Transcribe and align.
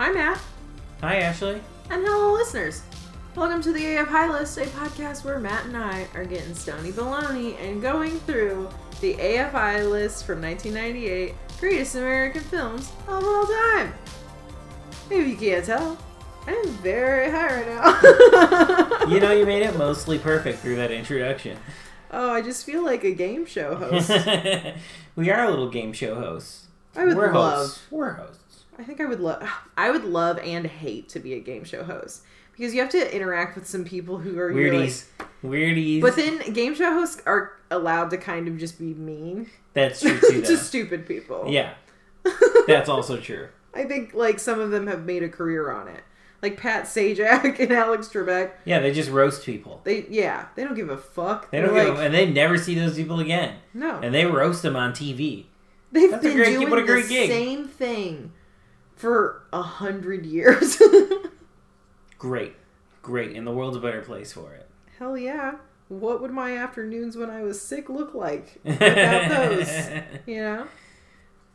Hi, 0.00 0.10
Matt. 0.10 0.40
Hi, 1.02 1.16
Ashley. 1.16 1.60
And 1.90 2.02
hello, 2.02 2.32
listeners. 2.32 2.80
Welcome 3.36 3.60
to 3.60 3.70
the 3.70 3.96
AF 3.96 4.08
High 4.08 4.30
List, 4.30 4.56
a 4.56 4.62
podcast 4.62 5.26
where 5.26 5.38
Matt 5.38 5.66
and 5.66 5.76
I 5.76 6.06
are 6.14 6.24
getting 6.24 6.54
stony 6.54 6.90
baloney 6.90 7.60
and 7.60 7.82
going 7.82 8.18
through 8.20 8.70
the 9.02 9.12
AFI 9.16 9.90
list 9.90 10.24
from 10.24 10.40
1998 10.40 11.34
greatest 11.58 11.96
American 11.96 12.40
films 12.40 12.90
of 13.08 13.22
all 13.22 13.44
time. 13.44 13.92
Maybe 15.10 15.32
you 15.32 15.36
can't 15.36 15.66
tell. 15.66 15.98
I'm 16.46 16.66
very 16.78 17.30
high 17.30 17.60
right 17.60 17.68
now. 17.68 19.06
You 19.06 19.20
know, 19.20 19.32
you 19.32 19.44
made 19.44 19.64
it 19.64 19.76
mostly 19.76 20.18
perfect 20.18 20.60
through 20.60 20.76
that 20.76 20.90
introduction. 20.90 21.58
oh, 22.10 22.32
I 22.32 22.40
just 22.40 22.64
feel 22.64 22.82
like 22.82 23.04
a 23.04 23.12
game 23.12 23.44
show 23.44 23.74
host. 23.74 24.08
we 25.14 25.30
are 25.30 25.44
a 25.44 25.50
little 25.50 25.68
game 25.68 25.92
show 25.92 26.14
hosts. 26.14 26.68
I 26.96 27.04
would 27.04 27.18
We're 27.18 27.34
love. 27.34 27.58
hosts. 27.58 27.82
We're 27.90 28.14
hosts. 28.14 28.39
I 28.80 28.84
think 28.84 29.00
I 29.00 29.04
would 29.06 29.20
love. 29.20 29.46
I 29.76 29.90
would 29.90 30.04
love 30.04 30.38
and 30.38 30.66
hate 30.66 31.08
to 31.10 31.20
be 31.20 31.34
a 31.34 31.40
game 31.40 31.64
show 31.64 31.84
host 31.84 32.22
because 32.52 32.74
you 32.74 32.80
have 32.80 32.90
to 32.90 33.14
interact 33.14 33.54
with 33.56 33.66
some 33.66 33.84
people 33.84 34.18
who 34.18 34.38
are 34.38 34.50
Weirdies. 34.52 35.06
Weirdies. 35.44 36.00
But 36.00 36.16
then 36.16 36.52
game 36.52 36.74
show 36.74 36.90
hosts 36.92 37.22
are 37.26 37.52
allowed 37.70 38.10
to 38.10 38.16
kind 38.16 38.48
of 38.48 38.56
just 38.58 38.78
be 38.78 38.94
mean 38.94 39.50
That's 39.74 40.00
true 40.00 40.18
too, 40.30 40.42
to 40.42 40.56
stupid 40.56 41.06
people. 41.06 41.46
yeah, 41.48 41.74
that's 42.66 42.88
also 42.88 43.18
true. 43.18 43.48
I 43.74 43.84
think 43.84 44.14
like 44.14 44.38
some 44.38 44.58
of 44.60 44.70
them 44.70 44.86
have 44.86 45.04
made 45.04 45.22
a 45.22 45.28
career 45.28 45.70
on 45.70 45.88
it. 45.88 46.02
Like 46.42 46.56
Pat 46.56 46.84
Sajak 46.84 47.58
and 47.60 47.70
Alex 47.72 48.08
Trebek. 48.08 48.52
Yeah, 48.64 48.78
they 48.80 48.92
just 48.92 49.10
roast 49.10 49.44
people. 49.44 49.82
They 49.84 50.06
yeah, 50.08 50.46
they 50.56 50.64
don't 50.64 50.74
give 50.74 50.88
a 50.88 50.96
fuck. 50.96 51.50
They 51.50 51.60
don't 51.60 51.74
They're 51.74 51.84
give, 51.84 51.94
like, 51.96 52.04
and 52.06 52.14
they 52.14 52.30
never 52.30 52.56
see 52.56 52.74
those 52.74 52.96
people 52.96 53.20
again. 53.20 53.56
no. 53.74 54.00
And 54.00 54.14
they 54.14 54.24
roast 54.24 54.62
them 54.62 54.74
on 54.74 54.92
TV. 54.92 55.44
They've 55.92 56.10
That's 56.10 56.24
a 56.24 56.28
been 56.28 56.36
great- 56.36 56.58
doing 56.58 56.86
the 57.02 57.06
gig. 57.08 57.28
same 57.30 57.66
thing 57.68 58.32
for 59.00 59.42
a 59.52 59.62
hundred 59.62 60.26
years. 60.26 60.80
Great, 62.18 62.54
great, 63.00 63.34
and 63.34 63.46
the 63.46 63.50
world's 63.50 63.78
a 63.78 63.80
better 63.80 64.02
place 64.02 64.30
for 64.30 64.52
it. 64.52 64.68
Hell 64.98 65.16
yeah. 65.16 65.54
What 65.88 66.20
would 66.20 66.32
my 66.32 66.54
afternoons 66.54 67.16
when 67.16 67.30
I 67.30 67.42
was 67.42 67.58
sick 67.58 67.88
look 67.88 68.14
like 68.14 68.60
without 68.64 69.28
those? 69.30 69.88
You 70.26 70.40
know? 70.42 70.66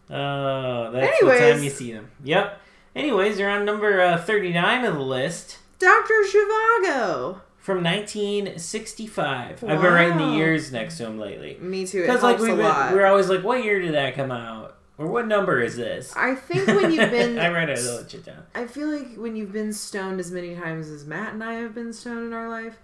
Oh, 0.10 0.92
that's 0.92 1.20
the 1.20 1.38
time 1.38 1.64
you 1.64 1.70
see 1.70 1.94
them. 1.94 2.10
Yep. 2.24 2.60
Anyways, 2.96 3.38
you're 3.38 3.50
on 3.50 3.64
number 3.64 4.02
uh, 4.02 4.18
39 4.18 4.86
of 4.86 4.96
the 4.96 5.02
list 5.02 5.60
Dr. 5.78 6.16
Zhivago. 6.34 7.42
from 7.60 7.84
1965. 7.84 9.64
I've 9.64 9.82
been 9.82 9.94
writing 9.94 10.18
the 10.18 10.36
years 10.36 10.72
next 10.72 10.98
to 10.98 11.06
him 11.06 11.20
lately. 11.20 11.58
Me 11.62 11.86
too. 11.86 12.02
Because 12.02 12.24
like 12.24 12.40
we've 12.40 12.58
been, 12.58 12.58
we're 12.58 13.06
always 13.06 13.30
like, 13.30 13.44
what 13.44 13.64
year 13.64 13.80
did 13.80 13.94
that 13.94 14.16
come 14.16 14.32
out? 14.32 14.78
Or 14.98 15.08
what 15.08 15.28
number 15.28 15.62
is 15.62 15.76
this? 15.76 16.14
I 16.16 16.36
think 16.36 16.68
when 16.68 16.92
you've 16.92 17.12
been 17.12 17.38
I 17.40 17.52
write 17.52 17.70
it 17.70 17.80
a 17.80 17.82
little 17.82 18.08
shit 18.08 18.26
down. 18.26 18.44
I 18.54 18.66
feel 18.66 18.88
like 18.88 19.16
when 19.16 19.36
you've 19.36 19.52
been 19.52 19.74
stoned 19.74 20.20
as 20.20 20.32
many 20.32 20.56
times 20.56 20.88
as 20.90 21.06
Matt 21.06 21.34
and 21.34 21.44
I 21.44 21.56
have 21.56 21.76
been 21.76 21.92
stoned 21.92 22.28
in 22.28 22.34
our 22.34 22.50
life, 22.50 22.78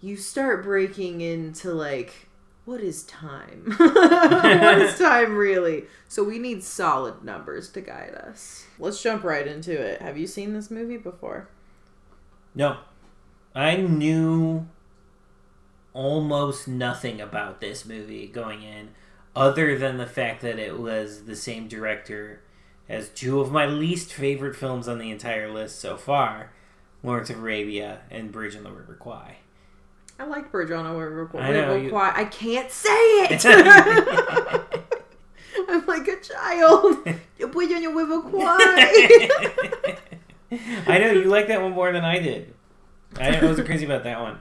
you 0.00 0.16
start 0.16 0.62
breaking 0.64 1.20
into 1.20 1.72
like, 1.72 2.28
what 2.64 2.80
is 2.80 3.02
time? 3.04 3.74
what 3.76 4.78
is 4.78 4.98
time 4.98 5.36
really? 5.36 5.84
So 6.08 6.24
we 6.24 6.38
need 6.38 6.64
solid 6.64 7.22
numbers 7.22 7.68
to 7.70 7.80
guide 7.82 8.14
us. 8.14 8.64
Let's 8.78 9.02
jump 9.02 9.24
right 9.24 9.46
into 9.46 9.72
it. 9.72 10.00
Have 10.00 10.16
you 10.16 10.26
seen 10.26 10.54
this 10.54 10.70
movie 10.70 10.96
before? 10.96 11.48
No, 12.54 12.78
I 13.54 13.76
knew 13.76 14.66
almost 15.92 16.68
nothing 16.68 17.20
about 17.20 17.60
this 17.60 17.84
movie 17.84 18.26
going 18.26 18.62
in, 18.62 18.90
other 19.38 19.78
than 19.78 19.96
the 19.98 20.06
fact 20.06 20.42
that 20.42 20.58
it 20.58 20.78
was 20.78 21.24
the 21.24 21.36
same 21.36 21.68
director 21.68 22.40
as 22.88 23.08
two 23.10 23.40
of 23.40 23.52
my 23.52 23.66
least 23.66 24.12
favorite 24.12 24.56
films 24.56 24.88
on 24.88 24.98
the 24.98 25.10
entire 25.10 25.50
list 25.52 25.78
so 25.78 25.96
far 25.96 26.50
Lawrence 27.02 27.30
of 27.30 27.38
Arabia 27.38 28.00
and 28.10 28.32
Bridge 28.32 28.56
on 28.56 28.64
the 28.64 28.72
River 28.72 28.96
Kwai. 28.98 29.36
I 30.18 30.24
like 30.24 30.50
Bridge 30.50 30.72
on 30.72 30.84
the 30.84 30.98
River 30.98 31.30
I 31.38 31.52
know, 31.52 31.74
River 31.74 31.78
you- 31.78 31.90
Kwai. 31.90 32.12
I 32.14 32.24
can't 32.24 32.70
say 32.72 32.88
it. 32.90 33.44
I'm 35.68 35.86
like 35.86 36.08
a 36.08 36.16
child. 36.20 37.04
Bridge 37.04 37.72
on 37.72 37.82
the 37.82 37.92
River 37.94 38.20
Kwai. 38.22 39.98
I 40.88 40.98
know 40.98 41.12
you 41.12 41.24
like 41.24 41.46
that 41.48 41.62
one 41.62 41.72
more 41.72 41.92
than 41.92 42.04
I 42.04 42.18
did. 42.18 42.52
I 43.20 43.40
wasn't 43.44 43.66
crazy 43.68 43.84
about 43.84 44.02
that 44.04 44.20
one. 44.20 44.40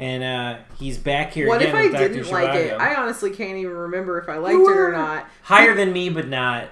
And 0.00 0.24
uh, 0.24 0.58
he's 0.78 0.96
back 0.96 1.34
here 1.34 1.46
what 1.46 1.60
if 1.60 1.74
I 1.74 1.88
didn't 1.88 2.30
like 2.30 2.54
it? 2.54 2.72
I 2.72 2.94
honestly 2.94 3.30
can't 3.30 3.58
even 3.58 3.76
remember 3.76 4.18
if 4.18 4.30
I 4.30 4.38
liked 4.38 4.58
it 4.58 4.76
or 4.76 4.90
not. 4.92 5.28
Higher 5.42 5.74
than 5.74 5.92
me, 5.92 6.08
but 6.08 6.26
not. 6.26 6.68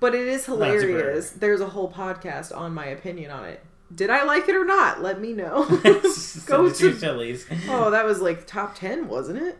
But 0.00 0.16
it 0.16 0.26
is 0.26 0.46
hilarious. 0.46 1.30
There's 1.30 1.60
a 1.60 1.68
whole 1.68 1.88
podcast 1.88 2.54
on 2.56 2.74
my 2.74 2.86
opinion 2.86 3.30
on 3.30 3.44
it. 3.44 3.64
Did 3.94 4.10
I 4.10 4.24
like 4.24 4.48
it 4.48 4.56
or 4.56 4.64
not? 4.64 5.00
Let 5.00 5.20
me 5.20 5.32
know. 5.32 5.64
Go 6.46 6.70
to. 6.70 6.98
Chili's. 6.98 7.46
Oh, 7.68 7.90
that 7.90 8.04
was 8.04 8.20
like 8.20 8.48
top 8.48 8.74
10, 8.74 9.06
wasn't 9.06 9.40
it? 9.40 9.58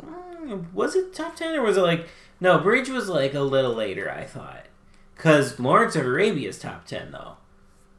Mm, 0.00 0.72
Was 0.72 0.94
it 0.94 1.12
top 1.12 1.36
ten 1.36 1.54
or 1.56 1.62
was 1.62 1.76
it 1.76 1.82
like 1.82 2.08
no? 2.40 2.58
Bridge 2.58 2.88
was 2.88 3.08
like 3.08 3.34
a 3.34 3.40
little 3.40 3.72
later. 3.74 4.10
I 4.10 4.24
thought 4.24 4.66
because 5.16 5.58
Lawrence 5.58 5.96
of 5.96 6.06
Arabia 6.06 6.48
is 6.48 6.58
top 6.58 6.84
ten 6.86 7.12
though. 7.12 7.36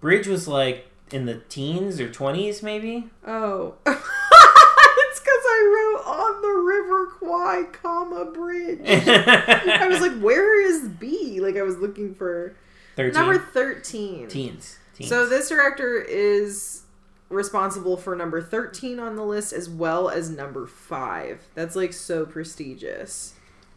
Bridge 0.01 0.27
was 0.27 0.47
like 0.47 0.87
in 1.11 1.25
the 1.25 1.35
teens 1.49 1.99
or 1.99 2.11
twenties 2.11 2.63
maybe. 2.63 3.09
Oh. 3.25 3.75
it's 3.85 5.19
because 5.19 5.43
I 5.47 5.93
wrote 5.95 6.05
on 6.05 6.41
the 6.41 6.61
River 6.61 7.05
Kwai, 7.07 7.63
comma, 7.71 8.25
bridge. 8.25 8.79
I 8.85 9.87
was 9.87 10.01
like, 10.01 10.19
where 10.19 10.59
is 10.61 10.87
B? 10.87 11.39
Like, 11.39 11.55
I 11.57 11.61
was 11.61 11.77
looking 11.77 12.15
for 12.15 12.55
Thirteen. 12.95 13.13
number 13.13 13.39
13. 13.39 14.27
teens. 14.27 14.77
teens. 14.95 15.09
So 15.09 15.25
this 15.27 15.49
director 15.49 15.99
is 15.99 16.83
responsible 17.29 17.97
for 17.97 18.15
number 18.15 18.41
13 18.41 18.99
on 18.99 19.15
the 19.15 19.23
list 19.23 19.51
as 19.51 19.69
well 19.69 20.09
as 20.09 20.29
number 20.29 20.65
5. 20.67 21.41
That's 21.55 21.75
like 21.75 21.93
so 21.93 22.25
prestigious. 22.25 23.33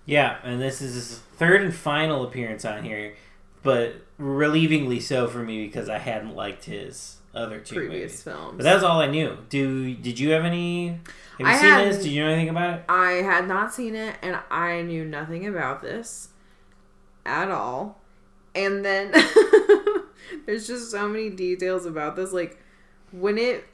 Yeah, 0.07 0.39
and 0.43 0.61
this 0.61 0.81
is 0.81 0.95
his 0.95 1.19
third 1.37 1.63
and 1.63 1.75
final 1.75 2.25
appearance 2.25 2.65
on 2.65 2.85
here, 2.85 3.15
but 3.63 3.97
relievingly 4.19 5.03
so 5.03 5.29
for 5.29 5.43
me 5.43 5.67
because 5.67 5.89
I 5.89 5.99
hadn't 5.99 6.35
liked 6.35 6.65
his 6.65 7.18
other 7.35 7.61
two 7.61 7.75
Previous 7.77 7.93
movies. 8.13 8.23
films. 8.23 8.55
But 8.57 8.63
that's 8.65 8.83
all 8.83 9.01
I 9.01 9.07
knew. 9.09 9.37
Do 9.49 9.95
did 9.95 10.19
you 10.19 10.31
have 10.31 10.45
any? 10.45 10.89
Have 10.89 11.01
you 11.41 11.47
I 11.47 11.57
seen 11.57 11.65
had- 11.71 11.87
this? 11.89 12.03
Did 12.03 12.09
you 12.13 12.25
know 12.25 12.31
anything 12.31 12.49
about 12.49 12.79
it? 12.79 12.85
I 12.89 13.11
had 13.23 13.47
not 13.47 13.73
seen 13.73 13.95
it 13.95 14.17
and 14.23 14.39
I 14.51 14.83
knew 14.83 15.05
nothing 15.05 15.47
about 15.47 15.83
this 15.83 16.29
at 17.27 17.51
all. 17.51 18.01
And 18.55 18.85
then 18.85 19.13
there's 20.47 20.67
just 20.67 20.91
so 20.91 21.09
many 21.09 21.31
details 21.31 21.87
about 21.87 22.17
this. 22.17 22.33
Like 22.33 22.63
when 23.13 23.39
it 23.39 23.67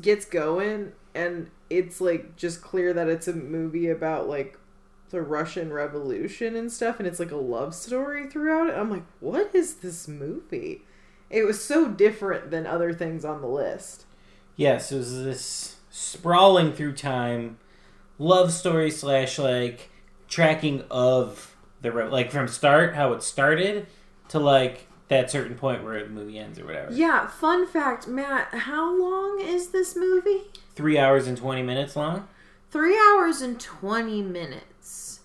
gets 0.00 0.24
going 0.24 0.92
and 1.14 1.50
it's 1.70 2.00
like 2.00 2.36
just 2.36 2.62
clear 2.62 2.92
that 2.92 3.08
it's 3.08 3.28
a 3.28 3.32
movie 3.32 3.88
about 3.88 4.28
like 4.28 4.58
the 5.10 5.22
Russian 5.22 5.72
Revolution 5.72 6.56
and 6.56 6.70
stuff, 6.72 6.98
and 6.98 7.06
it's 7.06 7.20
like 7.20 7.30
a 7.30 7.36
love 7.36 7.74
story 7.76 8.28
throughout 8.28 8.68
it. 8.68 8.74
I'm 8.76 8.90
like, 8.90 9.04
what 9.20 9.54
is 9.54 9.74
this 9.76 10.08
movie? 10.08 10.82
It 11.30 11.44
was 11.44 11.62
so 11.62 11.88
different 11.88 12.50
than 12.50 12.66
other 12.66 12.92
things 12.92 13.24
on 13.24 13.40
the 13.40 13.48
list. 13.48 14.04
Yes, 14.56 14.92
it 14.92 14.98
was 14.98 15.24
this 15.24 15.76
sprawling 15.90 16.72
through 16.72 16.92
time 16.92 17.58
love 18.18 18.52
story 18.52 18.90
slash 18.90 19.38
like 19.38 19.90
tracking 20.28 20.84
of 20.90 21.56
the 21.82 21.90
like 21.90 22.30
from 22.30 22.48
start 22.48 22.94
how 22.94 23.12
it 23.12 23.22
started 23.22 23.86
to 24.28 24.38
like 24.38 24.86
that 25.08 25.30
certain 25.30 25.56
point 25.56 25.84
where 25.84 26.02
the 26.02 26.10
movie 26.10 26.38
ends 26.38 26.58
or 26.58 26.66
whatever. 26.66 26.92
Yeah, 26.92 27.28
fun 27.28 27.66
fact, 27.66 28.08
Matt, 28.08 28.48
how 28.52 28.96
long 28.96 29.40
is 29.40 29.68
this 29.68 29.94
movie? 29.94 30.42
Three 30.74 30.98
hours 30.98 31.26
and 31.26 31.36
twenty 31.36 31.62
minutes 31.62 31.96
long. 31.96 32.28
Three 32.70 32.98
hours 32.98 33.40
and 33.40 33.58
20 33.58 34.22
minutes. 34.22 35.20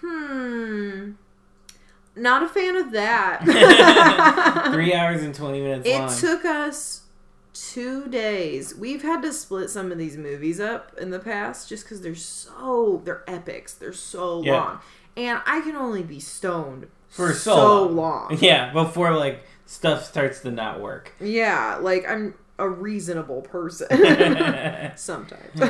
Hmm. 0.00 1.12
Not 2.18 2.42
a 2.42 2.48
fan 2.48 2.76
of 2.76 2.90
that. 2.92 3.42
Three 4.72 4.94
hours 4.94 5.22
and 5.22 5.34
twenty 5.34 5.60
minutes 5.60 5.88
it 5.88 5.98
long. 5.98 6.14
took 6.18 6.44
us 6.44 7.02
two 7.54 8.06
days. 8.08 8.74
We've 8.74 9.02
had 9.02 9.22
to 9.22 9.32
split 9.32 9.70
some 9.70 9.90
of 9.92 9.98
these 9.98 10.16
movies 10.16 10.60
up 10.60 10.96
in 11.00 11.10
the 11.10 11.18
past 11.18 11.68
just 11.68 11.84
because 11.84 12.00
they're 12.02 12.14
so, 12.14 13.02
they're 13.04 13.24
epics. 13.28 13.74
They're 13.74 13.92
so 13.92 14.42
Yeah. 14.42 14.52
long. 14.60 14.78
And 15.16 15.40
I 15.46 15.60
can 15.62 15.74
only 15.74 16.02
be 16.04 16.20
stoned 16.20 16.86
For 17.08 17.32
so, 17.32 17.54
so 17.56 17.82
long. 17.86 18.36
yeah, 18.40 18.72
before 18.72 19.16
like 19.16 19.42
stuff 19.66 20.04
starts 20.04 20.40
to 20.40 20.50
not 20.52 20.80
work. 20.80 21.12
Yeah, 21.20 21.78
like 21.80 22.08
I'm 22.08 22.34
a 22.60 22.68
reasonable 22.68 23.42
person 23.42 23.88
sometimes. 24.96 25.60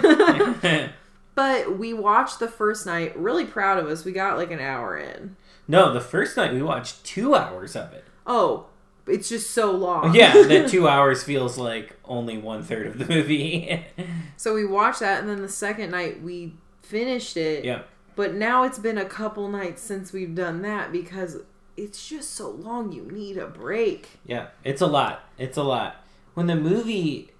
but 1.34 1.78
we 1.78 1.92
watched 1.92 2.38
the 2.38 2.48
first 2.48 2.86
night. 2.86 3.16
Really 3.18 3.44
proud 3.44 3.78
of 3.78 3.86
us. 3.88 4.04
We 4.04 4.12
got 4.12 4.36
like 4.36 4.50
an 4.50 4.60
hour 4.60 4.98
in. 4.98 5.36
No, 5.68 5.92
the 5.92 6.00
first 6.00 6.36
night 6.36 6.52
we 6.52 6.62
watched 6.62 7.04
two 7.04 7.34
hours 7.34 7.76
of 7.76 7.92
it. 7.92 8.04
Oh, 8.26 8.66
it's 9.06 9.28
just 9.28 9.50
so 9.52 9.70
long. 9.70 10.14
Yeah, 10.14 10.32
that 10.32 10.68
two 10.70 10.88
hours 10.88 11.22
feels 11.22 11.56
like 11.58 11.96
only 12.04 12.36
one 12.38 12.62
third 12.62 12.86
of 12.88 12.98
the 12.98 13.06
movie. 13.06 13.84
so 14.36 14.54
we 14.54 14.64
watched 14.66 15.00
that, 15.00 15.20
and 15.20 15.28
then 15.28 15.40
the 15.42 15.48
second 15.48 15.90
night 15.90 16.22
we 16.22 16.54
finished 16.82 17.36
it. 17.36 17.64
yeah. 17.64 17.82
But 18.16 18.34
now 18.34 18.64
it's 18.64 18.80
been 18.80 18.98
a 18.98 19.04
couple 19.04 19.46
nights 19.48 19.80
since 19.80 20.12
we've 20.12 20.34
done 20.34 20.62
that 20.62 20.90
because 20.90 21.36
it's 21.76 22.08
just 22.08 22.32
so 22.34 22.50
long. 22.50 22.90
You 22.90 23.02
need 23.04 23.36
a 23.38 23.46
break. 23.46 24.18
Yeah, 24.26 24.48
it's 24.64 24.80
a 24.82 24.86
lot. 24.88 25.22
It's 25.38 25.56
a 25.56 25.62
lot. 25.62 26.04
When 26.34 26.48
the 26.48 26.56
movie 26.56 27.30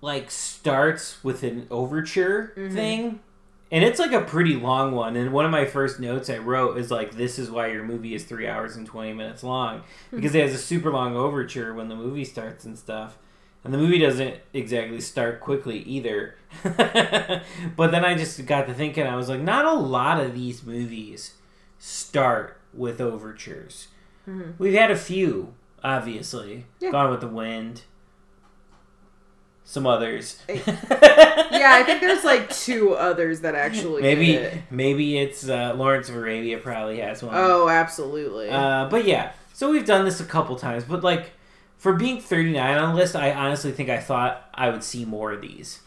like 0.00 0.30
starts 0.30 1.22
with 1.24 1.42
an 1.42 1.66
overture 1.70 2.52
Mhm. 2.56 2.72
thing, 2.72 3.20
and 3.72 3.82
it's 3.82 3.98
like 3.98 4.12
a 4.12 4.20
pretty 4.20 4.54
long 4.54 4.92
one. 4.92 5.16
And 5.16 5.32
one 5.32 5.44
of 5.44 5.50
my 5.50 5.64
first 5.64 5.98
notes 5.98 6.30
I 6.30 6.38
wrote 6.38 6.78
is 6.78 6.90
like, 6.92 7.12
"This 7.16 7.38
is 7.40 7.50
why 7.50 7.68
your 7.68 7.82
movie 7.82 8.14
is 8.14 8.22
three 8.24 8.46
hours 8.46 8.76
and 8.76 8.86
twenty 8.86 9.12
minutes 9.12 9.42
long 9.42 9.82
because 10.12 10.34
it 10.36 10.42
has 10.42 10.54
a 10.54 10.58
super 10.58 10.92
long 10.92 11.16
overture 11.16 11.74
when 11.74 11.88
the 11.88 11.96
movie 11.96 12.24
starts 12.24 12.64
and 12.64 12.78
stuff." 12.78 13.18
And 13.64 13.72
the 13.72 13.78
movie 13.78 13.98
doesn't 13.98 14.36
exactly 14.52 15.00
start 15.00 15.40
quickly 15.40 15.78
either. 15.82 16.34
but 16.64 17.90
then 17.92 18.04
I 18.04 18.16
just 18.16 18.44
got 18.46 18.66
to 18.66 18.74
thinking, 18.74 19.06
I 19.06 19.14
was 19.14 19.28
like, 19.28 19.40
not 19.40 19.64
a 19.64 19.72
lot 19.74 20.20
of 20.20 20.34
these 20.34 20.64
movies 20.64 21.34
start 21.78 22.56
with 22.74 23.00
overtures. 23.00 23.86
Mhm. 24.28 24.54
We've 24.58 24.74
had 24.74 24.90
a 24.90 24.96
few, 24.96 25.54
obviously. 25.84 26.66
Yeah. 26.80 26.90
Gone 26.90 27.10
with 27.10 27.20
the 27.20 27.28
Wind. 27.28 27.82
Some 29.72 29.86
others. 29.86 30.38
yeah, 30.50 30.60
I 31.72 31.82
think 31.86 32.02
there's 32.02 32.24
like 32.24 32.50
two 32.54 32.92
others 32.92 33.40
that 33.40 33.54
actually 33.54 34.02
maybe 34.02 34.34
it. 34.34 34.58
maybe 34.70 35.16
it's 35.16 35.48
uh, 35.48 35.72
Lawrence 35.74 36.10
of 36.10 36.16
Arabia 36.16 36.58
probably 36.58 36.98
has 36.98 37.22
one. 37.22 37.34
Oh, 37.34 37.70
absolutely. 37.70 38.50
Uh, 38.50 38.86
but 38.90 39.06
yeah, 39.06 39.32
so 39.54 39.70
we've 39.70 39.86
done 39.86 40.04
this 40.04 40.20
a 40.20 40.26
couple 40.26 40.56
times, 40.56 40.84
but 40.84 41.02
like 41.02 41.30
for 41.78 41.94
being 41.94 42.20
39 42.20 42.76
on 42.78 42.90
the 42.90 42.94
list, 43.00 43.16
I 43.16 43.32
honestly 43.32 43.72
think 43.72 43.88
I 43.88 43.98
thought 43.98 44.46
I 44.52 44.68
would 44.68 44.84
see 44.84 45.06
more 45.06 45.32
of 45.32 45.40
these. 45.40 45.80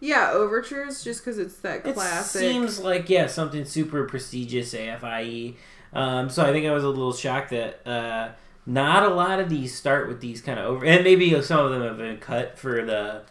yeah, 0.00 0.30
overtures 0.32 1.04
just 1.04 1.20
because 1.20 1.38
it's 1.38 1.56
that 1.58 1.86
It 1.86 1.92
classic. 1.94 2.40
seems 2.40 2.80
like 2.80 3.10
yeah, 3.10 3.26
something 3.26 3.66
super 3.66 4.04
prestigious, 4.04 4.72
AFIE. 4.74 5.56
Um, 5.92 6.30
so 6.30 6.42
I 6.42 6.52
think 6.52 6.64
I 6.66 6.72
was 6.72 6.84
a 6.84 6.88
little 6.88 7.12
shocked 7.12 7.50
that 7.50 7.86
uh, 7.86 8.30
not 8.66 9.02
a 9.02 9.14
lot 9.14 9.40
of 9.40 9.48
these 9.48 9.74
start 9.74 10.08
with 10.08 10.20
these 10.20 10.40
kind 10.40 10.58
of 10.58 10.66
over, 10.66 10.84
and 10.84 11.04
maybe 11.04 11.40
some 11.42 11.64
of 11.64 11.70
them 11.70 11.82
have 11.82 11.98
been 11.98 12.18
cut 12.18 12.58
for 12.58 12.84
the 12.84 13.22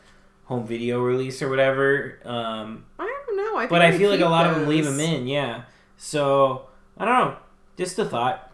home 0.45 0.67
video 0.67 0.99
release 1.01 1.41
or 1.41 1.49
whatever. 1.49 2.19
Um, 2.23 2.85
I 2.99 3.05
don't 3.05 3.37
know. 3.37 3.57
I 3.57 3.61
think 3.61 3.69
but 3.71 3.81
I 3.81 3.97
feel 3.97 4.09
like 4.09 4.19
a 4.19 4.25
lot 4.25 4.45
of 4.45 4.55
them 4.55 4.67
leave 4.67 4.85
them 4.85 4.99
in, 4.99 5.27
yeah. 5.27 5.63
So 5.97 6.67
I 6.97 7.05
don't 7.05 7.13
know, 7.13 7.37
just 7.77 7.97
a 7.99 8.05
thought. 8.05 8.51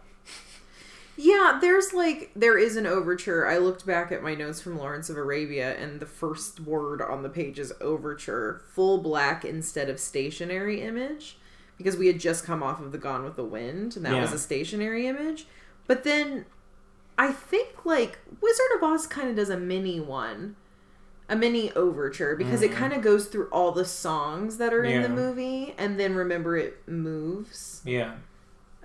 Yeah, 1.21 1.57
there's 1.59 1.91
like 1.91 2.31
there 2.33 2.57
is 2.57 2.77
an 2.77 2.87
overture. 2.87 3.45
I 3.45 3.57
looked 3.57 3.85
back 3.85 4.09
at 4.09 4.23
my 4.23 4.35
notes 4.35 4.61
from 4.61 4.77
Lawrence 4.77 5.09
of 5.09 5.17
Arabia, 5.17 5.75
and 5.75 5.99
the 5.99 6.05
first 6.05 6.61
word 6.61 7.01
on 7.01 7.23
the 7.23 7.29
page 7.29 7.59
is 7.59 7.73
overture, 7.81 8.61
full 8.73 8.99
black 8.99 9.43
instead 9.43 9.89
of 9.89 9.99
stationary 9.99 10.81
image, 10.81 11.37
because 11.77 11.97
we 11.97 12.07
had 12.07 12.21
just 12.21 12.45
come 12.45 12.63
off 12.63 12.79
of 12.79 12.93
the 12.93 12.97
Gone 12.97 13.25
with 13.25 13.35
the 13.35 13.43
Wind, 13.43 13.97
and 13.97 14.05
that 14.05 14.21
was 14.21 14.31
a 14.31 14.39
stationary 14.39 15.07
image. 15.07 15.45
But 15.87 16.05
then 16.05 16.45
I 17.19 17.31
think 17.33 17.85
like 17.85 18.17
Wizard 18.41 18.71
of 18.77 18.83
Oz 18.83 19.05
kind 19.05 19.29
of 19.29 19.35
does 19.35 19.49
a 19.49 19.57
mini 19.57 19.99
one, 19.99 20.55
a 21.27 21.35
mini 21.35 21.71
overture, 21.73 22.35
because 22.35 22.61
it 22.63 22.71
Mhm. 22.71 22.75
kind 22.75 22.93
of 22.93 23.01
goes 23.01 23.27
through 23.27 23.49
all 23.51 23.71
the 23.73 23.85
songs 23.85 24.57
that 24.57 24.73
are 24.73 24.83
in 24.83 25.01
the 25.03 25.09
movie, 25.09 25.75
and 25.77 25.99
then 25.99 26.15
remember 26.15 26.55
it 26.57 26.81
moves. 26.87 27.81
Yeah, 27.85 28.13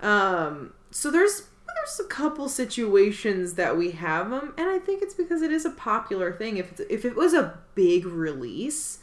Um, 0.01 0.73
so 0.91 1.09
there's 1.09 1.43
there's 1.75 1.99
a 1.99 2.03
couple 2.09 2.47
situations 2.47 3.55
that 3.55 3.75
we 3.77 3.91
have 3.91 4.29
them, 4.29 4.53
and 4.57 4.69
I 4.69 4.79
think 4.79 5.01
it's 5.01 5.13
because 5.13 5.41
it 5.41 5.51
is 5.51 5.65
a 5.65 5.69
popular 5.71 6.31
thing. 6.31 6.57
If 6.57 6.71
it's, 6.71 6.81
if 6.89 7.05
it 7.05 7.15
was 7.15 7.33
a 7.33 7.57
big 7.75 8.05
release, 8.05 8.99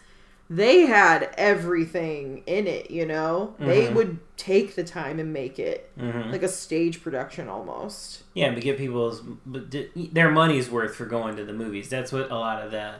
they 0.55 0.81
had 0.87 1.33
everything 1.39 2.43
in 2.47 2.67
it. 2.67 2.91
You 2.91 3.07
know, 3.07 3.55
they 3.59 3.87
Mhm. 3.87 3.95
would 3.95 4.19
take 4.37 4.75
the 4.75 4.85
time 4.85 5.19
and 5.21 5.33
make 5.33 5.59
it 5.59 5.91
hmm 5.99 6.31
like 6.31 6.43
a 6.43 6.49
stage 6.49 7.03
production 7.03 7.49
almost. 7.49 8.25
yeah, 8.35 8.53
but 8.53 8.63
get 8.63 8.77
people's 8.77 9.23
their 9.47 10.31
money's 10.31 10.71
worth 10.71 10.95
for 10.97 11.07
going 11.07 11.37
to 11.37 11.45
the 11.45 11.53
movies. 11.53 11.89
That's 11.89 12.13
what 12.13 12.31
a 12.31 12.35
lot 12.37 12.63
of 12.65 12.71
the 12.71 12.95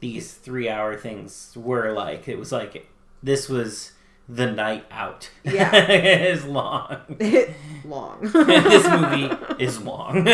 these 0.00 0.34
three 0.34 0.68
hour 0.68 0.96
things 0.96 1.52
were 1.56 1.92
like. 1.92 2.28
It 2.28 2.38
was 2.38 2.52
like 2.52 2.86
this 3.22 3.48
was 3.48 3.92
the 4.28 4.50
night 4.50 4.84
out. 4.90 5.30
Yeah. 5.44 5.70
it's 5.88 6.44
long. 6.44 6.98
Long. 7.84 8.18
this 8.32 8.88
movie 8.88 9.30
is 9.62 9.80
long. 9.82 10.24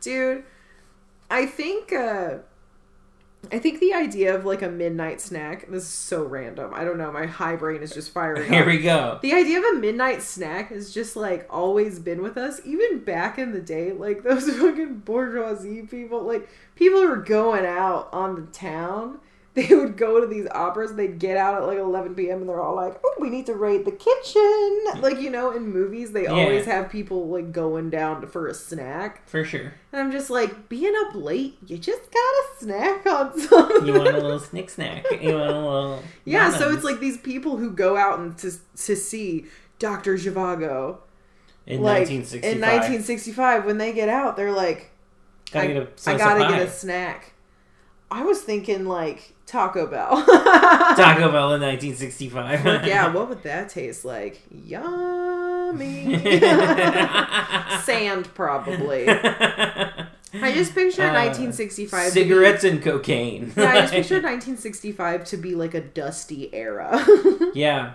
dude. 0.00 0.44
I 1.30 1.46
think. 1.46 1.92
uh 1.92 2.38
I 3.52 3.58
think 3.58 3.80
the 3.80 3.94
idea 3.94 4.34
of 4.34 4.44
like 4.44 4.62
a 4.62 4.68
midnight 4.68 5.20
snack. 5.20 5.66
This 5.68 5.84
is 5.84 5.88
so 5.88 6.24
random. 6.24 6.72
I 6.74 6.84
don't 6.84 6.98
know. 6.98 7.10
My 7.12 7.26
high 7.26 7.56
brain 7.56 7.82
is 7.82 7.92
just 7.92 8.10
firing. 8.10 8.48
Here 8.50 8.62
up. 8.62 8.66
we 8.66 8.78
go. 8.78 9.18
The 9.22 9.32
idea 9.32 9.58
of 9.58 9.64
a 9.64 9.78
midnight 9.78 10.22
snack 10.22 10.70
has 10.70 10.92
just 10.92 11.16
like 11.16 11.46
always 11.50 11.98
been 11.98 12.22
with 12.22 12.36
us, 12.36 12.60
even 12.64 13.00
back 13.00 13.38
in 13.38 13.52
the 13.52 13.60
day. 13.60 13.92
Like 13.92 14.22
those 14.24 14.48
fucking 14.48 15.00
bourgeoisie 15.00 15.82
people, 15.82 16.22
like 16.22 16.48
people 16.74 17.00
who 17.00 17.08
were 17.08 17.16
going 17.16 17.64
out 17.64 18.08
on 18.12 18.34
the 18.34 18.46
town, 18.52 19.18
they 19.68 19.74
would 19.74 19.96
go 19.96 20.20
to 20.20 20.26
these 20.26 20.46
operas. 20.50 20.94
They'd 20.94 21.18
get 21.18 21.36
out 21.36 21.54
at 21.54 21.66
like 21.66 21.78
11 21.78 22.14
p.m. 22.14 22.40
and 22.42 22.48
they're 22.48 22.60
all 22.60 22.76
like, 22.76 23.00
"Oh, 23.04 23.14
we 23.18 23.30
need 23.30 23.46
to 23.46 23.54
raid 23.54 23.84
the 23.84 23.90
kitchen." 23.90 25.02
Like 25.02 25.18
you 25.20 25.30
know, 25.30 25.50
in 25.50 25.66
movies, 25.72 26.12
they 26.12 26.24
Yeah. 26.24 26.30
always 26.32 26.66
have 26.66 26.90
people 26.90 27.26
like 27.28 27.52
going 27.52 27.90
down 27.90 28.26
for 28.28 28.46
a 28.46 28.54
snack, 28.54 29.26
For 29.28 29.44
sure. 29.44 29.72
and 29.92 30.00
I'm 30.02 30.12
just 30.12 30.30
like, 30.30 30.68
being 30.68 30.92
up 31.06 31.14
late, 31.14 31.56
you 31.66 31.78
just 31.78 32.02
gotta 32.12 32.42
snack 32.58 33.06
on 33.06 33.38
something. 33.40 33.86
You 33.86 33.94
want 33.94 34.08
a 34.08 34.20
little 34.20 34.38
snick 34.50 34.68
snack. 34.70 35.04
You 35.20 35.34
want 35.34 35.50
a 35.50 35.58
little 35.58 36.02
Yeah, 36.24 36.50
so 36.56 36.72
it's 36.72 36.84
like 36.84 37.00
these 37.00 37.18
people 37.18 37.56
who 37.56 37.70
go 37.72 37.96
out 37.96 38.18
and 38.18 38.36
to 38.38 38.52
to 38.84 38.94
see 38.94 39.46
Doctor 39.78 40.14
Zhivago 40.16 40.98
in 41.66 41.80
like 41.82 42.08
1965. 42.08 42.52
in 42.52 42.60
1965 42.60 43.64
when 43.64 43.78
they 43.78 43.92
get 43.92 44.08
out, 44.08 44.36
they're 44.36 44.52
like, 44.52 44.90
Gotta 45.50 45.64
I, 45.68 45.72
get 45.72 45.76
a 45.76 46.10
I 46.10 46.16
gotta 46.18 46.44
pie. 46.44 46.50
get 46.58 46.62
a 46.62 46.70
snack. 46.70 47.32
I 48.10 48.22
was 48.22 48.40
thinking 48.40 48.86
like 48.86 49.32
Taco 49.46 49.86
Bell. 49.86 50.24
Taco 50.26 51.30
Bell 51.32 51.54
in 51.54 51.60
1965. 51.62 52.64
Like, 52.64 52.86
yeah, 52.86 53.12
what 53.12 53.28
would 53.28 53.42
that 53.42 53.68
taste 53.68 54.04
like? 54.04 54.40
Yummy. 54.64 56.18
Sand, 57.82 58.32
probably. 58.34 59.08
I 59.08 60.52
just 60.52 60.74
picture 60.74 61.02
Uh, 61.02 61.12
1965. 61.14 62.08
to 62.08 62.14
be- 62.14 62.20
Cigarettes 62.22 62.64
and 62.64 62.82
cocaine. 62.82 63.52
yeah, 63.56 63.70
I 63.70 63.80
just 63.82 63.92
picture 63.92 64.14
1965 64.16 65.24
to 65.26 65.36
be 65.36 65.54
like 65.54 65.74
a 65.74 65.80
dusty 65.80 66.52
era. 66.54 67.04
yeah. 67.54 67.94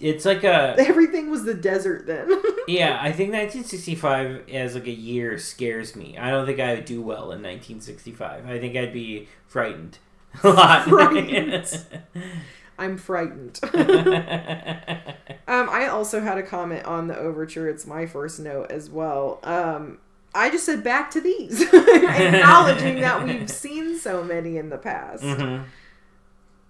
It's 0.00 0.24
like 0.24 0.44
a 0.44 0.74
Everything 0.78 1.30
was 1.30 1.44
the 1.44 1.54
desert 1.54 2.06
then. 2.06 2.28
yeah. 2.68 2.98
I 3.00 3.12
think 3.12 3.32
1965 3.32 4.48
as 4.50 4.74
like 4.74 4.86
a 4.86 4.90
year 4.90 5.38
scares 5.38 5.96
me. 5.96 6.16
I 6.18 6.30
don't 6.30 6.46
think 6.46 6.60
I 6.60 6.74
would 6.74 6.84
do 6.84 7.00
well 7.00 7.32
in 7.32 7.42
1965. 7.42 8.46
I 8.48 8.58
think 8.58 8.76
I'd 8.76 8.92
be 8.92 9.28
frightened 9.46 9.98
a 10.44 10.48
lot. 10.50 10.84
Frightened. 10.88 11.84
I'm 12.78 12.98
frightened. 12.98 13.58
Um, 15.48 15.68
I 15.70 15.86
also 15.90 16.20
had 16.20 16.36
a 16.38 16.42
comment 16.42 16.84
on 16.84 17.06
the 17.06 17.16
overture. 17.16 17.68
It's 17.68 17.86
my 17.86 18.04
first 18.04 18.40
note 18.40 18.70
as 18.70 18.90
well. 18.90 19.38
Um, 19.44 19.98
I 20.34 20.50
just 20.50 20.66
said 20.66 20.84
back 20.84 21.10
to 21.12 21.20
these, 21.22 21.62
acknowledging 21.62 23.00
that 23.00 23.24
we've 23.24 23.48
seen 23.48 23.98
so 23.98 24.22
many 24.22 24.58
in 24.58 24.68
the 24.68 24.76
past. 24.76 25.22
Mhm. 25.22 25.64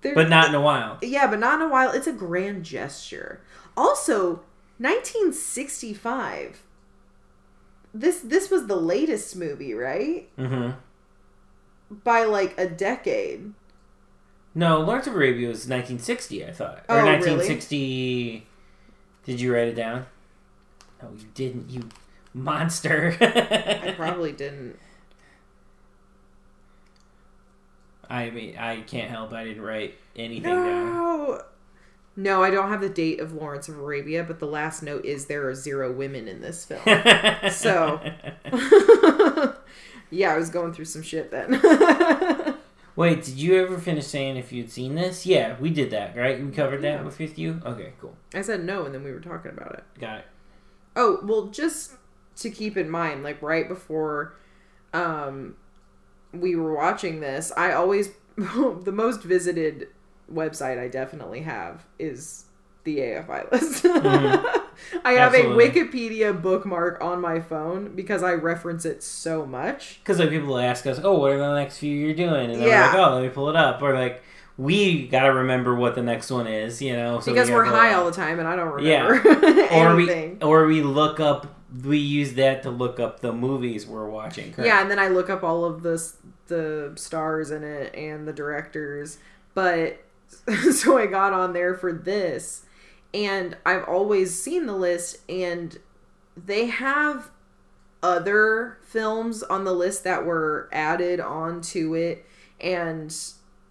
They're- 0.07 0.15
But 0.15 0.29
not 0.29 0.49
in 0.49 0.55
a 0.55 0.61
while. 0.61 0.99
yeah, 1.03 1.27
but 1.27 1.39
not 1.41 1.61
in 1.61 1.67
a 1.67 1.69
while. 1.71 1.91
It's 1.91 2.07
a 2.07 2.13
grand 2.13 2.65
gesture. 2.65 3.41
Also, 3.77 4.43
1965. 4.79 6.63
This 7.95 8.21
this 8.21 8.51
was 8.51 8.67
the 8.67 8.77
latest 8.77 9.37
movie, 9.37 9.75
right? 9.75 10.29
Mm 10.39 10.49
hmm 10.49 11.95
By 12.05 12.25
like 12.25 12.59
a 12.59 12.69
decade. 12.69 13.53
No, 14.55 14.81
Lawrence 14.81 15.07
of 15.07 15.15
Arabia 15.15 15.49
was 15.49 15.69
1960. 15.69 16.45
I 16.47 16.53
thought 16.53 16.85
Oh, 16.89 16.95
or 16.97 17.03
really? 17.03 17.13
1960. 17.19 18.47
Did 19.25 19.41
you 19.41 19.53
write 19.55 19.69
it 19.69 19.75
down? 19.75 20.07
No, 21.03 21.11
you 21.19 21.27
didn't. 21.35 21.69
You 21.71 21.89
monster. 22.33 23.17
I 23.21 23.93
probably 23.97 24.33
didn't. 24.33 24.79
I 28.09 28.31
mean, 28.31 28.57
I 28.57 28.81
can't 28.83 29.11
help. 29.11 29.33
I 29.33 29.45
didn't 29.45 29.63
write 29.63 29.95
anything 30.15 30.43
down. 30.53 30.65
No. 30.95 31.43
No, 32.19 32.43
I 32.43 32.51
don't 32.51 32.71
have 32.71 32.81
the 32.81 32.89
date 32.89 33.21
of 33.21 33.35
Lawrence 33.35 33.69
of 33.69 33.79
Arabia, 33.79 34.25
but 34.25 34.39
the 34.39 34.47
last 34.47 34.83
note 34.83 35.05
is 35.05 35.27
there 35.27 35.47
are 35.49 35.55
zero 35.55 35.93
women 35.93 36.29
in 36.29 36.41
this 36.41 36.65
film. 36.65 36.81
So- 37.51 38.01
yeah, 40.11 40.33
I 40.33 40.37
was 40.39 40.49
going 40.51 40.73
through 40.73 40.85
some 40.87 41.03
shit 41.03 41.31
then. 41.31 41.61
Wait, 42.97 43.23
did 43.25 43.35
you 43.35 43.63
ever 43.63 43.77
finish 43.79 44.07
saying 44.07 44.39
if 44.39 44.51
you'd 44.53 44.71
seen 44.71 44.95
this? 44.95 45.27
Yeah, 45.27 45.57
we 45.61 45.69
did 45.69 45.91
that, 45.91 46.17
right? 46.17 46.43
We 46.43 46.51
covered 46.51 46.81
that 46.83 47.01
Yeah. 47.01 47.03
with, 47.03 47.19
with 47.19 47.39
you? 47.39 47.61
Okay, 47.67 47.93
cool. 48.01 48.17
I 48.33 48.41
said 48.41 48.65
no, 48.65 48.87
and 48.87 48.95
then 48.95 49.05
we 49.05 49.13
were 49.13 49.21
talking 49.21 49.51
about 49.51 49.75
it. 49.75 49.85
Got 50.01 50.21
it. 50.21 50.25
Oh, 50.95 51.21
well, 51.23 51.49
just 51.49 51.93
to 52.37 52.49
keep 52.51 52.79
in 52.79 52.89
mind, 52.89 53.23
like 53.23 53.43
right 53.43 53.69
before 53.69 54.35
um, 54.95 55.57
we 56.33 56.57
were 56.57 56.75
watching 56.75 57.21
this, 57.21 57.53
I 57.57 57.73
always, 57.73 58.11
the 58.37 58.93
most 58.93 59.23
visited 59.23 59.89
website 60.33 60.79
I 60.79 60.89
definitely 60.89 61.41
have 61.43 61.85
is 61.99 62.45
the 62.85 62.99
AFI 62.99 63.51
list. 63.53 63.85
Mhm. 63.97 64.63
I 65.07 65.13
have 65.13 65.35
Absolutely. 65.35 65.65
a 65.67 65.71
Wikipedia 65.87 66.43
bookmark 66.43 67.03
on 67.03 67.19
my 67.21 67.41
phone 67.41 67.97
because 67.97 68.23
I 68.23 68.35
reference 68.35 68.85
it 68.85 69.03
so 69.03 69.47
much. 69.47 70.01
Because 70.03 70.19
like 70.19 70.29
people 70.29 70.59
ask 70.59 70.87
us, 70.87 71.01
"Oh, 71.03 71.19
what 71.19 71.33
are 71.33 71.39
the 71.39 71.55
next 71.55 71.79
few 71.79 71.91
you're 71.95 72.15
doing?" 72.15 72.51
And 72.51 72.61
Yeah. 72.61 72.93
we're 72.95 72.99
like, 73.01 73.09
"Oh, 73.11 73.15
let 73.15 73.23
me 73.23 73.29
pull 73.31 73.49
it 73.49 73.57
up." 73.57 73.81
Or 73.81 73.95
like, 73.95 74.23
we 74.59 75.09
gotta 75.09 75.33
remember 75.33 75.75
what 75.75 75.95
the 75.95 76.03
next 76.03 76.31
one 76.31 76.47
is, 76.47 76.83
you 76.83 76.93
know, 76.95 77.21
so 77.21 77.33
because 77.33 77.49
gotta 77.49 77.57
we're 77.59 77.65
high 77.65 77.95
all 77.95 78.05
the 78.05 78.13
time 78.13 78.39
and 78.39 78.47
I 78.47 78.55
don't 78.55 78.69
remember. 78.69 78.83
Yeah. 78.87 79.07
remember 79.07 79.63
or 79.73 79.97
we 79.97 80.37
or 80.43 80.67
we 80.67 80.83
look 80.83 81.21
up. 81.21 81.56
We 81.85 81.99
use 81.99 82.35
that 82.35 82.63
to 82.63 82.71
look 82.71 83.01
up 83.01 83.21
the 83.21 83.33
movies 83.33 83.87
we're 83.87 84.09
watching. 84.09 84.53
correct? 84.53 84.67
Yeah, 84.67 84.81
and 84.81 84.91
then 84.91 84.99
I 84.99 85.09
look 85.09 85.29
up 85.31 85.43
all 85.43 85.65
of 85.65 85.83
the 85.83 86.03
the 86.47 86.93
stars 86.97 87.51
in 87.51 87.65
it 87.65 87.95
and 87.95 88.27
the 88.27 88.33
directors. 88.33 89.19
But 89.55 89.99
so 90.73 90.99
I 90.99 91.07
got 91.07 91.33
on 91.33 91.53
there 91.53 91.75
for 91.75 91.93
this, 91.93 92.65
and 93.13 93.57
I've 93.65 93.85
always 93.85 94.41
seen 94.41 94.67
the 94.67 94.77
list, 94.77 95.19
and 95.29 95.79
they 96.37 96.67
have 96.67 97.31
other 98.03 98.79
films 98.83 99.43
on 99.43 99.65
the 99.65 99.73
list 99.73 100.05
that 100.05 100.25
were 100.25 100.69
added 100.73 101.19
onto 101.19 101.95
it 101.95 102.25
and 102.61 103.17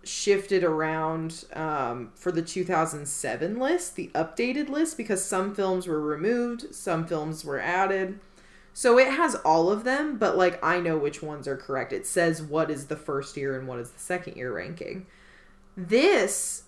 shifted 0.06 0.64
around 0.64 1.46
um, 1.54 2.12
for 2.16 2.32
the 2.32 2.42
2007 2.42 3.60
list, 3.60 3.96
the 3.96 4.12
updated 4.14 4.70
list, 4.70 4.98
because 4.98 5.24
some 5.24 5.54
films 5.56 5.88
were 5.88 6.02
removed, 6.02 6.74
some 6.74 7.06
films 7.06 7.44
were 7.44 7.60
added. 7.60 8.20
So 8.74 8.98
it 9.00 9.14
has 9.14 9.36
all 9.36 9.72
of 9.72 9.84
them, 9.84 10.18
but 10.18 10.38
like 10.38 10.64
I 10.64 10.80
know 10.80 10.98
which 10.98 11.24
ones 11.24 11.48
are 11.48 11.56
correct. 11.56 11.94
It 11.94 12.06
says 12.06 12.42
what 12.42 12.70
is 12.70 12.88
the 12.88 12.98
first 12.98 13.38
year 13.38 13.58
and 13.58 13.68
what 13.68 13.80
is 13.80 13.92
the 13.92 14.00
second 14.00 14.36
year 14.36 14.54
ranking. 14.54 15.06
This 15.78 16.64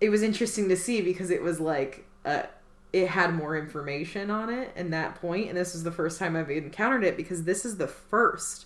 it 0.00 0.08
was 0.08 0.22
interesting 0.22 0.68
to 0.70 0.76
see 0.76 1.02
because 1.02 1.30
it 1.30 1.42
was 1.42 1.60
like 1.60 2.06
uh 2.24 2.44
it 2.92 3.08
had 3.08 3.34
more 3.34 3.56
information 3.56 4.30
on 4.30 4.48
it 4.48 4.72
in 4.74 4.90
that 4.90 5.14
point 5.16 5.48
and 5.48 5.56
this 5.56 5.74
was 5.74 5.84
the 5.84 5.92
first 5.92 6.18
time 6.18 6.34
I've 6.34 6.50
encountered 6.50 7.04
it 7.04 7.16
because 7.16 7.44
this 7.44 7.64
is 7.66 7.76
the 7.76 7.86
first 7.86 8.64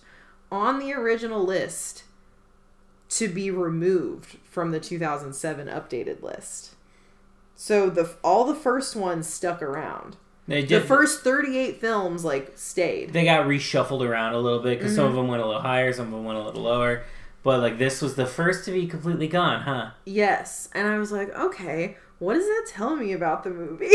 on 0.50 0.78
the 0.78 0.92
original 0.92 1.44
list 1.44 2.04
to 3.18 3.28
be 3.28 3.50
removed 3.50 4.36
from 4.50 4.70
the 4.70 4.80
2007 4.80 5.66
updated 5.68 6.22
list. 6.22 6.74
So 7.54 7.88
the 7.90 8.10
all 8.24 8.44
the 8.44 8.54
first 8.54 8.96
ones 8.96 9.26
stuck 9.26 9.62
around. 9.62 10.16
they 10.48 10.64
The 10.64 10.80
first 10.80 11.20
38 11.22 11.80
films 11.80 12.24
like 12.24 12.52
stayed. 12.56 13.12
they 13.12 13.24
got 13.24 13.46
reshuffled 13.46 14.06
around 14.06 14.34
a 14.34 14.38
little 14.38 14.60
bit 14.60 14.78
because 14.78 14.94
some 14.94 15.04
of 15.04 15.10
Mm-hmm. 15.12 15.16
them 15.18 15.28
went 15.28 15.42
a 15.42 15.46
little 15.46 15.62
higher, 15.62 15.92
some 15.92 16.06
of 16.06 16.12
them 16.12 16.24
went 16.24 16.38
a 16.38 16.42
little 16.42 16.62
lower. 16.62 17.04
But 17.42 17.60
like 17.60 17.78
this 17.78 18.00
was 18.02 18.16
the 18.16 18.26
first 18.26 18.64
to 18.64 18.72
be 18.72 18.86
completely 18.86 19.28
gone, 19.28 19.60
huh? 19.62 19.90
Yes. 20.04 20.68
And 20.72 20.88
I 20.88 20.98
was 20.98 21.12
like, 21.12 21.28
okay, 21.36 21.96
what 22.18 22.34
does 22.34 22.46
that 22.46 22.66
tell 22.68 22.96
me 22.96 23.12
about 23.12 23.44
the 23.44 23.50
movie? 23.50 23.84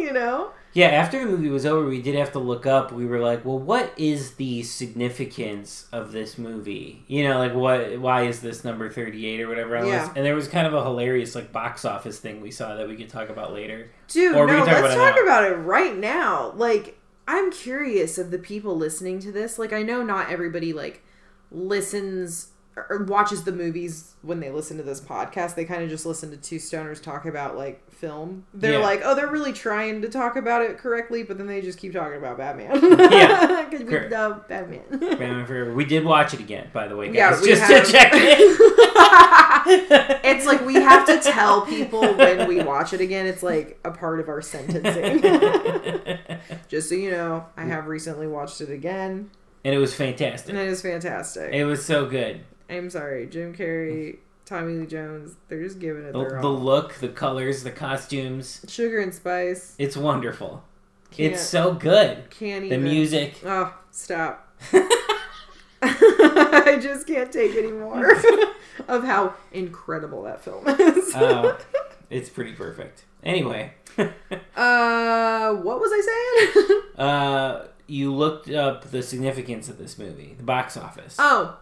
you 0.00 0.12
know? 0.12 0.50
Yeah, 0.76 0.88
after 0.88 1.18
the 1.18 1.24
movie 1.24 1.48
was 1.48 1.64
over, 1.64 1.88
we 1.88 2.02
did 2.02 2.16
have 2.16 2.32
to 2.32 2.38
look 2.38 2.66
up. 2.66 2.92
We 2.92 3.06
were 3.06 3.18
like, 3.18 3.46
well, 3.46 3.58
what 3.58 3.94
is 3.96 4.32
the 4.32 4.62
significance 4.62 5.86
of 5.90 6.12
this 6.12 6.36
movie? 6.36 7.02
You 7.06 7.26
know, 7.26 7.38
like 7.38 7.54
what? 7.54 7.98
Why 7.98 8.24
is 8.24 8.40
this 8.40 8.62
number 8.62 8.90
thirty-eight 8.90 9.40
or 9.40 9.48
whatever? 9.48 9.76
Yeah. 9.76 10.02
list? 10.02 10.12
And 10.16 10.26
there 10.26 10.34
was 10.34 10.48
kind 10.48 10.66
of 10.66 10.74
a 10.74 10.84
hilarious 10.84 11.34
like 11.34 11.50
box 11.50 11.86
office 11.86 12.18
thing 12.18 12.42
we 12.42 12.50
saw 12.50 12.76
that 12.76 12.86
we 12.86 12.94
could 12.94 13.08
talk 13.08 13.30
about 13.30 13.54
later. 13.54 13.90
Dude, 14.08 14.36
Or 14.36 14.46
no, 14.46 14.58
talk 14.58 14.66
let's 14.66 14.94
about 14.94 15.14
talk 15.14 15.22
about 15.22 15.44
it 15.44 15.54
right 15.54 15.96
now. 15.96 16.52
Like, 16.54 16.98
I'm 17.26 17.50
curious 17.50 18.18
of 18.18 18.30
the 18.30 18.38
people 18.38 18.76
listening 18.76 19.18
to 19.20 19.32
this. 19.32 19.58
Like, 19.58 19.72
I 19.72 19.82
know 19.82 20.02
not 20.02 20.30
everybody, 20.30 20.74
like, 20.74 21.02
listens 21.50 22.48
or 22.76 23.04
watches 23.04 23.44
the 23.44 23.52
movies 23.52 24.14
when 24.20 24.40
they 24.40 24.50
listen 24.50 24.76
to 24.76 24.82
this 24.82 25.00
podcast. 25.00 25.54
They 25.54 25.64
kind 25.64 25.82
of 25.82 25.88
just 25.88 26.04
listen 26.04 26.30
to 26.32 26.36
two 26.36 26.56
stoners 26.56 27.02
talk 27.02 27.24
about, 27.24 27.56
like, 27.56 27.82
film. 27.96 28.44
They're 28.54 28.72
Yeah. 28.74 28.78
like, 28.78 29.00
oh, 29.04 29.14
they're 29.14 29.26
really 29.30 29.52
trying 29.52 30.02
to 30.02 30.08
talk 30.08 30.36
about 30.36 30.62
it 30.62 30.78
correctly, 30.78 31.22
but 31.22 31.38
then 31.38 31.46
they 31.46 31.60
just 31.60 31.78
keep 31.78 31.92
talking 31.92 32.18
about 32.18 32.38
Batman. 32.38 32.80
Yeah. 33.10 33.64
Because 33.70 33.84
we 33.84 33.90
Correct. 33.90 34.12
love 34.12 34.46
Batman. 34.48 34.82
Batman 34.90 35.44
Forever. 35.46 35.74
We 35.74 35.84
did 35.84 36.04
watch 36.04 36.32
it 36.34 36.40
again, 36.40 36.68
by 36.72 36.86
the 36.86 36.96
way, 36.96 37.06
guys, 37.08 37.14
Yeah, 37.14 37.40
we 37.40 37.48
just 37.48 37.62
have. 37.62 37.84
to 37.86 37.92
check 37.92 38.10
it. 38.14 38.60
It's 40.24 40.46
like 40.46 40.64
we 40.64 40.74
have 40.74 41.06
to 41.06 41.18
tell 41.20 41.62
people 41.66 42.00
when 42.14 42.46
we 42.46 42.62
watch 42.62 42.92
it 42.92 43.00
again. 43.00 43.26
It's 43.26 43.42
like 43.42 43.78
a 43.84 43.90
part 43.90 44.20
of 44.20 44.28
our 44.28 44.40
sentencing. 44.42 45.22
Just 46.68 46.88
so 46.88 46.94
you 46.94 47.10
know, 47.10 47.46
I 47.56 47.64
have 47.64 47.86
recently 47.86 48.26
watched 48.28 48.60
it 48.60 48.70
again, 48.70 49.30
and 49.64 49.74
it 49.74 49.78
was 49.78 49.92
fantastic. 49.94 50.50
and 50.50 50.58
it 50.58 50.68
is 50.68 50.82
fantastic. 50.82 51.52
It 51.52 51.64
was 51.64 51.84
so 51.84 52.06
good. 52.06 52.40
I'm 52.70 52.90
sorry, 52.90 53.26
Jim 53.26 53.54
Carrey, 53.54 54.18
Tommy 54.46 54.74
Lee 54.74 54.86
Jones, 54.86 55.34
they're 55.48 55.62
just 55.62 55.78
giving 55.80 56.04
it 56.04 56.12
The, 56.12 56.38
the 56.40 56.48
look, 56.48 56.94
the 56.94 57.08
colors, 57.08 57.62
the 57.64 57.70
costumes. 57.72 58.64
Sugar 58.68 59.00
and 59.00 59.12
Spice. 59.12 59.74
It's 59.78 59.96
wonderful. 59.96 60.62
Can't, 61.10 61.32
It's 61.34 61.42
so 61.42 61.74
good. 61.74 62.30
can't 62.30 62.62
The 62.62 62.66
even. 62.76 62.84
music. 62.84 63.40
Oh, 63.44 63.76
stop. 63.90 64.48
I 65.82 66.78
just 66.80 67.06
can't 67.06 67.30
take 67.32 67.54
anymore 67.56 68.12
of 68.88 69.04
how 69.04 69.34
incredible 69.52 70.22
that 70.22 70.40
film 70.42 70.66
is. 70.68 71.12
Oh, 71.14 71.58
it's 72.10 72.28
pretty 72.30 72.52
perfect. 72.52 73.04
Anyway, 73.22 73.72
uh, 73.98 75.52
what 75.54 75.80
was 75.80 75.90
I 75.92 76.52
saying? 76.56 76.80
uh, 77.08 77.66
you 77.86 78.12
looked 78.14 78.50
up 78.50 78.90
the 78.90 79.02
significance 79.02 79.68
of 79.68 79.78
this 79.78 79.98
movie, 79.98 80.34
the 80.36 80.44
box 80.44 80.76
office. 80.76 81.16
oh, 81.18 81.58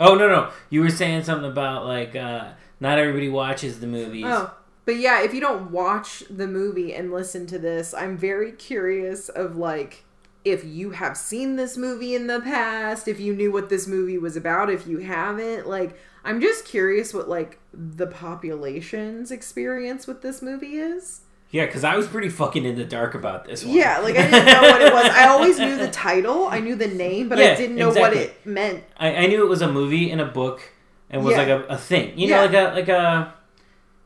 Oh 0.00 0.14
no, 0.14 0.28
no, 0.28 0.50
you 0.70 0.80
were 0.80 0.90
saying 0.90 1.24
something 1.24 1.50
about 1.50 1.84
like 1.84 2.14
uh, 2.14 2.52
not 2.80 2.98
everybody 2.98 3.28
watches 3.28 3.80
the 3.80 3.86
movies. 3.86 4.24
Oh, 4.26 4.54
but 4.84 4.96
yeah, 4.96 5.22
if 5.22 5.34
you 5.34 5.40
don't 5.40 5.70
watch 5.70 6.22
the 6.30 6.46
movie 6.46 6.94
and 6.94 7.12
listen 7.12 7.46
to 7.48 7.58
this, 7.58 7.92
I'm 7.92 8.16
very 8.16 8.52
curious 8.52 9.28
of 9.28 9.56
like 9.56 10.04
if 10.44 10.64
you 10.64 10.92
have 10.92 11.16
seen 11.16 11.56
this 11.56 11.76
movie 11.76 12.14
in 12.14 12.26
the 12.26 12.40
past, 12.40 13.08
if 13.08 13.20
you 13.20 13.34
knew 13.34 13.52
what 13.52 13.68
this 13.68 13.86
movie 13.86 14.18
was 14.18 14.36
about, 14.36 14.70
if 14.70 14.86
you 14.86 14.98
haven't, 14.98 15.66
like 15.66 15.98
I'm 16.24 16.40
just 16.40 16.64
curious 16.64 17.12
what 17.12 17.28
like 17.28 17.58
the 17.72 18.06
population's 18.06 19.30
experience 19.30 20.06
with 20.06 20.22
this 20.22 20.40
movie 20.40 20.76
is. 20.76 21.22
Yeah, 21.50 21.64
because 21.64 21.82
I 21.82 21.96
was 21.96 22.06
pretty 22.06 22.28
fucking 22.28 22.64
in 22.66 22.76
the 22.76 22.84
dark 22.84 23.14
about 23.14 23.46
this 23.46 23.64
one. 23.64 23.74
Yeah, 23.74 23.98
like 24.00 24.16
I 24.16 24.30
didn't 24.30 24.46
know 24.46 24.60
what 24.62 24.82
it 24.82 24.92
was. 24.92 25.04
I 25.06 25.28
always 25.32 25.58
knew 25.58 25.76
the 25.78 25.88
title, 25.90 26.46
I 26.46 26.60
knew 26.60 26.74
the 26.74 26.88
name, 26.88 27.28
but 27.30 27.38
I 27.38 27.54
didn't 27.54 27.76
know 27.76 27.88
exactly. 27.88 28.18
what 28.20 28.26
it 28.28 28.46
meant. 28.46 28.84
I, 28.98 29.14
I 29.16 29.26
knew 29.26 29.42
it 29.44 29.48
was 29.48 29.62
a 29.62 29.70
movie 29.72 30.10
and 30.10 30.20
a 30.20 30.26
book 30.26 30.60
and 31.08 31.24
was 31.24 31.32
Yeah. 31.32 31.38
like 31.38 31.48
a, 31.48 31.62
a 31.68 31.78
thing. 31.78 32.18
You 32.18 32.28
Yeah. 32.28 32.46
know, 32.46 32.46
like 32.46 32.54
a 32.54 32.74
like 32.74 32.88
a 32.88 33.34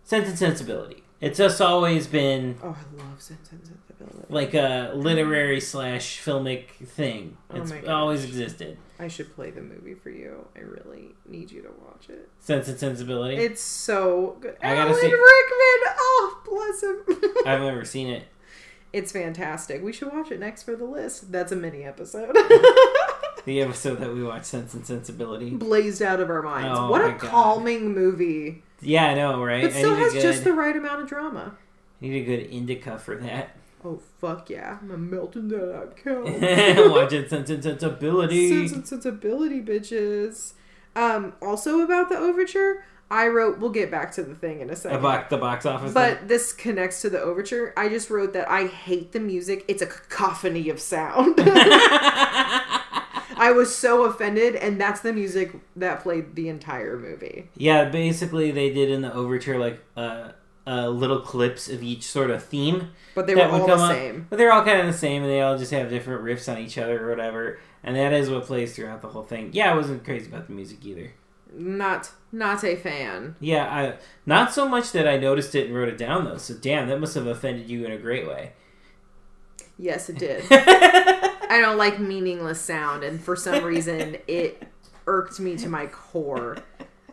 Sense 0.05 0.29
and 0.29 0.39
Sensibility. 0.39 1.03
It's 1.21 1.39
just 1.39 1.61
always 1.61 2.07
been 2.07 2.59
Oh, 2.63 2.69
I 2.69 3.03
love 3.03 3.21
Sense 3.21 3.51
and 3.53 3.61
Sensibility. 3.67 4.27
like 4.29 4.55
a 4.55 4.93
literary 4.95 5.61
slash 5.61 6.21
filmic 6.21 6.69
thing. 6.87 7.37
Oh 7.51 7.57
It's 7.57 7.73
always 7.89 8.25
existed. 8.25 8.79
I 9.03 9.09
should 9.09 9.35
play 9.35 9.51
the 9.51 9.61
movie 9.61 9.95
for 9.95 10.11
you. 10.11 10.47
I 10.57 10.61
really 10.61 11.09
need 11.27 11.51
you 11.51 11.61
to 11.63 11.71
watch 11.85 12.09
it. 12.09 12.29
Sense 12.39 12.69
and 12.69 12.79
Sensibility. 12.79 13.37
It's 13.37 13.61
so 13.61 14.37
good. 14.41 14.57
I 14.63 14.75
gotta 14.75 14.91
Alan 14.91 14.95
see- 15.01 15.07
Rickman. 15.07 15.95
Oh, 15.99 16.41
bless 16.47 16.83
him. 16.83 17.33
I've 17.47 17.61
never 17.61 17.85
seen 17.85 18.09
it. 18.09 18.25
it's 18.93 19.11
fantastic. 19.13 19.83
We 19.83 19.93
should 19.93 20.13
watch 20.13 20.31
it 20.31 20.39
next 20.41 20.63
for 20.63 20.77
the 20.77 20.85
list. 20.85 21.33
That's 21.33 21.51
a 21.53 21.57
mini 21.57 21.83
episode. 21.85 22.37
The 23.45 23.61
episode 23.61 23.97
that 23.99 24.15
we 24.15 24.23
watched, 24.23 24.45
Sense 24.45 24.73
and 24.73 24.87
Sensibility. 24.87 25.51
Blazed 25.51 26.01
out 26.01 26.21
of 26.21 26.31
our 26.31 26.43
minds. 26.43 26.79
Oh 26.79 26.89
what 26.89 27.05
a 27.05 27.09
God. 27.11 27.19
calming 27.19 27.93
movie, 27.93 28.63
Yeah, 28.81 29.07
I 29.07 29.15
know, 29.15 29.43
right? 29.43 29.65
but 29.65 29.73
I 29.73 29.79
still 29.79 29.97
has 29.97 30.13
good, 30.13 30.23
just 30.23 30.45
the 30.45 30.53
right 30.53 30.77
amount 30.77 31.03
of 31.03 31.09
drama. 31.09 31.57
I 32.01 32.05
need 32.07 32.23
a 32.23 32.25
good 32.25 32.47
indica 32.53 33.01
for 33.01 33.17
that. 33.17 33.57
Oh 33.85 34.01
fuck 34.21 34.49
yeah! 34.51 34.79
I'm 34.81 35.11
melting 35.11 35.49
that 35.49 35.95
cow. 36.03 36.23
Watching 36.91 37.29
Sense 37.29 37.51
and 37.51 37.63
Sensibility. 37.63 38.49
Sense 38.49 38.73
and 38.73 38.87
sensibility, 38.87 39.61
bitches. 39.61 40.53
Um, 40.95 41.33
also 41.43 41.81
about 41.81 42.09
the 42.11 42.17
overture, 42.17 42.85
I 43.11 43.27
wrote. 43.29 43.59
We'll 43.59 43.71
get 43.71 43.91
back 43.91 44.13
to 44.13 44.23
the 44.23 44.35
thing 44.35 44.61
in 44.61 44.71
a 44.71 44.77
second. 44.77 44.99
About 44.99 45.31
the 45.31 45.39
box 45.39 45.67
office. 45.67 45.93
But 45.93 46.29
this 46.29 46.53
connects 46.53 47.01
to 47.03 47.11
the 47.11 47.21
overture. 47.21 47.73
I 47.77 47.89
just 47.89 48.09
wrote 48.11 48.33
that 48.35 48.49
I 48.49 48.67
hate 48.67 49.13
the 49.13 49.21
music. 49.21 49.65
It's 49.69 49.83
a 49.83 49.87
cacophony 49.87 50.69
of 50.69 50.79
sound. 50.81 51.35
I 53.35 53.51
was 53.51 53.75
so 53.75 54.05
offended, 54.05 54.55
and 54.55 54.81
that's 54.81 55.01
the 55.01 55.13
music 55.13 55.55
that 55.75 56.01
played 56.03 56.37
the 56.37 56.49
entire 56.49 56.97
movie. 56.97 57.49
yeah, 57.57 57.87
basically 57.87 58.51
they 58.53 58.71
did 58.73 58.89
in 58.91 59.03
the 59.03 59.13
overture 59.13 59.59
like 59.59 59.81
uh, 59.97 60.33
uh, 60.67 60.89
little 60.89 61.21
clips 61.21 61.69
of 61.69 61.83
each 61.83 62.05
sort 62.05 62.31
of 62.31 62.45
theme. 62.45 62.91
But 63.15 63.27
they 63.27 63.35
were 63.35 63.43
all 63.43 63.67
the 63.67 63.75
up. 63.75 63.93
same. 63.93 64.27
But 64.31 64.37
they're 64.37 64.53
all 64.53 64.65
kind 64.65 64.81
of 64.81 64.87
the 64.87 64.93
same, 64.93 65.23
and 65.23 65.31
they 65.31 65.41
all 65.41 65.59
just 65.59 65.73
have 65.73 65.91
different 65.91 66.23
riffs 66.23 66.51
on 66.51 66.59
each 66.59 66.79
other 66.79 67.05
or 67.05 67.11
whatever. 67.11 67.59
And 67.83 67.97
that 67.97 68.13
is 68.13 68.31
what 68.31 68.45
plays 68.45 68.75
throughout 68.75 69.03
the 69.03 69.09
whole 69.09 69.25
thing. 69.25 69.51
Yeah, 69.53 69.73
I 69.73 69.75
wasn't 69.75 70.05
crazy 70.05 70.27
about 70.27 70.47
the 70.47 70.53
music 70.53 70.85
either. 70.85 71.13
Not 71.55 72.11
not 72.31 72.65
a 72.65 72.77
fan. 72.77 73.37
Yeah, 73.39 73.67
I 73.67 73.95
not 74.25 74.53
so 74.53 74.67
much 74.67 74.93
that 74.93 75.07
I 75.07 75.19
noticed 75.19 75.55
it 75.55 75.67
and 75.67 75.75
wrote 75.75 75.89
it 75.89 75.99
down 75.99 76.25
though. 76.25 76.39
So 76.39 76.55
damn, 76.55 76.89
that 76.89 76.99
must 76.99 77.15
have 77.15 77.27
offended 77.27 77.69
you 77.69 77.85
in 77.85 77.93
a 77.93 77.99
great 77.99 78.27
way. 78.27 78.53
Yes, 79.79 80.09
it 80.09 80.19
did. 80.19 80.45
I 80.51 81.59
don't 81.61 81.77
like 81.77 81.99
meaningless 81.99 82.61
sound, 82.61 83.05
and 83.05 83.23
for 83.23 83.37
some 83.37 83.65
reason, 83.65 84.17
it 84.27 84.63
irked 85.07 85.41
me 85.41 85.57
to 85.57 85.69
my 85.69 85.87
core. 85.87 86.57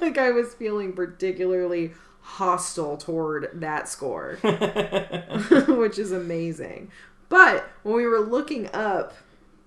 like 0.00 0.18
I 0.18 0.30
was 0.30 0.52
feeling 0.54 0.92
particularly 0.92 1.92
hostile 2.28 2.98
toward 2.98 3.48
that 3.54 3.88
score, 3.88 4.36
which 5.68 5.98
is 5.98 6.12
amazing. 6.12 6.90
But 7.30 7.68
when 7.82 7.96
we 7.96 8.06
were 8.06 8.20
looking 8.20 8.68
up 8.74 9.14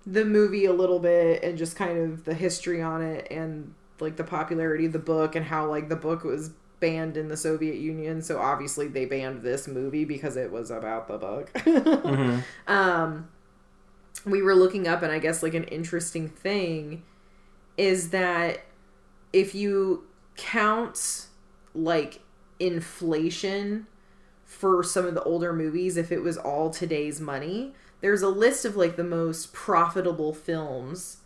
the 0.05 0.23
movie 0.23 0.65
a 0.65 0.73
little 0.73 0.99
bit 0.99 1.43
and 1.43 1.57
just 1.57 1.75
kind 1.75 1.97
of 1.97 2.23
the 2.23 2.33
history 2.33 2.81
on 2.81 3.01
it 3.01 3.27
and 3.29 3.73
like 3.99 4.15
the 4.15 4.23
popularity 4.23 4.85
of 4.85 4.93
the 4.93 4.99
book 4.99 5.35
and 5.35 5.45
how 5.45 5.67
like 5.67 5.89
the 5.89 5.95
book 5.95 6.23
was 6.23 6.51
banned 6.79 7.17
in 7.17 7.27
the 7.27 7.37
Soviet 7.37 7.75
Union, 7.75 8.21
so 8.21 8.39
obviously 8.39 8.87
they 8.87 9.05
banned 9.05 9.41
this 9.41 9.67
movie 9.67 10.05
because 10.05 10.37
it 10.37 10.51
was 10.51 10.71
about 10.71 11.07
the 11.07 11.17
book. 11.17 11.49
hmm 11.59 12.39
um 12.67 13.27
we 14.25 14.41
were 14.43 14.53
looking 14.53 14.87
up 14.87 15.01
and 15.01 15.11
i 15.11 15.17
guess 15.17 15.41
like 15.41 15.55
an 15.55 15.63
interesting 15.63 16.29
thing 16.29 17.01
is 17.77 18.11
that 18.11 18.59
if 19.33 19.55
you 19.55 20.03
count 20.35 21.25
like 21.73 22.19
inflation 22.61 23.87
for 24.45 24.83
some 24.83 25.05
of 25.05 25.13
the 25.13 25.23
older 25.23 25.53
movies 25.53 25.97
if 25.97 26.11
it 26.11 26.21
was 26.21 26.37
all 26.37 26.69
today's 26.69 27.19
money 27.21 27.73
there's 28.01 28.21
a 28.21 28.27
list 28.29 28.65
of 28.65 28.75
like 28.75 28.95
the 28.95 29.03
most 29.03 29.53
profitable 29.53 30.33
films 30.33 31.17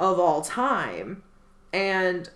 of 0.00 0.18
all 0.18 0.42
time 0.42 1.22
and 1.72 2.30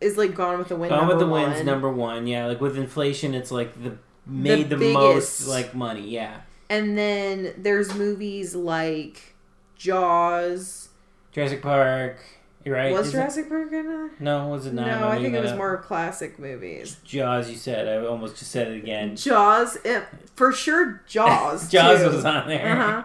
is 0.00 0.16
like 0.16 0.34
gone 0.34 0.58
with 0.58 0.68
the 0.68 0.76
wind 0.76 0.90
Gone 0.90 1.08
with 1.08 1.18
the 1.18 1.26
Wind's 1.26 1.56
one. 1.58 1.66
number 1.66 1.90
one. 1.90 2.26
Yeah, 2.26 2.46
like 2.46 2.60
with 2.60 2.76
inflation, 2.76 3.34
it's 3.34 3.50
like 3.50 3.82
the 3.82 3.96
made 4.26 4.68
the, 4.70 4.76
biggest. 4.76 4.94
most 4.94 5.48
like 5.48 5.74
money. 5.74 6.08
Yeah, 6.08 6.40
and 6.68 6.96
then 6.98 7.54
there's 7.56 7.94
movies 7.94 8.54
like 8.54 9.34
jaws 9.76 10.90
Jurassic 11.32 11.62
Park. 11.62 12.18
You're 12.66 12.74
right. 12.74 12.92
was 12.92 13.06
Is 13.06 13.14
it- 13.14 13.16
Jurassic 13.18 13.48
Park 13.48 13.70
gonna 13.70 14.10
No, 14.18 14.48
was 14.48 14.66
it 14.66 14.74
not? 14.74 14.86
No, 14.88 15.08
I 15.08 15.22
think 15.22 15.34
it 15.34 15.40
was 15.40 15.52
up? 15.52 15.56
more 15.56 15.76
classic 15.78 16.36
movies. 16.36 16.96
Jaws. 17.04 17.48
You 17.48 17.56
said. 17.56 17.86
I 17.86 18.04
almost 18.04 18.38
just 18.38 18.50
said 18.50 18.72
it 18.72 18.76
again. 18.78 19.14
Jaws, 19.14 19.78
it, 19.84 20.02
for 20.34 20.50
sure. 20.52 21.00
Jaws. 21.06 21.68
Jaws 21.70 22.00
too. 22.00 22.08
was 22.08 22.24
on 22.24 22.48
there. 22.48 22.76
Uh 22.76 23.02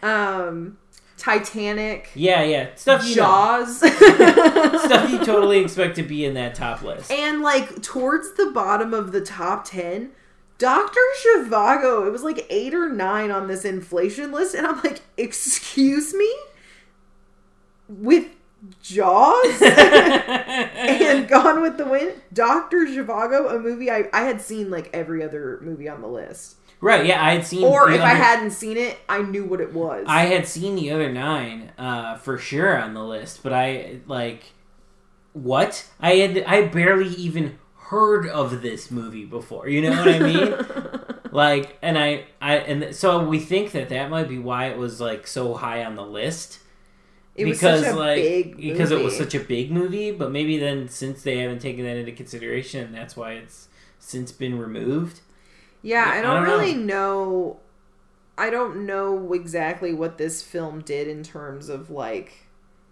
huh. 0.00 0.06
Um, 0.46 0.78
Titanic. 1.16 2.10
Yeah, 2.14 2.44
yeah. 2.44 2.68
Stuff 2.76 3.02
you 3.04 3.16
know. 3.16 3.22
Jaws. 3.22 3.76
Stuff 4.84 5.10
you 5.10 5.18
totally 5.24 5.58
expect 5.64 5.96
to 5.96 6.04
be 6.04 6.24
in 6.24 6.34
that 6.34 6.54
top 6.54 6.82
list. 6.82 7.10
And 7.10 7.42
like 7.42 7.82
towards 7.82 8.34
the 8.34 8.52
bottom 8.54 8.94
of 8.94 9.10
the 9.10 9.20
top 9.20 9.64
ten, 9.64 10.12
Doctor 10.58 11.00
Zhivago. 11.26 12.06
It 12.06 12.10
was 12.10 12.22
like 12.22 12.46
eight 12.48 12.74
or 12.74 12.88
nine 12.88 13.32
on 13.32 13.48
this 13.48 13.64
inflation 13.64 14.30
list, 14.30 14.54
and 14.54 14.64
I'm 14.68 14.80
like, 14.82 15.00
excuse 15.16 16.14
me, 16.14 16.32
with 17.88 18.26
Jaws. 18.82 19.62
and 19.62 21.28
Gone 21.28 21.62
with 21.62 21.76
the 21.76 21.86
Wind, 21.86 22.20
Doctor 22.32 22.78
Zhivago, 22.78 23.54
a 23.54 23.58
movie 23.58 23.90
I, 23.90 24.04
I 24.12 24.22
had 24.22 24.40
seen 24.40 24.70
like 24.70 24.90
every 24.92 25.22
other 25.22 25.58
movie 25.62 25.88
on 25.88 26.00
the 26.00 26.08
list. 26.08 26.56
right. 26.80 27.06
Yeah, 27.06 27.24
I 27.24 27.34
had 27.34 27.46
seen. 27.46 27.64
Or 27.64 27.90
if 27.90 28.00
I 28.00 28.14
hadn't 28.14 28.52
seen 28.52 28.76
it, 28.76 28.98
I 29.08 29.22
knew 29.22 29.44
what 29.44 29.60
it 29.60 29.72
was. 29.72 30.04
I 30.06 30.26
had 30.26 30.46
seen 30.46 30.76
the 30.76 30.90
other 30.90 31.10
nine 31.10 31.72
uh, 31.78 32.16
for 32.16 32.38
sure 32.38 32.80
on 32.80 32.94
the 32.94 33.04
list, 33.04 33.42
but 33.42 33.52
I 33.52 34.00
like 34.06 34.52
what 35.32 35.88
I 36.00 36.16
had. 36.16 36.42
I 36.44 36.66
barely 36.66 37.08
even 37.08 37.58
heard 37.90 38.28
of 38.28 38.62
this 38.62 38.90
movie 38.90 39.24
before. 39.24 39.68
You 39.68 39.82
know 39.82 39.90
what 39.90 40.08
I 40.08 40.18
mean? 40.20 40.54
like, 41.32 41.76
and 41.82 41.98
I, 41.98 42.24
I, 42.40 42.56
and 42.58 42.94
so 42.94 43.24
we 43.24 43.40
think 43.40 43.72
that 43.72 43.88
that 43.88 44.10
might 44.10 44.28
be 44.28 44.38
why 44.38 44.66
it 44.66 44.78
was 44.78 45.00
like 45.00 45.26
so 45.26 45.54
high 45.54 45.84
on 45.84 45.96
the 45.96 46.04
list 46.04 46.60
it 47.40 47.52
because 47.52 47.94
like 47.94 48.56
because 48.56 48.90
it 48.90 49.02
was 49.02 49.16
such 49.16 49.34
a 49.34 49.40
big 49.40 49.70
movie. 49.70 50.10
But 50.12 50.30
maybe 50.32 50.58
then 50.58 50.88
since 50.88 51.22
they 51.22 51.38
haven't 51.38 51.60
taken 51.60 51.84
that 51.84 51.96
into 51.96 52.12
consideration, 52.12 52.92
that's 52.92 53.16
why 53.16 53.32
it's 53.32 53.68
since 53.98 54.32
been 54.32 54.58
removed. 54.58 55.20
Yeah, 55.82 56.04
I 56.06 56.18
I 56.18 56.22
don't, 56.22 56.34
don't 56.36 56.44
know. 56.44 56.56
really 56.58 56.74
know. 56.74 57.60
I 58.38 58.50
don't 58.50 58.86
know 58.86 59.32
exactly 59.32 59.92
what 59.92 60.16
this 60.18 60.42
film 60.42 60.80
did 60.80 61.08
in 61.08 61.22
terms 61.22 61.68
of 61.68 61.90
like 61.90 62.32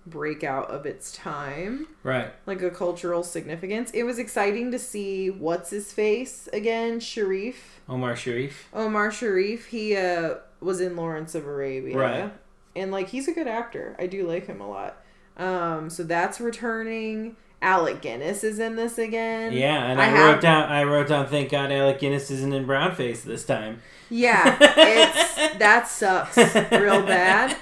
breakout 0.07 0.71
of 0.71 0.87
its 0.87 1.13
time, 1.13 1.87
Right. 2.03 2.33
like 2.47 2.63
a 2.63 2.71
cultural 2.71 3.23
significance. 3.23 3.91
It 3.93 4.05
was 4.05 4.19
exciting 4.19 4.71
to 4.73 4.79
see 4.79 5.29
what's 5.31 5.69
his 5.71 5.93
face 5.93 6.49
again, 6.53 6.99
Sharif. 7.01 7.81
Omar 7.89 8.17
Sharif. 8.17 8.69
Omar 8.73 9.11
Sharif, 9.11 9.67
he 9.67 9.97
uh 9.97 10.37
was 10.61 10.81
in 10.81 10.97
Lawrence 10.97 11.35
of 11.35 11.47
Arabia. 11.47 11.97
Right. 11.97 12.33
And 12.77 12.91
like 12.93 13.09
he's 13.09 13.29
a 13.29 13.33
good 13.33 13.49
actor. 13.49 13.97
I 13.99 14.07
do 14.07 14.27
like 14.27 14.47
him 14.47 14.61
a 14.61 14.69
lot. 14.69 15.03
Um 15.37 15.91
so 15.91 16.03
that's 16.03 16.41
returning. 16.41 17.37
Alec 17.61 18.03
Guinness 18.03 18.45
is 18.45 18.61
in 18.61 18.77
this 18.77 18.99
again. 18.99 19.53
Yeah, 19.53 19.91
and 19.91 20.01
I 20.01 20.11
I, 20.11 20.13
wrote 20.13 20.41
down. 20.41 20.71
I 20.71 20.85
wrote 20.85 21.09
down. 21.09 21.27
Thank 21.27 21.51
God, 21.51 21.73
Alec 21.73 21.99
Guinness 21.99 22.31
isn't 22.31 22.53
in 22.53 22.67
brownface 22.67 23.23
this 23.23 23.45
time. 23.45 23.81
Yeah, 24.11 24.57
it's 24.61 25.35
that 25.59 25.89
sucks 25.89 26.37
real 26.37 27.03
bad. 27.03 27.57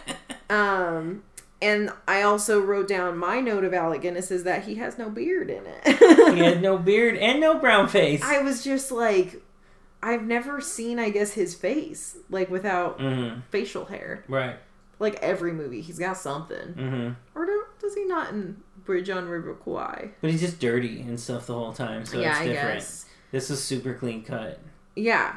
Um, 0.51 1.23
and 1.63 1.91
I 2.07 2.23
also 2.23 2.61
wrote 2.61 2.89
down 2.89 3.17
my 3.17 3.41
note 3.41 3.65
of 3.65 3.73
Alec 3.73 4.03
Guinness 4.03 4.31
is 4.31 4.45
that 4.45 4.65
he 4.65 4.75
has 4.77 4.99
no 4.99 5.09
beard 5.09 5.49
in 5.49 5.65
it. 5.67 6.35
he 6.35 6.41
had 6.41 6.61
no 6.61 6.77
beard 6.91 7.17
and 7.17 7.41
no 7.41 7.59
brown 7.59 7.89
face. 7.89 8.23
I 8.23 8.41
was 8.43 8.63
just 8.63 8.93
like, 8.93 9.43
I've 10.03 10.23
never 10.23 10.61
seen, 10.61 10.99
I 10.99 11.09
guess, 11.09 11.33
his 11.33 11.55
face 11.55 12.19
like 12.29 12.51
without 12.51 13.01
hmm 13.01 13.41
facial 13.51 13.87
hair. 13.87 14.25
Right. 14.29 14.57
Like 14.99 15.17
every 15.17 15.53
movie, 15.53 15.81
he's 15.83 15.99
got 15.99 16.17
something. 16.17 16.69
hmm 16.73 17.09
Or 17.35 17.45
do, 17.47 17.65
does 17.81 17.95
he 17.95 18.05
not 18.05 18.31
in 18.31 18.63
Bridge 18.85 19.11
on 19.11 19.29
River 19.29 19.55
Kwai? 19.55 20.11
But 20.21 20.31
he's 20.31 20.41
just 20.41 20.59
dirty 20.61 21.01
and 21.03 21.21
stuff 21.21 21.47
the 21.47 21.55
whole 21.55 21.73
time, 21.73 22.05
so 22.07 22.19
yeah, 22.21 22.31
it's 22.31 22.39
I 22.41 22.47
different. 22.47 22.75
guess. 22.79 23.07
This 23.33 23.51
is 23.51 23.63
super 23.63 23.93
clean 23.95 24.23
cut. 24.25 24.59
Yeah. 24.95 25.37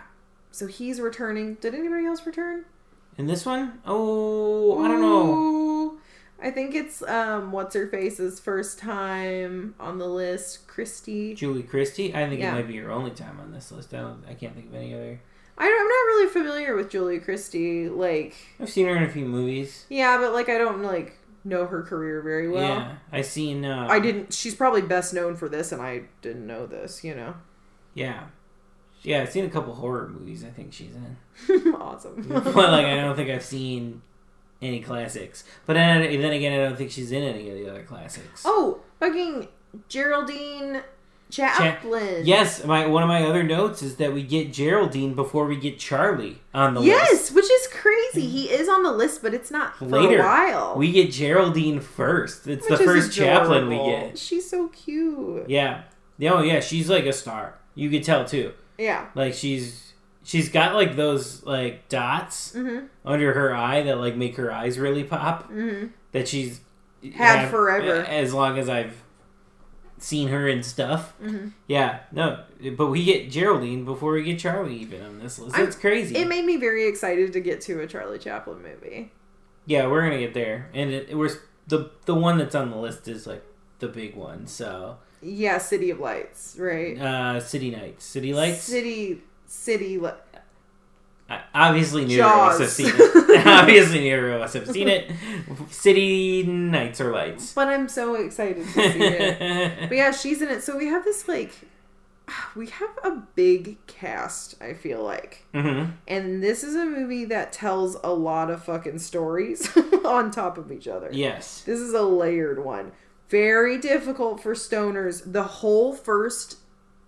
So 0.52 0.68
he's 0.68 1.02
returning. 1.02 1.56
Did 1.56 1.76
anybody 1.76 2.06
else 2.06 2.26
return? 2.26 2.66
In 3.18 3.28
this 3.28 3.46
one, 3.46 3.82
oh, 3.86 4.84
I 4.84 4.88
don't 4.88 5.02
know. 5.02 5.98
I 6.42 6.52
think 6.52 6.74
it's 6.74 7.02
um 7.02 7.52
what's 7.52 7.76
her 7.76 7.86
face's 7.88 8.40
first 8.40 8.80
time 8.80 9.76
on 9.78 9.98
the 9.98 10.08
list, 10.08 10.68
Christie. 10.68 11.34
Julie 11.36 11.64
Christie. 11.64 12.16
I 12.16 12.30
think 12.30 12.40
Yeah. 12.40 12.52
it 12.52 12.54
might 12.54 12.68
be 12.70 12.78
her 12.78 12.90
only 12.90 13.12
time 13.12 13.40
on 13.42 13.52
this 13.52 13.74
list. 13.74 13.94
I 13.94 13.98
don't. 13.98 14.24
I 14.30 14.36
can't 14.36 14.56
think 14.56 14.68
of 14.70 14.76
any 14.76 14.94
other. 14.94 15.20
I, 15.60 15.66
I'm 15.66 15.70
not 15.70 16.06
really 16.14 16.30
familiar 16.30 16.76
with 16.76 16.90
Julie 16.90 17.20
Christie. 17.20 17.90
Like, 17.90 18.36
I've 18.60 18.70
seen 18.70 18.86
her 18.88 18.96
in 18.96 19.04
a 19.04 19.10
few 19.10 19.26
movies. 19.26 19.86
yeah, 19.90 20.18
but 20.18 20.34
like 20.34 20.48
I 20.50 20.58
don't 20.58 20.82
like 20.84 21.18
know 21.44 21.66
her 21.68 21.84
career 21.84 22.22
very 22.22 22.50
well. 22.50 22.64
yeah, 22.64 22.96
I 23.12 23.22
seen. 23.22 23.66
Uh, 23.66 23.88
I 23.90 24.00
didn't. 24.00 24.34
She's 24.34 24.56
probably 24.56 24.82
best 24.82 25.14
known 25.14 25.36
for 25.36 25.50
this, 25.50 25.72
and 25.72 25.82
I 25.82 26.04
didn't 26.22 26.48
know 26.48 26.66
this. 26.66 27.04
You 27.04 27.16
know, 27.16 27.36
Yeah, 27.94 28.26
yeah. 29.04 29.22
I've 29.22 29.32
seen 29.32 29.46
a 29.46 29.50
couple 29.50 29.74
horror 29.76 30.08
movies. 30.08 30.44
I 30.46 30.50
think 30.50 30.72
she's 30.74 30.94
in. 30.96 31.74
awesome. 31.76 32.26
but 32.30 32.56
like, 32.56 32.86
I 32.86 32.96
don't 33.02 33.16
think 33.16 33.30
I've 33.30 33.44
seen 33.44 34.02
any 34.62 34.80
classics. 34.82 35.44
But 35.66 35.74
then, 35.74 36.02
then 36.22 36.32
again, 36.32 36.54
I 36.54 36.64
don't 36.66 36.78
think 36.78 36.92
she's 36.92 37.12
in 37.12 37.24
any 37.24 37.50
of 37.50 37.56
the 37.58 37.70
other 37.70 37.84
classics. 37.84 38.44
oh, 38.46 38.82
fucking 39.00 39.48
Geraldine 39.88 40.82
Chaplin. 41.30 42.26
Yes, 42.26 42.64
my 42.66 42.88
one 42.88 43.04
of 43.04 43.08
my 43.10 43.24
other 43.24 43.44
notes 43.44 43.82
is 43.84 43.98
that 43.98 44.14
we 44.14 44.24
get 44.24 44.52
Geraldine 44.52 45.14
before 45.14 45.46
we 45.46 45.56
get 45.58 45.78
Charlie 45.78 46.42
on 46.54 46.74
the 46.74 46.82
Yes, 46.82 47.12
list. 47.12 47.22
Yes, 47.24 47.32
which 47.32 47.52
is 47.52 47.68
crazy. 47.68 48.28
He 48.28 48.50
is 48.50 48.68
on 48.68 48.84
the 48.84 48.92
list, 48.92 49.22
but 49.22 49.34
it's 49.34 49.52
not 49.52 49.78
for 49.78 49.86
Later. 49.86 50.22
a 50.22 50.26
while. 50.26 50.76
We 50.76 50.92
get 50.92 51.12
Geraldine 51.12 51.80
first. 51.82 52.48
It's 52.48 52.68
Which 52.70 52.80
the 52.80 52.86
first 52.86 53.14
Chaplin 53.14 53.68
we 53.70 53.78
get. 53.78 54.18
She's 54.18 54.50
so 54.50 54.70
cute. 54.70 55.50
Yeah. 55.50 55.84
Oh 56.24 56.42
yeah, 56.42 56.60
she's 56.60 56.90
like 56.90 57.06
a 57.06 57.14
star. 57.14 57.56
You 57.76 57.90
could 57.90 58.04
tell 58.04 58.26
too. 58.26 58.54
Yeah. 58.78 59.06
Like 59.16 59.34
she's 59.34 59.94
she's 60.24 60.50
got 60.50 60.74
like 60.74 60.96
those 60.96 61.44
like 61.46 61.88
dots 61.90 62.54
Mm-hmm. 62.54 62.86
under 63.06 63.34
her 63.34 63.54
eye 63.56 63.84
that 63.84 64.00
like 64.00 64.16
make 64.16 64.36
her 64.38 64.52
eyes 64.52 64.80
really 64.80 65.04
pop. 65.04 65.50
Mm-hmm. 65.52 65.88
That 66.12 66.28
she's 66.28 66.62
Had 67.14 67.50
forever. 67.50 68.02
as 68.04 68.34
long 68.34 68.58
as 68.58 68.68
I've 68.68 69.02
seen 70.00 70.30
her 70.30 70.48
and 70.48 70.66
stuff. 70.66 71.14
Mm-hmm. 71.22 71.50
Yeah, 71.68 72.00
no, 72.12 72.44
but 72.78 72.88
we 72.88 73.04
get 73.04 73.30
Geraldine 73.30 73.86
before 73.86 74.14
we 74.14 74.24
get 74.24 74.40
Charlie 74.40 74.78
even 74.78 75.02
on 75.04 75.20
this 75.20 75.38
list. 75.40 75.58
It's 75.58 75.76
crazy. 75.76 76.16
It 76.16 76.28
made 76.28 76.46
me 76.46 76.58
very 76.58 76.88
excited 76.88 77.34
to 77.34 77.40
get 77.40 77.62
to 77.62 77.80
a 77.82 77.88
Charlie 77.88 78.20
Chaplin 78.20 78.62
movie. 78.62 79.12
yeah, 79.66 79.88
we're 79.88 80.02
gonna 80.02 80.20
get 80.20 80.34
there, 80.34 80.70
and 80.74 80.92
it, 80.92 81.16
we're 81.18 81.30
the 81.68 81.92
the 82.06 82.16
one 82.16 82.38
that's 82.38 82.56
on 82.56 82.72
the 82.72 82.78
list 82.78 83.08
is 83.08 83.28
like 83.28 83.44
the 83.80 83.88
big 83.88 84.16
one. 84.16 84.48
So, 84.48 84.98
Yeah, 85.22 85.58
City 85.60 85.90
of 85.92 86.00
Lights, 86.00 86.56
right? 86.60 86.98
uh, 87.00 87.40
City 87.40 87.70
Nights, 87.72 88.04
City 88.06 88.34
Lights. 88.34 88.60
City, 88.62 89.22
City. 89.46 89.98
Li- 89.98 90.12
I- 91.30 91.42
Obviously, 91.54 92.06
neither 92.06 92.24
of 92.24 92.30
us 92.30 92.60
have 92.60 92.70
seen 92.70 92.92
it. 92.96 93.48
Obviously, 93.48 94.00
neither 94.00 94.34
of 94.34 94.42
us 94.42 94.54
have 94.54 94.68
seen 94.70 94.88
it. 94.88 95.12
City 95.70 96.44
Nights 96.44 97.00
or 97.02 97.12
Lights. 97.12 97.54
but 97.54 97.68
I'm 97.68 97.88
so 97.88 98.16
excited 98.16 98.66
to 98.66 98.72
see 98.74 99.00
it. 99.04 99.80
But 99.90 99.96
yeah, 99.98 100.12
she's 100.12 100.42
in 100.42 100.50
it. 100.50 100.64
So 100.64 100.78
we 100.78 100.88
have 100.88 101.04
this 101.04 101.28
like, 101.28 101.54
we 102.56 102.68
have 102.68 102.90
a 103.04 103.12
big 103.36 103.86
cast. 103.88 104.62
I 104.62 104.74
feel 104.74 105.04
like, 105.04 105.46
hmm 105.54 105.86
and 106.08 106.42
this 106.44 106.64
is 106.64 106.76
a 106.76 106.86
movie 106.86 107.26
that 107.26 107.52
tells 107.54 107.96
a 108.04 108.14
lot 108.14 108.50
of 108.50 108.64
fucking 108.64 109.00
stories 109.00 109.70
on 110.06 110.32
top 110.32 110.58
of 110.58 110.72
each 110.72 110.88
other. 110.88 111.10
Yes. 111.12 111.62
This 111.64 111.80
is 111.80 111.94
a 111.94 112.02
layered 112.04 112.64
one. 112.64 112.92
Very 113.30 113.78
difficult 113.78 114.42
for 114.42 114.54
stoners. 114.56 115.22
The 115.32 115.44
whole 115.44 115.94
first 115.94 116.58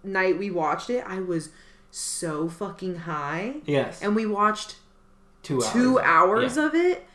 night 0.04 0.38
we 0.38 0.52
watched 0.52 0.90
it, 0.90 1.04
I 1.08 1.20
was 1.20 1.50
so 1.92 2.50
fucking 2.50 2.96
high. 2.96 3.56
Yes. 3.66 4.02
And 4.02 4.16
we 4.16 4.26
watched 4.26 4.76
two 5.44 5.62
hours. 5.62 5.72
two 5.72 6.00
hours 6.00 6.58
of 6.58 6.74
it. 6.74 7.06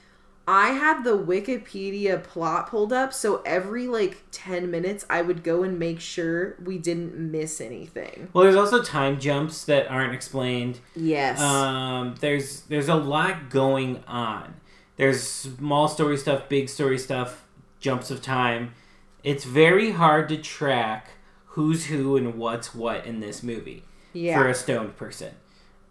I 0.49 0.69
had 0.69 1.03
the 1.03 1.19
Wikipedia 1.19 2.23
plot 2.23 2.71
pulled 2.71 2.93
up, 2.93 3.13
so 3.13 3.43
every 3.45 3.89
like 3.89 4.23
10 4.31 4.71
minutes 4.71 5.05
I 5.11 5.23
would 5.23 5.43
go 5.43 5.65
and 5.65 5.77
make 5.77 5.99
sure 5.99 6.55
we 6.63 6.79
didn't 6.79 7.17
miss 7.17 7.61
anything. 7.61 8.29
Well, 8.33 8.45
there's 8.45 8.55
also 8.55 8.81
time 8.81 9.19
jumps 9.19 9.65
that 9.65 9.91
aren't 9.91 10.15
explained. 10.15 10.79
Yes. 10.95 11.41
Um, 11.41 12.15
there's 12.21 12.61
there's 12.63 12.89
a 12.89 12.95
lot 12.95 13.51
going 13.51 14.05
on. 14.07 14.55
There's 14.97 15.21
small 15.23 15.89
story 15.89 16.17
stuff, 16.17 16.49
big 16.49 16.69
story 16.69 16.99
stuff, 16.99 17.45
jumps 17.81 18.13
of 18.13 18.23
time. 18.23 18.75
It's 19.25 19.45
very 19.45 19.91
hard 19.91 20.29
to 20.29 20.37
track 20.37 21.09
who's 21.47 21.87
who 21.87 22.17
and 22.17 22.37
what's 22.37 22.73
what 22.73 23.05
in 23.05 23.19
this 23.19 23.43
movie 23.43 23.83
yeah. 24.17 24.39
for 24.39 24.49
a 24.49 24.55
stoned 24.55 24.97
person. 24.97 25.35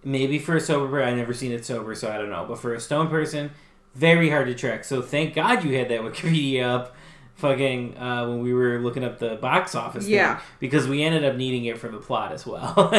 Maybe 0.04 0.38
for 0.38 0.56
a 0.56 0.62
sober 0.62 0.88
person, 0.88 1.10
I've 1.10 1.18
never 1.18 1.34
seen 1.34 1.52
it 1.52 1.66
sober, 1.66 1.96
so 1.96 2.12
I 2.12 2.18
don't 2.18 2.30
know. 2.30 2.46
But 2.48 2.60
for 2.60 2.74
a 2.74 2.80
stoned 2.80 3.10
person, 3.10 3.52
very 3.96 4.30
hard 4.30 4.48
to 4.48 4.54
track. 4.54 4.84
So 4.84 5.02
thank 5.02 5.34
God 5.34 5.64
you 5.64 5.78
had 5.78 5.90
that 5.90 6.02
Wikipedia 6.02 6.64
up, 6.64 6.96
fucking 7.36 7.98
uh, 7.98 8.28
when 8.28 8.42
we 8.42 8.54
were 8.54 8.80
looking 8.80 9.04
up 9.04 9.20
the 9.20 9.36
box 9.36 9.74
office. 9.76 10.08
Yeah. 10.08 10.36
thing, 10.36 10.46
because 10.60 10.88
we 10.88 11.04
ended 11.04 11.26
up 11.26 11.36
needing 11.36 11.66
it 11.66 11.78
for 11.78 11.90
the 11.90 11.98
plot 11.98 12.32
as 12.32 12.46
well. 12.46 12.94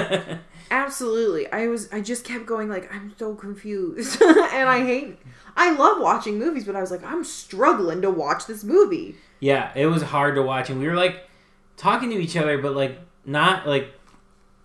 Absolutely. 0.70 1.50
I 1.52 1.68
was 1.68 1.92
I 1.92 2.00
just 2.00 2.24
kept 2.24 2.46
going 2.46 2.68
like 2.68 2.92
I'm 2.92 3.14
so 3.18 3.34
confused. 3.34 4.20
and 4.22 4.68
I 4.68 4.84
hate 4.84 5.18
I 5.56 5.72
love 5.72 6.00
watching 6.00 6.38
movies, 6.38 6.64
but 6.64 6.74
I 6.74 6.80
was 6.80 6.90
like 6.90 7.04
I'm 7.04 7.24
struggling 7.24 8.02
to 8.02 8.10
watch 8.10 8.46
this 8.46 8.64
movie. 8.64 9.16
yeah, 9.38 9.70
it 9.76 9.86
was 9.86 10.02
hard 10.02 10.34
to 10.34 10.42
watch, 10.42 10.70
and 10.70 10.80
we 10.80 10.88
were 10.88 10.96
like 10.96 11.28
talking 11.76 12.10
to 12.10 12.16
each 12.16 12.36
other, 12.36 12.58
but 12.58 12.74
like 12.74 12.98
not 13.24 13.66
like 13.66 13.92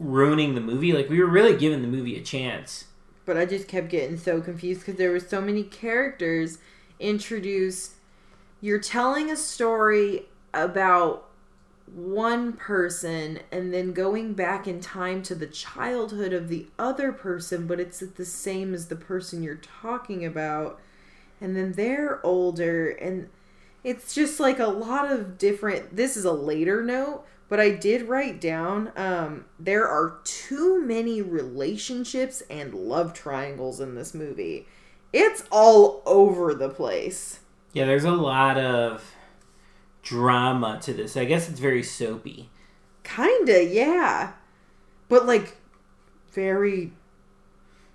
ruining 0.01 0.55
the 0.55 0.61
movie. 0.61 0.93
Like 0.93 1.09
we 1.09 1.19
were 1.19 1.29
really 1.29 1.55
giving 1.55 1.81
the 1.81 1.87
movie 1.87 2.17
a 2.17 2.21
chance. 2.21 2.85
But 3.25 3.37
I 3.37 3.45
just 3.45 3.67
kept 3.67 3.89
getting 3.89 4.17
so 4.17 4.41
confused 4.41 4.81
because 4.81 4.95
there 4.95 5.11
were 5.11 5.19
so 5.19 5.41
many 5.41 5.63
characters 5.63 6.57
introduced. 6.99 7.93
You're 8.59 8.79
telling 8.79 9.29
a 9.29 9.35
story 9.35 10.25
about 10.53 11.27
one 11.93 12.53
person 12.53 13.39
and 13.51 13.73
then 13.73 13.91
going 13.93 14.33
back 14.33 14.67
in 14.67 14.79
time 14.79 15.21
to 15.23 15.35
the 15.35 15.47
childhood 15.47 16.33
of 16.33 16.47
the 16.47 16.67
other 16.79 17.11
person, 17.11 17.67
but 17.67 17.79
it's 17.79 17.99
the 17.99 18.25
same 18.25 18.73
as 18.73 18.87
the 18.87 18.95
person 18.95 19.43
you're 19.43 19.55
talking 19.55 20.25
about. 20.25 20.79
And 21.39 21.55
then 21.55 21.73
they're 21.73 22.25
older 22.25 22.89
and 22.89 23.29
it's 23.83 24.13
just 24.13 24.39
like 24.39 24.59
a 24.59 24.67
lot 24.67 25.11
of 25.11 25.37
different 25.37 25.95
this 25.95 26.15
is 26.15 26.23
a 26.23 26.31
later 26.31 26.83
note 26.83 27.25
but 27.51 27.59
i 27.59 27.69
did 27.69 28.07
write 28.07 28.39
down 28.39 28.91
um 28.95 29.43
there 29.59 29.85
are 29.87 30.19
too 30.23 30.81
many 30.81 31.21
relationships 31.21 32.41
and 32.49 32.73
love 32.73 33.13
triangles 33.13 33.79
in 33.81 33.93
this 33.95 34.13
movie 34.13 34.65
it's 35.13 35.43
all 35.51 36.01
over 36.05 36.53
the 36.53 36.69
place 36.69 37.39
Yeah, 37.73 37.85
there's 37.85 38.05
a 38.05 38.11
lot 38.11 38.57
of 38.57 39.03
drama 40.03 40.79
to 40.83 40.93
this. 40.93 41.15
I 41.17 41.25
guess 41.25 41.49
it's 41.49 41.59
very 41.59 41.83
soapy. 41.83 42.49
kinda 43.03 43.63
yeah 43.65 44.31
but 45.09 45.25
like 45.25 45.57
very 46.31 46.93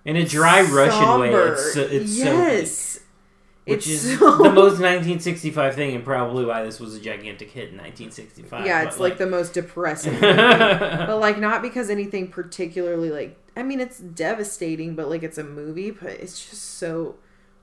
In 0.05 0.17
a 0.17 0.25
dry 0.27 0.61
Russian 0.61 1.21
way, 1.21 1.33
somber. 1.33 1.53
it's, 1.55 1.73
so- 1.73 1.81
it's 1.81 2.17
yes 2.19 3.01
Which 3.67 3.89
It's 3.89 4.05
is 4.05 4.19
so- 4.19 4.37
the 4.39 4.53
most 4.53 4.79
1965 4.81 5.75
thing, 5.75 5.97
and 5.97 6.05
probably 6.05 6.45
why 6.45 6.63
this 6.63 6.79
was 6.79 6.95
a 6.95 7.01
gigantic 7.01 7.51
hit 7.51 7.71
in 7.71 7.77
1965. 7.79 8.65
yeah 8.65 8.83
it's 8.85 9.01
like, 9.01 9.19
the 9.19 9.27
most 9.27 9.55
depressing 9.55 10.19
but 10.21 11.19
like 11.19 11.39
not 11.39 11.63
because 11.63 11.91
anything 11.91 12.29
particularly 12.29 13.11
like 13.11 13.37
i 13.57 13.63
mean 13.65 13.81
it's 13.81 13.99
devastating 13.99 14.95
but 14.95 15.09
like 15.09 15.23
it's 15.25 15.39
a 15.39 15.43
movie 15.45 15.91
but 15.91 16.11
it's 16.11 16.49
just 16.49 16.63
so 16.79 17.17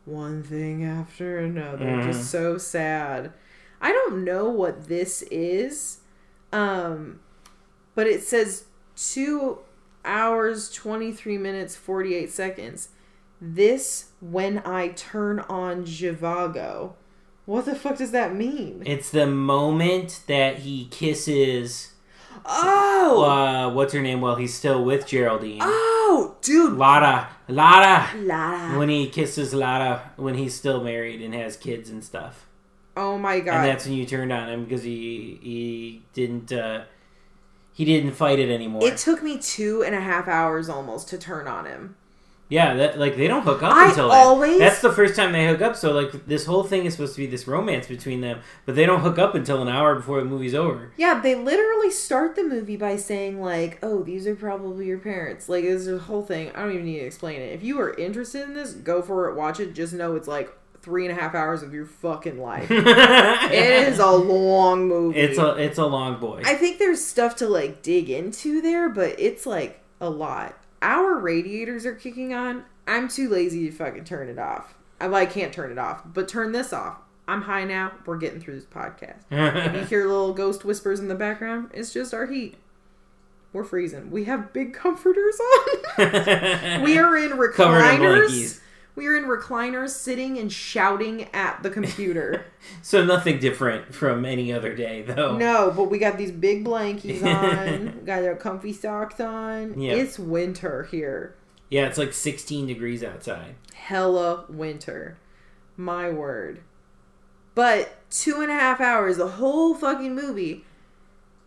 one 0.06 0.44
thing 0.44 0.84
after 0.84 1.38
another 1.40 1.86
Mhm. 1.86 2.04
just 2.12 2.30
so 2.30 2.58
sad 2.58 3.32
i 3.82 3.92
don't 3.94 4.24
know 4.26 4.50
what 4.50 4.88
this 4.90 5.22
is 5.32 6.00
um 6.52 7.20
but 7.96 8.08
it 8.08 8.24
says 8.24 8.66
two 8.98 9.60
hours 10.04 10.70
23 10.74 11.38
minutes 11.38 11.76
48 11.78 12.30
seconds 12.30 12.90
this 13.46 14.12
when 14.22 14.60
i 14.60 14.88
turn 14.90 15.40
on 15.42 15.84
Zhivago. 15.86 16.94
what 17.46 17.66
the 17.66 17.76
fuck 17.76 17.98
does 17.98 18.12
that 18.12 18.34
mean 18.34 18.84
It's 18.86 19.10
the 19.10 19.28
moment 19.28 20.22
that 20.28 20.60
he 20.60 20.86
kisses 20.86 21.94
oh 22.46 23.24
uh, 23.24 23.74
what's 23.74 23.94
her 23.94 24.02
name 24.02 24.22
while 24.22 24.36
he's 24.36 24.54
still 24.54 24.84
with 24.84 25.06
Geraldine. 25.08 25.60
oh 25.62 26.36
dude 26.42 26.74
Lara, 26.78 27.30
Lara. 27.48 28.08
Lara. 28.18 28.78
When 28.80 28.90
he 28.90 29.10
kisses 29.10 29.54
Lara 29.54 30.12
when 30.16 30.36
he's 30.36 30.56
still 30.56 30.84
married 30.84 31.22
and 31.22 31.34
has 31.34 31.58
kids 31.58 31.90
and 31.90 32.04
stuff. 32.04 32.46
Oh 32.96 33.18
my 33.18 33.40
god! 33.40 33.56
and 33.56 33.66
that's 33.66 33.86
when 33.86 33.96
you 33.96 34.06
turned 34.06 34.32
on 34.32 34.50
him 34.50 34.64
because 34.64 34.84
he 34.84 35.40
he 35.42 36.04
didn't 36.14 36.54
uh, 36.54 36.84
he 37.74 37.86
didn't 37.86 38.12
fight 38.12 38.38
it 38.40 38.50
anymore. 38.50 38.86
It 38.86 38.98
took 38.98 39.24
me 39.24 39.38
two 39.40 39.84
and 39.84 39.96
a 39.96 40.00
half 40.00 40.28
hours 40.28 40.70
almost 40.70 41.08
to 41.10 41.18
turn 41.18 41.48
on 41.48 41.66
him. 41.66 41.96
Yeah, 42.54 42.76
that 42.76 43.00
like 43.00 43.18
they 43.18 43.28
don't 43.28 43.42
hook 43.42 43.64
up 43.64 43.74
I 43.74 43.90
until 43.90 44.10
that. 44.10 44.58
That's 44.60 44.80
the 44.80 44.92
first 44.92 45.16
time 45.16 45.32
they 45.32 45.48
hook 45.48 45.64
up. 45.64 45.76
So 45.76 45.92
like 45.92 46.28
this 46.28 46.46
whole 46.46 46.64
thing 46.64 46.86
is 46.86 46.94
supposed 46.94 47.16
to 47.16 47.22
be 47.22 47.26
this 47.26 47.48
romance 47.48 47.88
between 47.88 48.22
them, 48.22 48.42
but 48.68 48.76
they 48.76 48.86
don't 48.86 49.02
hook 49.02 49.18
up 49.18 49.34
until 49.34 49.64
an 49.64 49.68
hour 49.68 49.96
before 49.96 50.20
the 50.20 50.26
movie's 50.26 50.54
over. 50.54 50.92
Yeah, 50.96 51.20
they 51.20 51.34
literally 51.34 51.90
start 51.90 52.36
the 52.36 52.44
movie 52.44 52.78
by 52.78 52.96
saying 52.96 53.42
like, 53.42 53.80
"Oh, 53.82 54.04
these 54.04 54.28
are 54.28 54.36
probably 54.36 54.86
your 54.86 55.00
parents." 55.00 55.50
Like, 55.50 55.64
it's 55.64 55.88
a 55.88 55.98
whole 55.98 56.22
thing. 56.22 56.52
I 56.52 56.62
don't 56.62 56.74
even 56.74 56.86
need 56.86 57.00
to 57.00 57.06
explain 57.06 57.42
it. 57.42 57.54
If 57.54 57.64
you 57.64 57.80
are 57.80 57.96
interested 57.96 58.44
in 58.44 58.54
this, 58.54 58.74
go 58.74 59.02
for 59.02 59.30
it. 59.30 59.36
Watch 59.36 59.60
it. 59.60 59.74
Just 59.74 59.94
know 59.94 60.16
it's 60.16 60.28
like 60.28 60.56
three 60.84 61.08
and 61.08 61.18
a 61.18 61.20
half 61.20 61.34
hours 61.34 61.64
of 61.64 61.74
your 61.74 61.88
fucking 61.88 62.40
life. 62.40 62.68
it 62.70 63.88
is 63.88 63.98
a 63.98 64.12
long 64.12 64.88
movie. 64.88 65.20
It's 65.20 65.40
a 65.40 65.56
it's 65.56 65.80
a 65.80 65.88
long 65.88 66.20
boy. 66.20 66.44
I 66.46 66.54
think 66.54 66.78
there's 66.78 67.04
stuff 67.04 67.36
to 67.38 67.48
like 67.48 67.82
dig 67.82 68.12
into 68.12 68.62
there, 68.62 68.90
but 68.90 69.20
it's 69.20 69.48
like 69.48 69.82
a 70.00 70.12
lot. 70.12 70.56
Our 70.84 71.18
radiators 71.18 71.86
are 71.86 71.96
kicking 71.96 72.34
on. 72.34 72.66
I'm 72.86 73.08
too 73.08 73.30
lazy 73.30 73.70
to 73.70 73.72
fucking 73.72 74.04
turn 74.04 74.28
it 74.28 74.38
off. 74.38 74.76
I 75.00 75.08
well, 75.08 75.22
I 75.22 75.26
can't 75.26 75.54
turn 75.54 75.72
it 75.72 75.78
off, 75.78 76.02
but 76.06 76.28
turn 76.28 76.52
this 76.52 76.74
off. 76.74 76.98
I'm 77.26 77.44
high 77.44 77.64
now. 77.64 77.94
We're 78.06 78.18
getting 78.18 78.42
through 78.42 78.56
this 78.56 78.66
podcast. 78.66 79.22
If 79.32 79.74
you 79.74 79.86
hear 79.86 80.08
little 80.08 80.34
ghost 80.34 80.66
whispers 80.66 81.00
in 81.00 81.08
the 81.08 81.16
background, 81.16 81.72
it's 81.74 81.94
just 81.94 82.14
our 82.14 82.26
heat. 82.26 82.56
We're 83.54 83.64
freezing. 83.64 84.12
We 84.12 84.26
have 84.26 84.52
big 84.52 84.74
comforters 84.74 85.40
on. 85.40 85.98
we 86.84 86.98
are 86.98 87.16
in 87.16 87.32
recliners. 87.32 88.60
We 88.96 89.08
are 89.08 89.16
in 89.16 89.24
recliners 89.24 89.90
sitting 89.90 90.38
and 90.38 90.52
shouting 90.52 91.24
at 91.34 91.64
the 91.64 91.70
computer. 91.72 92.46
so 92.84 93.04
nothing 93.04 93.40
different 93.40 93.94
from 93.94 94.24
any 94.24 94.54
other 94.54 94.76
day, 94.76 95.02
though. 95.02 95.36
No, 95.36 95.72
but 95.76 95.90
we 95.90 95.98
got 95.98 96.18
these 96.18 96.32
big 96.32 96.64
blankies 96.64 97.24
on. 97.24 98.00
we 98.00 98.06
got 98.06 98.24
our 98.24 98.36
comfy 98.36 98.72
socks 98.72 99.20
on. 99.20 99.80
Yeah. 99.80 99.94
It's 99.94 100.20
winter 100.20 100.84
here. 100.84 101.36
Yeah, 101.70 101.88
it's 101.88 101.98
like 101.98 102.14
16 102.14 102.68
degrees 102.68 103.04
outside. 103.04 103.56
Hella 103.74 104.46
winter. 104.48 105.18
My 105.76 106.12
word. 106.12 106.62
But 107.56 108.10
two 108.12 108.42
and 108.42 108.52
a 108.52 108.56
half 108.56 108.80
hours, 108.80 109.18
the 109.18 109.28
whole 109.28 109.74
fucking 109.74 110.14
movie, 110.14 110.66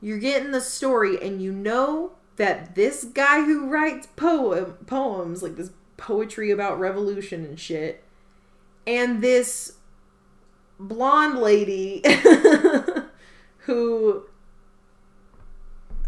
you're 0.00 0.18
getting 0.18 0.50
the 0.50 0.60
story, 0.60 1.20
and 1.20 1.40
you 1.40 1.52
know 1.52 2.12
that 2.36 2.74
this 2.74 3.04
guy 3.04 3.44
who 3.44 3.68
writes 3.68 4.08
poem 4.16 4.74
poems, 4.86 5.42
like 5.42 5.56
this 5.56 5.70
poetry 5.96 6.50
about 6.50 6.78
revolution 6.78 7.44
and 7.44 7.58
shit, 7.58 8.04
and 8.86 9.22
this 9.22 9.74
blonde 10.78 11.38
lady 11.38 12.02
who 13.60 14.24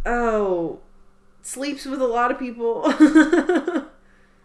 oh 0.04 0.80
sleeps 1.42 1.84
with 1.84 2.00
a 2.00 2.06
lot 2.06 2.30
of 2.30 2.38
people. 2.38 2.84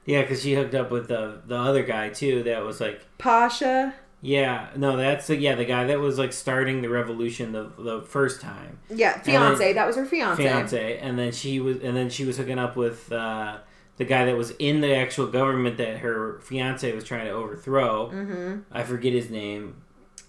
Yeah, 0.06 0.22
because 0.22 0.42
she 0.44 0.54
hooked 0.54 0.76
up 0.76 0.92
with 0.92 1.08
the 1.08 1.42
the 1.46 1.58
other 1.58 1.84
guy 1.84 2.10
too. 2.10 2.44
That 2.44 2.64
was 2.64 2.82
like, 2.82 3.02
pasha? 3.18 3.94
Yeah, 4.22 4.70
no, 4.76 4.96
that's 4.96 5.28
the, 5.28 5.36
yeah 5.36 5.56
the 5.56 5.66
guy 5.66 5.86
that 5.86 6.00
was 6.00 6.18
like 6.18 6.32
starting 6.34 6.82
the 6.82 6.90
revolution 6.90 7.52
the 7.52 7.72
the 7.78 8.02
first 8.02 8.40
time, 8.42 8.80
yeah 8.90 9.20
fiance 9.20 9.74
that 9.74 9.86
was 9.86 9.98
her 9.98 10.06
fiance, 10.06 10.42
fiance, 10.42 10.98
and 11.00 11.20
then 11.20 11.32
she 11.32 11.60
was 11.60 11.80
and 11.82 11.96
then 11.96 12.10
she 12.10 12.24
was 12.24 12.38
hooking 12.38 12.60
up 12.60 12.76
with 12.76 13.12
uh, 13.12 13.58
the 13.98 14.06
guy 14.06 14.26
that 14.26 14.36
was 14.38 14.52
in 14.60 14.82
the 14.82 14.96
actual 14.96 15.28
government 15.28 15.78
that 15.78 15.98
her 15.98 16.40
fiance 16.42 16.92
was 16.94 17.04
trying 17.04 17.26
to 17.26 17.32
overthrow. 17.32 18.10
mm-hmm. 18.10 18.60
I 18.72 18.84
forget 18.84 19.14
his 19.14 19.30
name, 19.30 19.82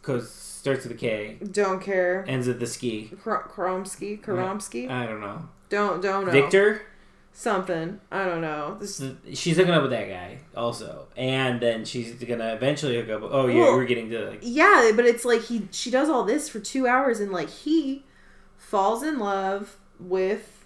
cause 0.02 0.30
starts 0.30 0.84
with 0.84 0.92
a 0.92 0.98
K, 0.98 1.38
don't 1.52 1.80
care. 1.82 2.24
Ends 2.26 2.46
with 2.46 2.60
the 2.60 2.66
ski. 2.66 3.10
Kr- 3.22 3.48
kromsky? 3.48 4.20
Kromsky? 4.20 4.90
I 4.90 5.06
don't 5.06 5.20
know. 5.20 5.48
don't 5.68 6.00
don't 6.02 6.26
know. 6.26 6.32
Victor. 6.32 6.82
something. 7.32 8.00
I 8.12 8.24
don't 8.24 8.40
know. 8.40 8.76
This 8.80 9.02
she's 9.32 9.56
hooking 9.56 9.74
up 9.74 9.82
with 9.82 9.90
that 9.90 10.08
guy 10.08 10.38
also, 10.56 11.08
and 11.16 11.60
then 11.60 11.84
she's 11.84 12.14
gonna 12.14 12.54
eventually 12.54 12.96
hook 12.96 13.10
up. 13.10 13.22
With, 13.22 13.32
oh 13.32 13.46
yeah, 13.46 13.60
Well- 13.60 13.72
we're 13.76 13.86
getting 13.86 14.08
to 14.10 14.30
like 14.30 14.40
yeah 14.42 14.92
but 14.94 15.04
it's 15.04 15.24
like 15.24 15.42
he 15.42 15.68
she 15.70 15.90
does 15.90 16.08
all 16.08 16.24
this 16.24 16.48
for 16.48 16.60
two 16.60 16.86
hours 16.86 17.20
and 17.20 17.32
like 17.32 17.50
he 17.50 18.04
falls 18.56 19.02
in 19.02 19.18
love 19.18 19.76
with 20.00 20.64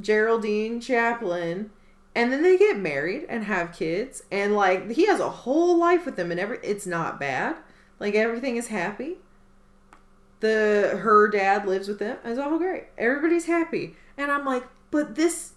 Geraldine 0.00 0.80
Chaplin, 0.80 1.70
and 2.14 2.32
then 2.32 2.42
they 2.42 2.58
get 2.58 2.78
married 2.78 3.26
and 3.28 3.44
have 3.44 3.72
kids, 3.72 4.22
and 4.30 4.54
like 4.54 4.90
he 4.90 5.06
has 5.06 5.20
a 5.20 5.30
whole 5.30 5.78
life 5.78 6.04
with 6.04 6.16
them, 6.16 6.30
and 6.30 6.40
every 6.40 6.58
it's 6.62 6.86
not 6.86 7.20
bad. 7.20 7.56
Like 7.98 8.14
everything 8.14 8.56
is 8.56 8.68
happy. 8.68 9.16
The 10.40 10.98
her 11.02 11.28
dad 11.28 11.66
lives 11.66 11.88
with 11.88 11.98
them. 11.98 12.18
It's 12.24 12.38
all 12.38 12.58
great. 12.58 12.84
Everybody's 12.96 13.46
happy, 13.46 13.96
and 14.16 14.30
I'm 14.30 14.44
like, 14.44 14.64
but 14.90 15.14
this. 15.14 15.52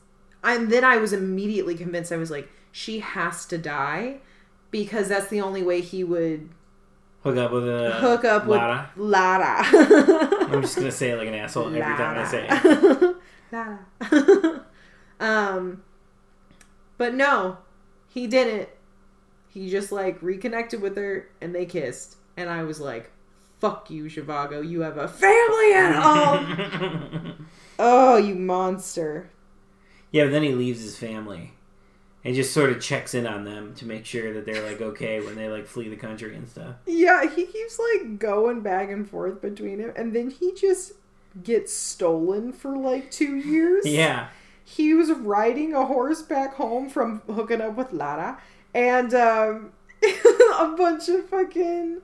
And 0.45 0.69
then 0.69 0.83
I 0.83 0.97
was 0.97 1.13
immediately 1.13 1.73
convinced. 1.75 2.11
I 2.11 2.17
was 2.17 2.29
like, 2.29 2.49
she 2.69 2.99
has 2.99 3.45
to 3.45 3.57
die 3.57 4.17
because 4.71 5.07
that's 5.07 5.27
the 5.27 5.39
only 5.39 5.63
way 5.63 5.79
he 5.79 6.03
would 6.03 6.49
Hook 7.23 7.37
up 7.37 7.51
with 7.53 7.69
a 7.69 7.91
hook 8.01 8.25
up 8.25 8.45
Lara. 8.47 8.91
with 8.97 9.05
Lara. 9.05 9.61
I'm 9.63 10.61
just 10.61 10.75
gonna 10.75 10.91
say 10.91 11.11
it 11.11 11.17
like 11.17 11.29
an 11.29 11.35
asshole 11.35 11.67
every 11.67 11.79
time 11.79 12.17
I 12.17 12.25
say 12.25 12.47
it. 12.49 13.15
Lara. 13.53 14.65
um, 15.21 15.83
but 17.03 17.13
no, 17.13 17.57
he 18.07 18.27
didn't. 18.27 18.69
He 19.49 19.69
just 19.69 19.91
like 19.91 20.21
reconnected 20.21 20.81
with 20.81 20.95
her 20.95 21.27
and 21.41 21.53
they 21.53 21.65
kissed, 21.65 22.15
and 22.37 22.49
I 22.49 22.63
was 22.63 22.79
like, 22.79 23.11
"Fuck 23.59 23.91
you, 23.91 24.05
Zhivago. 24.05 24.65
You 24.65 24.79
have 24.83 24.95
a 24.95 25.09
family 25.09 25.73
at 25.73 25.95
home. 26.01 27.47
oh, 27.77 28.15
you 28.15 28.35
monster." 28.35 29.29
Yeah, 30.13 30.23
but 30.23 30.31
then 30.31 30.43
he 30.43 30.53
leaves 30.53 30.81
his 30.81 30.95
family 30.97 31.51
and 32.23 32.35
just 32.35 32.53
sort 32.53 32.69
of 32.69 32.79
checks 32.79 33.13
in 33.13 33.27
on 33.27 33.43
them 33.43 33.75
to 33.75 33.85
make 33.85 34.05
sure 34.05 34.33
that 34.33 34.45
they're 34.45 34.65
like 34.65 34.79
okay 34.79 35.19
when 35.19 35.35
they 35.35 35.49
like 35.49 35.67
flee 35.67 35.89
the 35.89 35.97
country 35.97 36.33
and 36.37 36.47
stuff. 36.47 36.75
Yeah, 36.85 37.29
he 37.29 37.45
keeps 37.45 37.77
like 37.79 38.17
going 38.17 38.61
back 38.61 38.89
and 38.89 39.09
forth 39.09 39.41
between 39.41 39.79
him, 39.79 39.91
and 39.97 40.15
then 40.15 40.29
he 40.29 40.53
just 40.53 40.93
gets 41.43 41.73
stolen 41.73 42.53
for 42.53 42.77
like 42.77 43.11
two 43.11 43.35
years. 43.35 43.85
Yeah. 43.93 44.29
He 44.63 44.93
was 44.93 45.11
riding 45.11 45.73
a 45.73 45.85
horse 45.85 46.21
back 46.21 46.55
home 46.55 46.89
from 46.89 47.21
hooking 47.27 47.61
up 47.61 47.75
with 47.75 47.91
Lara, 47.91 48.41
and 48.73 49.13
um, 49.13 49.71
a 50.03 50.73
bunch 50.77 51.09
of 51.09 51.29
fucking 51.29 52.01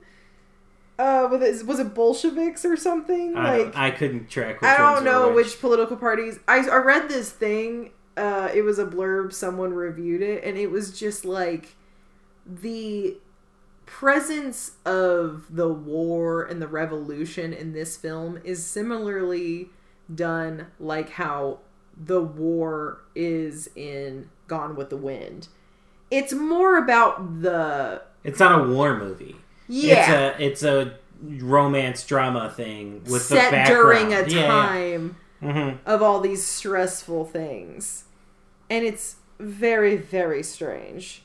uh, 1.00 1.26
was 1.30 1.62
it, 1.62 1.66
was 1.66 1.78
it 1.78 1.94
Bolsheviks 1.94 2.64
or 2.64 2.76
something? 2.76 3.34
I, 3.34 3.58
like 3.58 3.76
I 3.76 3.90
couldn't 3.90 4.28
track. 4.28 4.60
Which 4.60 4.68
I 4.68 4.76
don't 4.76 4.92
ones 4.92 5.04
know 5.04 5.28
which. 5.32 5.46
which 5.46 5.60
political 5.60 5.96
parties. 5.96 6.38
I 6.46 6.58
I 6.58 6.76
read 6.76 7.08
this 7.08 7.32
thing. 7.32 7.92
Uh, 8.18 8.50
it 8.54 8.62
was 8.62 8.78
a 8.78 8.84
blurb. 8.84 9.32
Someone 9.32 9.72
reviewed 9.72 10.20
it, 10.20 10.44
and 10.44 10.58
it 10.58 10.70
was 10.70 10.98
just 10.98 11.24
like 11.24 11.76
the 12.44 13.16
presence 13.86 14.72
of 14.84 15.46
the 15.50 15.68
war 15.68 16.44
and 16.44 16.60
the 16.60 16.68
revolution 16.68 17.52
in 17.54 17.72
this 17.72 17.96
film 17.96 18.38
is 18.44 18.64
similarly 18.64 19.70
done 20.14 20.66
like 20.78 21.10
how 21.10 21.58
the 22.02 22.20
war 22.22 23.02
is 23.14 23.68
in 23.76 24.28
Gone 24.48 24.74
with 24.76 24.90
the 24.90 24.96
Wind. 24.96 25.48
It's 26.10 26.32
more 26.32 26.76
about 26.78 27.42
the 27.42 28.02
It's 28.24 28.40
not 28.40 28.60
a 28.60 28.64
war 28.72 28.96
movie. 28.98 29.36
yeah 29.68 30.32
It's 30.38 30.38
a 30.40 30.44
it's 30.44 30.62
a 30.62 30.94
romance 31.44 32.04
drama 32.06 32.50
thing 32.50 33.02
with 33.04 33.28
the 33.28 33.36
set 33.36 33.50
background. 33.50 34.08
during 34.10 34.14
a 34.14 34.26
Yeah, 34.26 34.46
time. 34.46 35.16
Yeah. 35.42 35.52
Mhm. 35.52 35.78
of 35.86 36.02
all 36.02 36.20
these 36.20 36.44
stressful 36.44 37.26
things. 37.26 38.04
And 38.68 38.84
it's 38.84 39.16
very, 39.38 39.96
very 39.96 40.42
strange. 40.42 41.22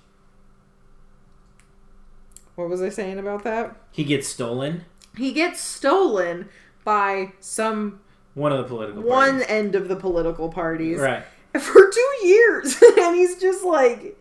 What 2.55 2.69
was 2.69 2.81
I 2.81 2.89
saying 2.89 3.19
about 3.19 3.43
that? 3.43 3.75
He 3.91 4.03
gets 4.03 4.27
stolen. 4.27 4.85
He 5.17 5.31
gets 5.33 5.59
stolen 5.59 6.49
by 6.83 7.33
some 7.39 7.99
One 8.35 8.51
of 8.51 8.59
the 8.59 8.63
political 8.65 9.01
one 9.01 9.29
parties. 9.39 9.47
end 9.49 9.75
of 9.75 9.87
the 9.87 9.95
political 9.95 10.49
parties 10.49 10.99
Right. 10.99 11.23
for 11.59 11.89
two 11.91 12.13
years. 12.27 12.81
and 12.99 13.15
he's 13.15 13.39
just 13.41 13.63
like 13.65 14.17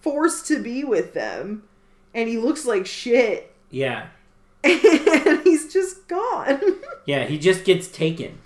forced 0.00 0.46
to 0.48 0.62
be 0.62 0.84
with 0.84 1.12
them. 1.14 1.64
And 2.14 2.28
he 2.28 2.38
looks 2.38 2.64
like 2.64 2.86
shit. 2.86 3.52
Yeah. 3.70 4.06
And 4.64 5.40
he's 5.42 5.72
just 5.72 6.06
gone. 6.08 6.60
Yeah. 7.06 7.24
He 7.26 7.38
just 7.38 7.64
gets 7.64 7.88
taken 7.88 8.38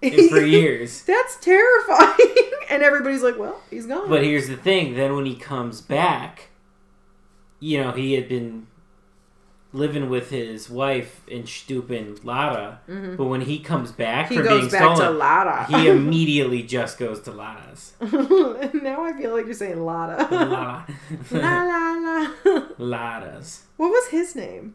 for 0.00 0.40
years. 0.40 1.02
That's 1.02 1.36
terrifying. 1.36 2.36
and 2.70 2.82
everybody's 2.82 3.22
like, 3.22 3.38
well, 3.38 3.60
he's 3.70 3.86
gone. 3.86 4.08
But 4.08 4.22
here's 4.24 4.48
the 4.48 4.56
thing: 4.56 4.94
then 4.94 5.14
when 5.16 5.24
he 5.26 5.34
comes 5.36 5.80
back, 5.80 6.48
you 7.60 7.80
know, 7.80 7.92
he 7.92 8.14
had 8.14 8.28
been 8.28 8.66
living 9.72 10.08
with 10.08 10.30
his 10.30 10.70
wife 10.70 11.20
in 11.28 11.42
Stupen 11.42 12.24
Lara, 12.24 12.80
but 12.86 13.24
when 13.24 13.42
he 13.42 13.58
comes 13.58 13.92
back 13.92 14.26
Mm-hmm. 14.26 14.34
he 14.34 14.38
from 14.40 14.46
goes 14.48 14.60
being 14.60 14.70
back 14.70 14.90
to 14.90 14.96
stolen, 14.96 15.18
Lara. 15.18 15.66
he 15.66 15.88
immediately 15.96 16.62
just 16.62 16.98
goes 16.98 17.20
to 17.20 17.32
Lara's. 17.32 17.92
now 18.00 19.04
I 19.04 19.12
feel 19.20 19.34
like 19.36 19.44
you're 19.44 19.54
saying 19.54 19.84
Lada. 19.84 20.26
Lara. 20.30 20.86
la 21.30 21.62
la 21.64 22.30
la. 22.44 22.62
Lara's. 22.78 23.64
What 23.76 23.88
was 23.90 24.08
his 24.08 24.34
name? 24.34 24.74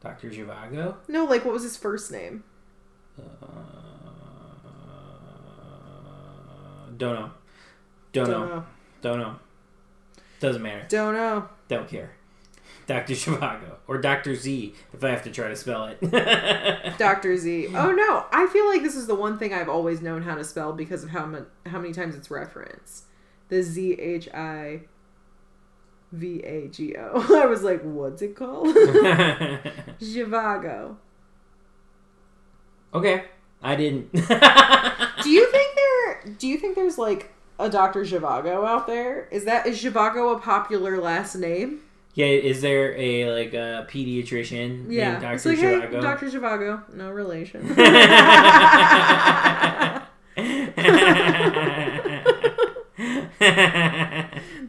Dr. 0.00 0.30
Zhivago? 0.30 0.96
No, 1.08 1.24
like 1.24 1.44
what 1.44 1.54
was 1.54 1.62
his 1.62 1.76
first 1.76 2.10
name? 2.10 2.42
Uh, 3.18 3.46
don't 6.96 7.14
know. 7.14 7.30
Don't, 8.12 8.30
know. 8.30 8.46
know. 8.46 8.64
Don't 9.02 9.18
know. 9.18 9.36
Doesn't 10.40 10.62
matter. 10.62 10.86
Don't 10.88 11.14
know. 11.14 11.48
Don't 11.68 11.88
care. 11.88 12.15
Dr. 12.86 13.12
Zhivago. 13.14 13.76
Or 13.86 13.98
Dr. 13.98 14.34
Z, 14.34 14.74
if 14.92 15.04
I 15.04 15.10
have 15.10 15.22
to 15.24 15.30
try 15.30 15.48
to 15.48 15.56
spell 15.56 15.86
it. 15.86 16.00
Dr. 16.98 17.36
Z. 17.36 17.68
Oh 17.74 17.92
no, 17.92 18.26
I 18.32 18.46
feel 18.46 18.66
like 18.66 18.82
this 18.82 18.96
is 18.96 19.06
the 19.06 19.14
one 19.14 19.38
thing 19.38 19.52
I've 19.52 19.68
always 19.68 20.00
known 20.00 20.22
how 20.22 20.34
to 20.34 20.44
spell 20.44 20.72
because 20.72 21.04
of 21.04 21.10
how 21.10 21.26
much 21.26 21.44
how 21.66 21.78
many 21.78 21.92
times 21.92 22.14
it's 22.14 22.30
referenced. 22.30 23.04
The 23.48 23.62
Z 23.62 23.92
H 23.94 24.28
I 24.32 24.82
V 26.12 26.40
A 26.44 26.68
G 26.68 26.96
O. 26.96 27.42
I 27.42 27.46
was 27.46 27.62
like, 27.62 27.82
what's 27.82 28.22
it 28.22 28.34
called? 28.36 28.74
Zhivago. 30.00 30.96
okay. 32.94 33.24
I 33.62 33.74
didn't. 33.74 34.12
Do 34.12 35.30
you 35.30 35.50
think 35.50 35.74
there? 35.74 36.24
Do 36.38 36.46
you 36.46 36.58
think 36.58 36.76
there's 36.76 36.98
like 36.98 37.32
a 37.58 37.68
Dr. 37.70 38.02
Zhivago 38.02 38.66
out 38.66 38.86
there? 38.86 39.28
Is 39.30 39.44
that 39.46 39.66
is 39.66 39.82
Zhivago 39.82 40.36
a 40.36 40.38
popular 40.38 41.00
last 41.00 41.34
name? 41.36 41.80
Yeah, 42.16 42.26
is 42.26 42.62
there 42.62 42.96
a 42.96 43.30
like 43.30 43.52
a 43.52 43.86
pediatrician 43.90 44.86
Yeah, 44.88 45.18
named 45.18 45.34
it's 45.34 45.44
Dr. 45.44 45.54
like, 45.54 45.58
hey, 45.92 46.00
Dr. 46.00 46.26
Zhivago, 46.30 46.94
no 46.94 47.10
relation. 47.10 47.74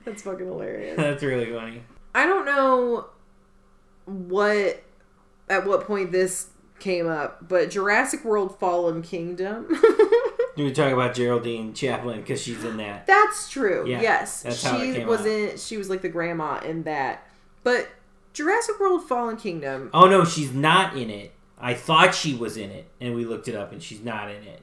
That's 0.06 0.24
fucking 0.24 0.46
hilarious. 0.46 0.98
That's 0.98 1.24
really 1.24 1.50
funny. 1.52 1.84
I 2.14 2.26
don't 2.26 2.46
know 2.46 3.06
what 4.04 4.84
at 5.50 5.66
what 5.66 5.88
point 5.88 6.12
this 6.12 6.50
came 6.80 7.08
up, 7.08 7.48
but 7.48 7.70
Jurassic 7.70 8.26
World 8.26 8.60
Fallen 8.60 9.02
Kingdom. 9.02 9.68
Do 10.58 10.66
We 10.66 10.74
talk 10.74 10.92
about 10.92 11.16
Geraldine 11.16 11.74
Chaplin 11.74 12.20
because 12.20 12.42
she's 12.42 12.64
in 12.66 12.76
that. 12.78 13.08
That's 13.08 13.50
true. 13.50 13.88
Yeah, 13.88 14.02
yes. 14.02 14.42
that's 14.42 14.60
she 14.60 15.04
was 15.06 15.22
out. 15.22 15.28
in 15.28 15.58
she 15.58 15.78
was 15.78 15.90
like 15.90 16.02
the 16.02 16.10
grandma 16.10 16.60
in 16.60 16.84
that. 16.84 17.24
But 17.64 17.90
Jurassic 18.34 18.80
World 18.80 19.08
Fallen 19.08 19.38
Kingdom. 19.38 19.90
Oh 19.94 20.08
no, 20.08 20.24
she's 20.26 20.54
not 20.54 20.96
in 20.98 21.10
it. 21.10 21.34
I 21.60 21.74
thought 21.74 22.14
she 22.14 22.36
was 22.36 22.56
in 22.58 22.70
it, 22.70 22.86
and 23.02 23.16
we 23.16 23.26
looked 23.26 23.48
it 23.48 23.56
up, 23.56 23.72
and 23.72 23.82
she's 23.82 24.04
not 24.04 24.30
in 24.30 24.44
it. 24.44 24.62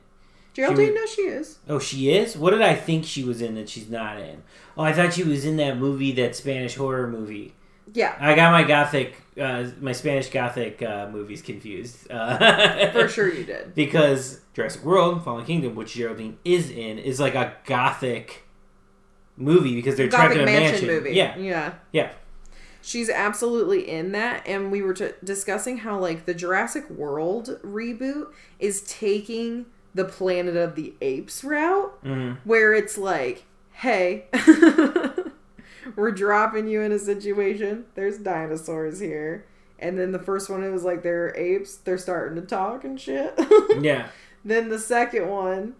Geraldine, 0.52 0.92
was- 0.92 0.94
no, 0.94 1.07
she 1.07 1.22
is. 1.22 1.59
Oh, 1.68 1.78
she 1.80 2.12
is. 2.12 2.37
What 2.37 2.50
did 2.50 2.62
I 2.62 2.74
think 2.76 3.04
she 3.04 3.24
was 3.24 3.42
in 3.42 3.57
that 3.57 3.68
she's 3.68 3.90
not 3.90 4.20
in? 4.20 4.44
Oh, 4.78 4.83
I 4.85 4.92
thought 4.92 5.12
she 5.12 5.24
was 5.24 5.44
in 5.44 5.57
that 5.57 5.76
movie, 5.78 6.12
that 6.12 6.37
Spanish 6.37 6.76
horror 6.76 7.09
movie. 7.09 7.54
Yeah, 7.92 8.16
I 8.20 8.35
got 8.35 8.50
my 8.52 8.62
gothic, 8.62 9.20
uh, 9.38 9.64
my 9.80 9.92
Spanish 9.92 10.28
gothic 10.30 10.80
uh, 10.83 11.09
movies 11.12 11.42
confused. 11.42 12.11
Uh, 12.11 12.90
for 12.92 13.09
sure 13.09 13.33
you 13.33 13.44
did. 13.44 13.74
because 13.74 14.40
Jurassic 14.54 14.85
World: 14.85 15.22
Fallen 15.24 15.44
Kingdom, 15.44 15.74
which 15.74 15.94
Geraldine 15.94 16.38
is 16.44 16.70
in, 16.70 16.98
is 16.98 17.18
like 17.20 17.35
a 17.35 17.54
gothic 17.66 18.44
movie 19.37 19.74
because 19.74 19.96
they're 19.96 20.09
trapped 20.09 20.35
Gothic 20.35 20.42
in 20.42 20.42
a 20.42 20.46
Mansion, 20.46 20.87
mansion. 20.87 20.88
movie. 20.88 21.16
Yeah, 21.16 21.37
Yeah. 21.37 21.74
yeah. 21.92 22.12
She's 22.86 23.08
absolutely 23.08 23.88
in 23.88 24.12
that, 24.12 24.46
and 24.46 24.70
we 24.70 24.82
were 24.82 24.92
t- 24.94 25.12
discussing 25.24 25.78
how 25.78 25.98
like 25.98 26.26
the 26.26 26.34
Jurassic 26.34 26.88
World 26.90 27.58
reboot 27.64 28.26
is 28.58 28.82
taking 28.82 29.66
the 29.94 30.04
Planet 30.04 30.54
of 30.56 30.74
the 30.74 30.92
Apes 31.00 31.42
route, 31.44 32.02
Mhm. 32.04 32.36
where 32.44 32.74
it's 32.74 32.98
like, 32.98 33.44
hey, 33.72 34.26
we're 35.96 36.10
dropping 36.12 36.66
you 36.68 36.80
in 36.80 36.92
a 36.92 36.98
situation. 36.98 37.84
There's 37.94 38.18
dinosaurs 38.18 39.00
here, 39.00 39.46
and 39.78 39.98
then 39.98 40.12
the 40.12 40.18
first 40.18 40.50
one 40.50 40.62
it 40.62 40.70
was 40.70 40.84
like 40.84 41.02
they're 41.02 41.34
apes. 41.36 41.76
They're 41.76 41.98
starting 41.98 42.40
to 42.40 42.46
talk 42.46 42.84
and 42.84 43.00
shit. 43.00 43.34
yeah. 43.80 44.08
then 44.44 44.68
the 44.68 44.78
second 44.78 45.28
one 45.28 45.74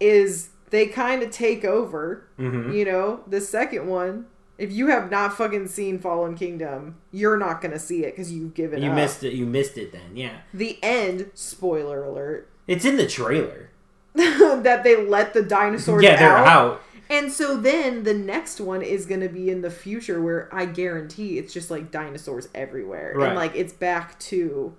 is 0.00 0.50
they 0.70 0.86
kind 0.86 1.22
of 1.22 1.30
take 1.30 1.64
over. 1.64 2.24
hmm 2.36 2.70
You 2.72 2.84
know, 2.84 3.20
the 3.26 3.40
second 3.40 3.86
one, 3.86 4.26
if 4.58 4.72
you 4.72 4.88
have 4.88 5.10
not 5.10 5.34
fucking 5.36 5.68
seen 5.68 5.98
Fallen 5.98 6.34
Kingdom, 6.34 6.96
you're 7.12 7.38
not 7.38 7.60
gonna 7.62 7.78
see 7.78 8.04
it 8.04 8.12
because 8.16 8.32
you've 8.32 8.54
given 8.54 8.82
You 8.82 8.90
up. 8.90 8.96
missed 8.96 9.24
it. 9.24 9.32
You 9.32 9.46
missed 9.46 9.78
it 9.78 9.92
then. 9.92 10.16
Yeah, 10.16 10.38
the 10.52 10.78
end. 10.82 11.30
Spoiler 11.34 12.04
alert. 12.04 12.48
it's 12.66 12.84
in 12.84 12.96
the 12.96 13.06
trailer. 13.06 13.70
that 14.14 14.82
they 14.82 14.96
let 14.96 15.32
the 15.32 15.42
dinosaurs 15.42 16.02
yeah, 16.02 16.16
they're 16.16 16.36
out. 16.36 16.46
out. 16.46 16.82
And 17.10 17.32
so 17.32 17.56
then 17.56 18.02
the 18.02 18.12
next 18.12 18.60
one 18.60 18.82
is 18.82 19.06
going 19.06 19.20
to 19.20 19.28
be 19.30 19.48
in 19.48 19.62
the 19.62 19.70
future 19.70 20.20
where 20.20 20.48
I 20.54 20.66
guarantee 20.66 21.38
it's 21.38 21.54
just 21.54 21.70
like 21.70 21.90
dinosaurs 21.90 22.48
everywhere. 22.54 23.14
Right. 23.16 23.28
And 23.28 23.36
like 23.36 23.54
it's 23.54 23.72
back 23.72 24.18
to 24.20 24.74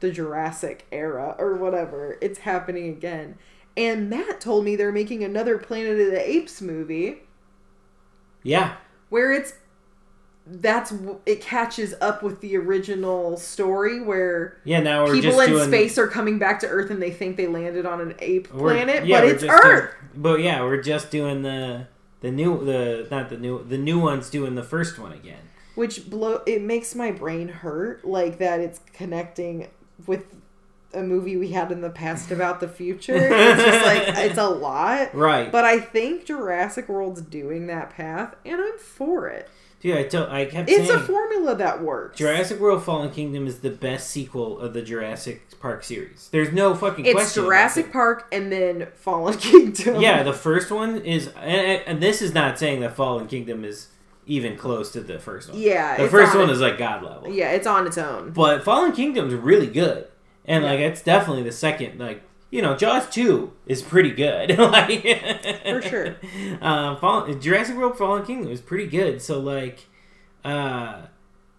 the 0.00 0.10
Jurassic 0.12 0.86
era 0.92 1.34
or 1.38 1.54
whatever. 1.56 2.16
It's 2.20 2.40
happening 2.40 2.88
again. 2.90 3.38
And 3.76 4.08
Matt 4.08 4.40
told 4.40 4.64
me 4.64 4.76
they're 4.76 4.92
making 4.92 5.24
another 5.24 5.58
Planet 5.58 5.98
of 5.98 6.10
the 6.12 6.30
Apes 6.30 6.60
movie 6.62 7.22
Yeah, 8.44 8.76
where 9.08 9.32
it's 9.32 9.54
that's 10.46 10.92
it 11.24 11.40
catches 11.40 11.94
up 12.02 12.22
with 12.22 12.40
the 12.42 12.56
original 12.56 13.36
story 13.38 14.02
where 14.02 14.58
yeah. 14.64 14.80
Now 14.80 15.04
we're 15.04 15.14
people 15.14 15.40
in 15.40 15.50
doing, 15.50 15.68
space 15.68 15.96
are 15.96 16.06
coming 16.06 16.38
back 16.38 16.60
to 16.60 16.66
Earth 16.66 16.90
and 16.90 17.00
they 17.00 17.10
think 17.10 17.36
they 17.36 17.46
landed 17.46 17.86
on 17.86 18.00
an 18.00 18.14
ape 18.18 18.48
planet, 18.48 19.06
yeah, 19.06 19.20
but 19.20 19.28
it's 19.28 19.42
just 19.42 19.62
doing- 19.62 19.74
Earth. 19.74 19.94
but 20.14 20.40
yeah, 20.40 20.62
we're 20.62 20.82
just 20.82 21.10
doing 21.10 21.42
the 21.42 21.86
the 22.20 22.30
new 22.30 22.62
the 22.64 23.06
not 23.10 23.30
the 23.30 23.38
new 23.38 23.64
the 23.64 23.78
new 23.78 23.98
one's 23.98 24.28
doing 24.30 24.54
the 24.54 24.62
first 24.62 24.98
one 24.98 25.12
again. 25.12 25.40
which 25.76 26.08
blow 26.10 26.42
it 26.46 26.60
makes 26.62 26.94
my 26.94 27.10
brain 27.10 27.48
hurt 27.48 28.04
like 28.04 28.38
that 28.38 28.60
it's 28.60 28.80
connecting 28.92 29.68
with 30.06 30.24
a 30.94 31.02
movie 31.02 31.36
we 31.36 31.48
had 31.50 31.70
in 31.72 31.80
the 31.80 31.90
past 31.90 32.30
about 32.30 32.60
the 32.60 32.68
future. 32.68 33.14
It's 33.16 33.62
just 33.62 33.84
like 33.86 34.02
it's 34.26 34.38
a 34.38 34.48
lot. 34.48 35.14
Right. 35.14 35.50
but 35.52 35.64
i 35.64 35.78
think 35.80 36.24
jurassic 36.26 36.88
world's 36.88 37.20
doing 37.22 37.66
that 37.68 37.90
path 37.90 38.34
and 38.44 38.60
i'm 38.60 38.78
for 38.78 39.28
it. 39.28 39.48
Dude, 39.80 39.98
I 39.98 40.04
told 40.04 40.30
I 40.30 40.46
kept 40.46 40.70
it's 40.70 40.88
saying 40.88 40.98
a 40.98 41.02
formula 41.02 41.54
that 41.56 41.82
works. 41.82 42.16
Jurassic 42.16 42.58
World 42.58 42.82
Fallen 42.82 43.10
Kingdom 43.10 43.46
is 43.46 43.58
the 43.58 43.68
best 43.68 44.08
sequel 44.08 44.58
of 44.58 44.72
the 44.72 44.80
Jurassic 44.80 45.42
Park 45.60 45.84
series. 45.84 46.30
There's 46.32 46.52
no 46.54 46.74
fucking 46.74 47.04
it's 47.04 47.34
jurassic 47.34 47.92
park 47.92 48.26
and 48.32 48.50
then 48.50 48.88
fallen 48.94 49.36
kingdom. 49.50 50.00
Yeah, 50.00 50.22
the 50.22 50.32
first 50.32 50.70
one 50.70 51.02
is, 51.02 51.28
and, 51.36 51.82
and 51.86 52.02
this 52.02 52.22
is 52.22 52.32
not 52.32 52.58
saying 52.58 52.80
that 52.80 52.96
Fallen 52.96 53.26
Kingdom 53.26 53.62
is 53.62 53.88
even 54.26 54.56
close 54.56 54.90
to 54.92 55.02
the 55.02 55.18
first 55.18 55.50
one. 55.50 55.58
yeah 55.60 55.98
the 56.02 56.08
first 56.08 56.32
on 56.32 56.38
one 56.40 56.48
it- 56.48 56.52
is 56.54 56.60
like 56.62 56.78
god 56.78 57.02
level. 57.02 57.28
yeah 57.30 57.50
it's 57.50 57.66
on 57.66 57.86
its 57.86 57.98
own. 57.98 58.30
But 58.30 58.64
Fallen 58.64 58.92
Kingdom's 58.92 59.34
really 59.34 59.66
good, 59.66 60.08
and 60.44 60.64
Yeah. 60.64 60.70
like 60.70 60.80
it's 60.80 61.02
definitely 61.02 61.42
the 61.42 61.52
second. 61.52 61.98
Like 61.98 62.22
you 62.50 62.62
know, 62.62 62.76
Jaws 62.76 63.08
two 63.10 63.52
is 63.66 63.82
pretty 63.82 64.10
good. 64.12 64.56
like 64.58 65.02
For 65.64 65.82
sure. 65.82 66.16
Uh, 66.62 66.96
Fallen, 66.96 67.40
Jurassic 67.40 67.76
World 67.76 67.98
Fallen 67.98 68.24
Kingdom 68.24 68.52
is 68.52 68.60
pretty 68.60 68.86
good. 68.86 69.20
So 69.20 69.40
like, 69.40 69.86
uh, 70.44 71.02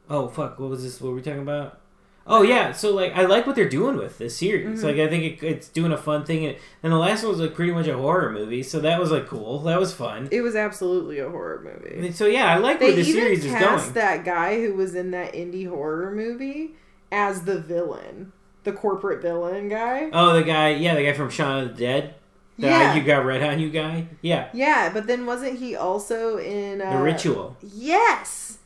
oh 0.10 0.28
fuck, 0.30 0.60
what 0.60 0.70
was 0.70 0.84
this? 0.84 1.02
What 1.02 1.10
were 1.10 1.16
we 1.16 1.22
talking 1.22 1.42
about? 1.42 1.82
Oh 2.28 2.42
yeah, 2.42 2.72
so 2.72 2.92
like 2.92 3.14
I 3.16 3.26
like 3.26 3.46
what 3.46 3.56
they're 3.56 3.70
doing 3.70 3.98
with 3.98 4.18
this 4.18 4.36
series. 4.38 4.82
Mhm. 4.82 4.84
Like 4.84 4.96
I 4.98 5.08
think 5.08 5.44
it, 5.44 5.46
it's 5.46 5.68
doing 5.68 5.92
a 5.92 5.98
fun 5.98 6.26
thing, 6.26 6.46
and, 6.48 6.58
and 6.82 6.92
the 6.92 6.98
last 6.98 7.22
one 7.24 7.32
was 7.34 7.40
like 7.40 7.54
pretty 7.54 7.72
much 7.72 7.86
a 7.88 7.96
horror 7.96 8.32
movie, 8.32 8.64
so 8.64 8.80
that 8.80 9.00
was 9.00 9.12
like 9.12 9.28
cool. 9.28 9.60
That 9.60 9.80
was 9.80 9.94
fun. 9.94 10.30
it 10.32 10.42
was 10.42 10.56
absolutely 10.56 11.20
a 11.20 11.30
horror 11.30 11.60
I 11.62 11.84
movie 11.84 12.02
mean, 12.02 12.14
so 12.14 12.26
yeah, 12.26 12.52
I 12.52 12.58
like 12.58 12.80
they 12.80 12.86
where 12.88 12.96
the 12.96 13.02
even 13.02 13.14
series 13.14 13.46
is 13.46 13.52
cast 13.52 13.84
going. 13.84 13.94
that 13.94 14.26
guy 14.26 14.60
who 14.60 14.74
was 14.74 14.96
in 14.96 15.12
that 15.12 15.34
indie 15.34 15.68
horror 15.70 16.10
movie 16.16 16.72
as 17.12 17.44
the 17.44 17.60
villain, 17.60 18.32
the 18.66 18.74
corporate 18.74 19.22
villain 19.22 19.70
guy. 19.70 20.10
Oh, 20.12 20.34
the 20.34 20.44
guy, 20.44 20.72
yeah, 20.72 20.96
the 20.96 21.06
guy 21.06 21.14
from 21.14 21.30
Shaun 21.30 21.64
of 21.64 21.70
the 21.70 21.76
Dead. 21.84 22.16
The 22.60 22.68
Yeah. 22.68 22.96
you 22.96 23.04
got 23.04 23.26
red 23.26 23.42
on 23.44 23.60
you 23.60 23.70
guy. 23.70 24.08
Yeah, 24.22 24.50
Yeah, 24.54 24.90
but 24.94 25.08
then 25.08 25.26
wasn't 25.26 25.60
he 25.60 25.76
also 25.76 26.38
in 26.38 26.82
uh, 26.82 26.98
The 26.98 27.04
Ritual, 27.04 27.58
Yes. 27.62 28.58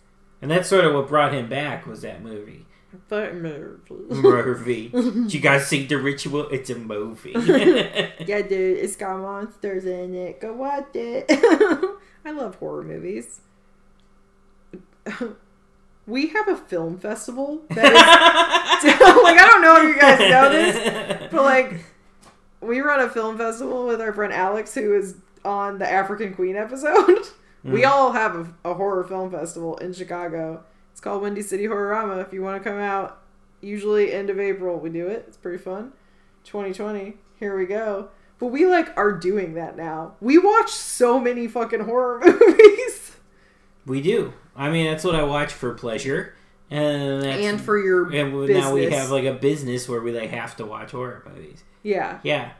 and 0.41 0.49
that's 0.51 0.67
sort 0.69 0.85
of 0.85 0.93
what 0.93 1.07
brought 1.07 1.33
him 1.33 1.47
back 1.49 1.85
was 1.87 2.01
that 2.01 2.21
movie. 2.23 2.65
But 3.07 3.35
movie. 3.35 4.87
Did 4.93 5.33
you 5.33 5.39
guys 5.39 5.67
see 5.67 5.85
The 5.85 5.97
Ritual? 5.99 6.47
It's 6.49 6.69
a 6.71 6.75
movie. 6.75 7.31
yeah, 7.35 8.41
dude, 8.41 8.77
it's 8.77 8.95
got 8.95 9.19
monsters 9.19 9.85
in 9.85 10.15
it. 10.15 10.39
Go 10.41 10.53
watch 10.53 10.87
it. 10.95 11.25
I 12.25 12.31
love 12.31 12.55
horror 12.55 12.83
movies. 12.83 13.41
We 16.09 16.27
have 16.27 16.47
a 16.47 16.57
film 16.57 16.97
festival 16.97 17.61
that 17.69 17.85
is 17.85 17.93
like 19.23 19.39
I 19.39 19.47
don't 19.47 19.61
know 19.61 19.77
if 19.77 19.95
you 19.95 20.01
guys 20.01 20.19
know 20.19 20.49
this, 20.49 21.31
but 21.31 21.43
like 21.43 21.85
we 22.61 22.81
run 22.81 22.99
a 22.99 23.09
film 23.09 23.37
festival 23.37 23.85
with 23.87 24.01
our 24.01 24.11
friend 24.13 24.33
Alex 24.33 24.73
who 24.75 24.93
is 24.95 25.15
on 25.45 25.79
the 25.79 25.89
African 25.89 26.33
Queen 26.33 26.55
episode. 26.55 27.27
We 27.61 27.81
Mm. 27.81 27.89
all 27.89 28.11
have 28.13 28.35
a, 28.63 28.69
a 28.71 28.73
horror 28.75 29.03
film 29.03 29.31
festival 29.31 29.75
in 29.79 29.91
Chicago. 29.91 30.63
It's 30.93 31.01
called 31.01 31.21
Windy 31.21 31.41
City 31.41 31.65
Horrorama. 31.65 32.25
If 32.25 32.31
you 32.31 32.41
want 32.41 32.63
to 32.63 32.69
come 32.69 32.79
out, 32.79 33.21
usually 33.59 34.13
end 34.13 34.29
of 34.29 34.39
April 34.39 34.79
we 34.79 34.89
do 34.89 35.07
it. 35.07 35.25
It's 35.27 35.35
pretty 35.35 35.57
fun. 35.57 35.91
2020, 36.45 37.17
here 37.37 37.57
we 37.57 37.65
go. 37.65 38.11
But 38.39 38.47
we 38.47 38.65
like 38.65 38.97
are 38.97 39.11
doing 39.11 39.55
that 39.55 39.75
now. 39.75 40.13
We 40.21 40.37
watch 40.37 40.69
so 40.71 41.19
many 41.19 41.49
fucking 41.49 41.81
horror 41.81 42.21
movies 42.25 43.17
we 43.85 43.99
do. 44.01 44.31
I 44.59 44.69
mean, 44.69 44.85
that's 44.91 45.03
what 45.03 45.15
I 45.15 45.23
watch 45.23 45.53
for 45.53 45.73
pleasure, 45.73 46.35
and 46.69 47.23
and 47.25 47.59
for 47.61 47.77
your 47.77 48.11
and 48.13 48.31
business. 48.45 48.63
now 48.65 48.73
we 48.73 48.91
have 48.91 49.09
like 49.09 49.23
a 49.25 49.33
business 49.33 49.87
where 49.89 50.01
we 50.01 50.11
like 50.11 50.29
have 50.29 50.55
to 50.57 50.65
watch 50.65 50.91
horror 50.91 51.23
movies. 51.33 51.63
yeah. 51.81 52.19
Yeah, 52.23 52.51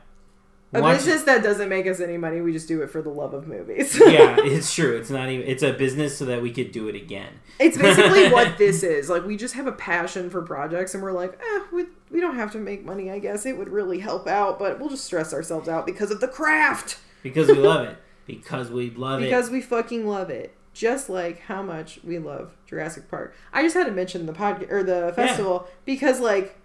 A 0.72 0.80
Watch- 0.80 0.96
business 0.98 1.24
that 1.24 1.42
doesn't 1.42 1.68
make 1.68 1.86
us 1.86 2.00
any 2.00 2.16
money. 2.16 2.40
We 2.40 2.52
just 2.52 2.68
do 2.68 2.80
it 2.82 2.90
for 2.90 3.02
the 3.02 3.10
love 3.10 3.34
of 3.34 3.46
movies. 3.46 3.98
yeah, 4.00 4.36
it's 4.40 4.74
true. 4.74 4.96
It's 4.96 5.10
not 5.10 5.28
even. 5.28 5.46
It's 5.46 5.62
a 5.62 5.72
business 5.74 6.16
so 6.16 6.24
that 6.24 6.40
we 6.42 6.50
could 6.52 6.72
do 6.72 6.88
it 6.88 6.94
again. 6.94 7.34
It's 7.58 7.76
basically 7.76 8.30
what 8.30 8.56
this 8.64 8.82
is. 8.82 9.10
Like 9.10 9.26
we 9.26 9.36
just 9.36 9.54
have 9.54 9.66
a 9.66 9.72
passion 9.72 10.30
for 10.30 10.40
projects, 10.42 10.94
and 10.94 11.02
we're 11.02 11.12
like, 11.12 11.34
eh, 11.38 11.60
we, 11.72 11.84
we 12.10 12.20
don't 12.20 12.36
have 12.36 12.50
to 12.52 12.58
make 12.58 12.84
money. 12.84 13.10
I 13.10 13.18
guess 13.18 13.44
it 13.44 13.58
would 13.58 13.68
really 13.68 13.98
help 13.98 14.26
out, 14.26 14.58
but 14.58 14.80
we'll 14.80 14.88
just 14.88 15.04
stress 15.04 15.34
ourselves 15.34 15.68
out 15.68 15.84
because 15.86 16.10
of 16.10 16.20
the 16.20 16.28
craft. 16.28 16.98
because 17.22 17.48
we 17.48 17.54
love 17.54 17.86
it. 17.86 17.98
Because 18.26 18.70
we 18.70 18.90
love 18.90 19.20
it. 19.20 19.24
Because 19.24 19.50
we 19.50 19.60
fucking 19.60 20.06
love 20.06 20.30
it. 20.30 20.54
Just 20.72 21.10
like 21.10 21.40
how 21.40 21.62
much 21.62 22.00
we 22.04 22.18
love 22.18 22.56
Jurassic 22.66 23.10
Park. 23.10 23.34
I 23.52 23.62
just 23.62 23.74
had 23.74 23.86
to 23.86 23.92
mention 23.92 24.26
the 24.26 24.32
pod 24.32 24.66
or 24.70 24.82
the 24.82 25.12
festival 25.16 25.66
because 25.84 26.20
like 26.20 26.58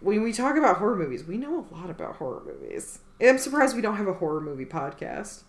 when 0.00 0.22
we 0.22 0.32
talk 0.32 0.56
about 0.56 0.76
horror 0.76 0.96
movies, 0.96 1.24
we 1.24 1.36
know 1.36 1.66
a 1.70 1.74
lot 1.74 1.88
about 1.88 2.16
horror 2.16 2.42
movies. 2.44 2.98
And 3.20 3.30
I'm 3.30 3.38
surprised 3.38 3.74
we 3.74 3.82
don't 3.82 3.96
have 3.96 4.08
a 4.08 4.14
horror 4.14 4.40
movie 4.40 4.66
podcast. 4.66 5.42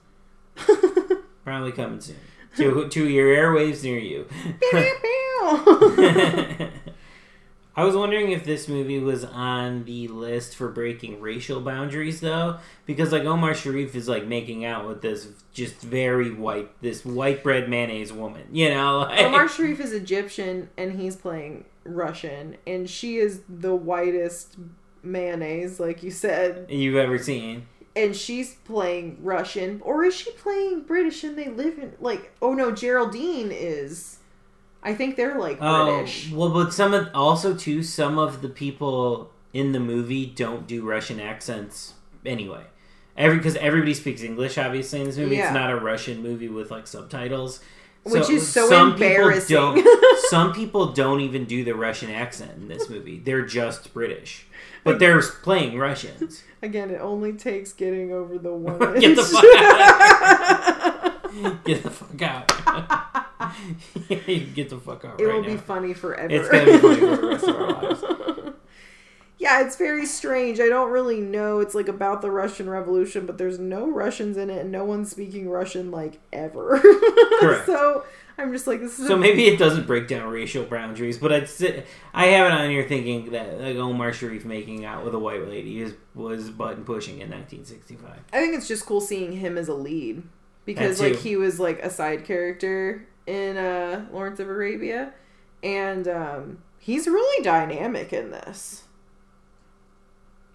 Probably 1.44 1.72
coming 1.72 2.00
soon 2.00 2.18
to 2.58 2.88
to 2.88 3.10
your 3.10 3.36
airwaves 3.36 3.84
near 3.84 3.98
you. 3.98 4.28
I 7.76 7.84
was 7.84 7.96
wondering 7.96 8.32
if 8.32 8.44
this 8.44 8.68
movie 8.68 9.00
was 9.00 9.24
on 9.24 9.86
the 9.86 10.08
list 10.08 10.56
for 10.56 10.70
breaking 10.70 11.20
racial 11.22 11.60
boundaries, 11.60 12.22
though, 12.22 12.58
because 12.86 13.12
like 13.12 13.24
Omar 13.24 13.56
Sharif 13.56 13.96
is 13.96 14.08
like 14.08 14.28
making 14.28 14.64
out 14.64 14.88
with 14.88 15.02
this 15.02 15.28
just 15.54 15.82
very 15.82 16.32
white, 16.32 16.70
this 16.82 17.04
white 17.04 17.44
bread 17.44 17.70
mayonnaise 17.70 18.14
woman, 18.14 18.48
you 18.52 18.70
know. 18.70 19.00
Like, 19.10 19.22
Omar 19.22 19.48
Sharif 19.48 19.80
is 19.80 19.92
Egyptian 19.92 20.70
and 20.78 21.00
he's 21.00 21.16
playing 21.16 21.66
Russian, 21.84 22.58
and 22.68 22.90
she 22.90 23.18
is 23.18 23.42
the 23.50 23.76
whitest 23.76 24.56
mayonnaise, 25.02 25.80
like 25.80 26.04
you 26.04 26.12
said, 26.12 26.68
you've 26.70 26.96
ever 26.96 27.18
seen? 27.18 27.68
and 27.96 28.16
she's 28.16 28.56
playing 28.56 29.18
Russian, 29.22 29.82
or 29.84 30.04
is 30.04 30.16
she 30.16 30.32
playing 30.32 30.82
British? 30.82 31.24
And 31.24 31.38
they 31.38 31.50
live 31.50 31.78
in 31.78 31.94
like, 32.00 32.32
oh 32.42 32.54
no, 32.54 32.72
Geraldine 32.72 33.52
is. 33.52 34.20
I 34.84 34.94
think 34.94 35.16
they're 35.16 35.40
like 35.40 35.58
Oh, 35.62 35.96
British. 35.98 36.32
well, 36.32 36.50
but 36.50 36.74
some 36.74 36.94
of 36.94 37.08
also 37.16 37.56
too, 37.56 37.82
some 37.84 38.18
of 38.20 38.42
the 38.42 38.50
people 38.50 39.32
in 39.54 39.72
the 39.72 39.80
movie 39.80 40.26
don't 40.26 40.68
do 40.68 40.84
Russian 40.86 41.20
accents 41.20 41.94
anyway. 42.26 42.64
Every 43.16 43.38
because 43.38 43.56
everybody 43.58 43.94
speaks 43.94 44.22
English, 44.24 44.58
obviously 44.58 45.00
in 45.02 45.06
this 45.08 45.18
movie. 45.18 45.36
Yeah. 45.38 45.46
It's 45.46 45.54
not 45.54 45.72
a 45.72 45.76
Russian 45.76 46.22
movie 46.24 46.50
with 46.50 46.72
like 46.72 46.88
subtitles, 46.88 47.60
Which 48.04 48.30
is 48.30 48.48
so 48.48 48.68
some 48.68 48.94
people 48.94 49.08
embarrassing. 49.08 49.56
don't- 49.56 50.20
some 50.30 50.52
people 50.54 50.94
don't 50.94 51.22
even 51.22 51.46
do 51.46 51.64
the 51.64 51.74
Russian 51.76 52.10
accent 52.10 52.52
in 52.58 52.68
this 52.68 52.90
movie. 52.90 53.20
They're 53.24 53.46
just 53.46 53.94
British, 53.94 54.48
but 54.84 54.98
they're 55.00 55.22
playing 55.22 55.78
Russians. 55.78 56.44
Again, 56.64 56.90
it 56.90 57.00
only 57.02 57.34
takes 57.34 57.72
getting 57.72 58.12
over 58.12 58.38
the 58.40 58.52
one. 58.54 58.80
Get 59.00 59.16
the 59.16 59.24
fuck 59.24 59.44
out! 59.62 61.00
Get 61.66 61.84
the 61.84 61.90
fuck 61.90 62.22
out! 62.22 62.48
Get 64.56 64.70
the 64.70 64.78
fuck 64.84 65.06
out 65.06 65.20
it 65.20 65.26
right 65.26 65.36
will 65.36 65.42
now. 65.42 65.48
be 65.50 65.58
funny 65.58 65.94
forever. 65.94 66.34
It's 66.34 66.50
gonna 66.50 66.66
be 66.66 66.78
funny 66.78 67.00
for 67.00 67.16
the 67.18 67.28
rest 67.28 67.44
of 67.46 67.56
our 67.56 67.84
lives. 67.84 68.04
yeah, 69.40 69.66
it's 69.66 69.76
very 69.76 70.06
strange. 70.06 70.60
I 70.60 70.68
don't 70.68 70.92
really 70.92 71.22
know. 71.22 71.60
It's 71.60 71.76
like 71.76 71.88
about 71.88 72.22
the 72.22 72.32
Russian 72.32 72.70
Revolution, 72.70 73.26
but 73.26 73.38
there's 73.38 73.60
no 73.60 73.90
Russians 73.90 74.38
in 74.38 74.50
it, 74.50 74.60
and 74.62 74.72
no 74.72 74.84
one's 74.86 75.10
speaking 75.12 75.50
Russian 75.50 75.92
like 75.92 76.20
ever. 76.32 76.80
Correct. 77.40 77.66
so 77.66 78.06
I'm 78.38 78.52
just 78.52 78.66
like, 78.68 78.80
this 78.80 78.98
is. 79.00 79.08
So 79.08 79.18
maybe 79.18 79.46
it 79.46 79.58
doesn't 79.60 79.86
break 79.88 80.08
down 80.08 80.30
racial 80.32 80.64
boundaries, 80.64 81.18
but 81.18 81.32
I'd 81.34 81.50
sit, 81.50 81.86
I 82.14 82.28
have 82.28 82.48
it 82.48 82.52
on 82.54 82.70
here 82.70 82.88
thinking 82.88 83.32
that 83.32 83.60
like 83.60 83.76
Omar 83.76 84.14
Sharif 84.14 84.46
making 84.46 84.86
out 84.86 85.04
with 85.04 85.14
a 85.16 85.20
white 85.20 85.48
lady 85.48 85.82
is 85.82 85.94
was 86.16 86.50
button 86.50 86.84
pushing 86.86 87.16
in 87.22 87.30
1965. 87.30 88.10
I 88.32 88.40
think 88.40 88.56
it's 88.56 88.68
just 88.68 88.86
cool 88.86 89.02
seeing 89.02 89.34
him 89.34 89.58
as 89.58 89.68
a 89.68 89.74
lead 89.76 90.24
because 90.66 91.00
like 91.02 91.16
he 91.18 91.36
was 91.36 91.60
like 91.60 91.80
a 91.84 91.90
side 91.90 92.26
character 92.26 93.08
in 93.28 93.58
uh 93.58 94.06
Lawrence 94.12 94.40
of 94.40 94.48
Arabia, 94.50 95.14
and 95.64 96.08
um 96.08 96.58
he's 96.80 97.08
really 97.08 97.44
dynamic 97.44 98.12
in 98.14 98.32
this. 98.32 98.84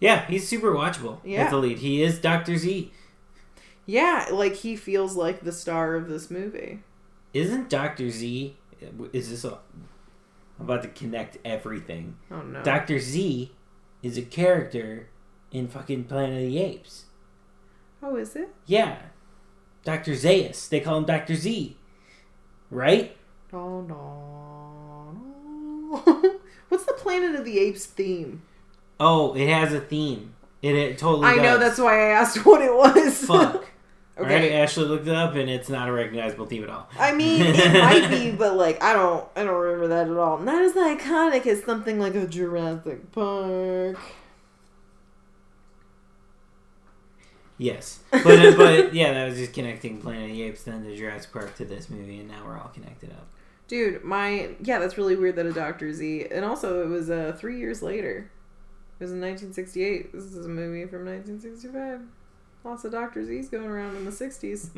Yeah, 0.01 0.27
he's 0.27 0.47
super 0.47 0.73
watchable 0.73 1.19
Yeah. 1.25 1.45
as 1.45 1.51
the 1.51 1.57
lead. 1.59 1.79
He 1.79 2.03
is 2.03 2.19
Doctor 2.21 2.57
Z. 2.57 2.93
Yeah, 3.87 4.27
like 4.31 4.55
he 4.55 4.77
feels 4.77 5.17
like 5.17 5.41
the 5.41 5.53
star 5.53 5.95
of 5.95 6.09
this 6.09 6.31
movie. 6.31 6.81
Isn't 7.33 7.69
Doctor 7.69 8.11
Z? 8.11 8.57
Is 9.13 9.31
this? 9.31 9.45
A, 9.45 9.59
I'm 10.59 10.65
about 10.65 10.83
to 10.83 10.89
connect 10.89 11.39
everything. 11.45 12.17
Oh 12.31 12.43
no. 12.43 12.63
Doctor 12.63 12.99
Z 12.99 13.51
is 14.03 14.17
a 14.17 14.23
character 14.23 15.09
in 15.51 15.67
fucking 15.69 16.05
Planet 16.05 16.43
of 16.45 16.49
the 16.51 16.59
Apes. 16.59 17.07
oh, 18.03 18.15
is 18.17 18.37
it? 18.37 18.51
Yeah, 18.67 18.99
Doctor 19.89 20.13
Zaius. 20.13 20.69
They 20.69 20.81
call 20.81 20.99
him 20.99 21.07
Doctor 21.07 21.35
Z, 21.35 21.75
right? 22.71 23.17
Oh 23.55 23.81
no. 23.81 25.15
no. 26.05 26.39
What's 26.69 26.85
the 26.85 26.93
Planet 26.93 27.35
of 27.37 27.47
the 27.47 27.59
Apes 27.59 27.87
theme? 27.87 28.43
Oh, 29.01 29.35
it 29.35 29.49
has 29.49 29.73
a 29.73 29.81
theme. 29.81 30.35
It, 30.61 30.75
it 30.75 30.99
totally. 30.99 31.27
I 31.27 31.37
know 31.37 31.57
that's 31.57 31.79
why 31.79 31.95
I 31.95 32.11
asked 32.11 32.37
what 32.45 32.61
it 32.61 32.75
was. 32.75 33.25
Fuck. 33.25 33.55
okay. 34.19 34.35
Alright, 34.35 34.53
Ashley 34.53 34.85
looked 34.85 35.09
it 35.09 35.15
up, 35.15 35.35
and 35.37 35.49
it's 35.49 35.71
not 35.71 35.89
a 35.89 35.93
recognizable 35.93 36.45
theme 36.45 36.65
at 36.65 36.69
all. 36.69 36.87
I 36.99 37.15
mean, 37.15 37.41
it 37.47 37.73
might 37.73 38.11
be, 38.11 38.31
but 38.31 38.59
like 38.59 38.83
I 38.83 38.93
don't, 38.93 39.27
I 39.37 39.43
don't 39.43 39.59
remember 39.59 39.89
that 39.89 40.11
at 40.11 40.19
all. 40.19 40.37
Not 40.37 40.63
as 40.63 40.75
iconic 40.75 41.47
as 41.47 41.65
something 41.65 41.99
like 41.99 42.15
a 42.15 42.27
Jurassic 42.27 43.11
Park. 43.13 43.97
Yes, 47.59 47.99
but 48.11 48.27
uh, 48.27 48.57
but 48.57 48.95
yeah, 48.95 49.13
that 49.13 49.29
was 49.29 49.37
just 49.37 49.53
connecting 49.53 50.01
Planet 50.01 50.31
of 50.31 50.37
the 50.37 50.43
Apes 50.43 50.63
then 50.63 50.85
to 50.85 50.97
Jurassic 50.97 51.33
Park 51.33 51.57
to 51.57 51.65
this 51.65 51.91
movie, 51.91 52.21
and 52.21 52.29
now 52.29 52.47
we're 52.47 52.57
all 52.57 52.71
connected 52.73 53.11
up. 53.11 53.27
Dude, 53.67 54.03
my 54.05 54.51
yeah, 54.63 54.79
that's 54.79 54.97
really 54.97 55.17
weird 55.17 55.37
that 55.37 55.47
a 55.47 55.53
Doctor 55.53 55.93
Z, 55.93 56.29
and 56.31 56.45
also 56.45 56.83
it 56.83 56.89
was 56.89 57.11
uh 57.11 57.37
three 57.39 57.59
years 57.59 57.83
later. 57.83 58.31
It 59.01 59.05
was 59.05 59.13
in 59.13 59.21
1968. 59.21 60.13
This 60.13 60.25
is 60.25 60.45
a 60.45 60.49
movie 60.49 60.85
from 60.87 61.05
1965. 61.05 62.01
Lots 62.65 62.85
of 62.85 62.93
Doctor 62.93 63.25
Z's 63.25 63.49
going 63.49 63.69
around 63.69 63.97
in 63.97 64.05
the 64.05 64.11
60s. 64.11 64.71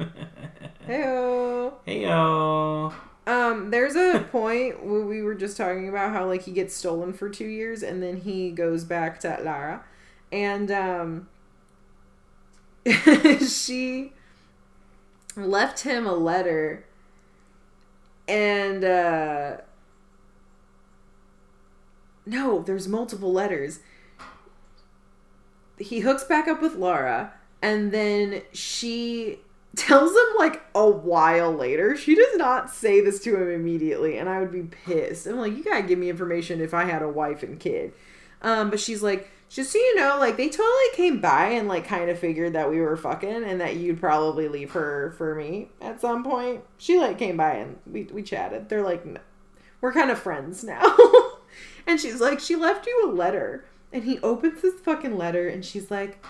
Heyo. 0.86 1.72
Heyo. 1.86 2.92
Um, 3.26 3.70
there's 3.70 3.96
a 3.96 4.26
point 4.30 4.84
where 4.84 5.00
we 5.02 5.22
were 5.22 5.34
just 5.34 5.56
talking 5.56 5.88
about 5.88 6.12
how 6.12 6.26
like 6.26 6.42
he 6.42 6.52
gets 6.52 6.74
stolen 6.74 7.12
for 7.12 7.30
two 7.30 7.46
years 7.46 7.82
and 7.82 8.02
then 8.02 8.18
he 8.18 8.50
goes 8.50 8.84
back 8.84 9.20
to 9.20 9.38
Lara, 9.42 9.84
and 10.30 10.70
um, 10.70 11.28
she 13.46 14.12
left 15.36 15.80
him 15.80 16.06
a 16.06 16.14
letter, 16.14 16.84
and 18.26 18.84
uh, 18.84 19.56
no, 22.26 22.62
there's 22.62 22.88
multiple 22.88 23.32
letters. 23.32 23.80
He 25.78 26.00
hooks 26.00 26.24
back 26.24 26.46
up 26.46 26.62
with 26.62 26.74
Laura, 26.74 27.32
and 27.62 27.92
then 27.92 28.42
she 28.52 29.40
tells 29.76 30.10
him 30.10 30.36
like 30.38 30.62
a 30.74 30.88
while 30.88 31.52
later. 31.52 31.96
She 31.96 32.14
does 32.14 32.36
not 32.36 32.70
say 32.70 33.00
this 33.00 33.20
to 33.24 33.36
him 33.36 33.50
immediately, 33.50 34.18
and 34.18 34.28
I 34.28 34.40
would 34.40 34.52
be 34.52 34.62
pissed. 34.62 35.26
I'm 35.26 35.38
like, 35.38 35.56
you 35.56 35.64
gotta 35.64 35.82
give 35.82 35.98
me 35.98 36.10
information 36.10 36.60
if 36.60 36.74
I 36.74 36.84
had 36.84 37.02
a 37.02 37.08
wife 37.08 37.42
and 37.42 37.58
kid. 37.58 37.92
Um, 38.42 38.70
but 38.70 38.80
she's 38.80 39.02
like, 39.02 39.30
just 39.50 39.72
so 39.72 39.78
you 39.78 39.96
know, 39.96 40.16
like 40.18 40.36
they 40.36 40.48
totally 40.48 40.94
came 40.94 41.20
by 41.20 41.48
and 41.48 41.68
like 41.68 41.86
kind 41.86 42.08
of 42.08 42.18
figured 42.18 42.54
that 42.54 42.70
we 42.70 42.80
were 42.80 42.96
fucking 42.96 43.44
and 43.44 43.60
that 43.60 43.76
you'd 43.76 44.00
probably 44.00 44.48
leave 44.48 44.70
her 44.70 45.12
for 45.18 45.34
me 45.34 45.68
at 45.80 46.00
some 46.00 46.24
point. 46.24 46.62
She 46.78 46.98
like 46.98 47.18
came 47.18 47.36
by 47.36 47.54
and 47.54 47.78
we 47.84 48.04
we 48.04 48.22
chatted. 48.22 48.68
They're 48.68 48.84
like, 48.84 49.04
"N- 49.04 49.18
we're 49.80 49.92
kind 49.92 50.10
of 50.10 50.18
friends 50.18 50.62
now. 50.62 50.82
and 51.86 52.00
she's 52.00 52.20
like, 52.20 52.40
she 52.40 52.56
left 52.56 52.86
you 52.86 53.06
a 53.06 53.12
letter. 53.12 53.64
And 53.92 54.04
he 54.04 54.20
opens 54.20 54.62
this 54.62 54.80
fucking 54.80 55.16
letter 55.16 55.48
and 55.48 55.64
she's 55.64 55.90
like, 55.90 56.24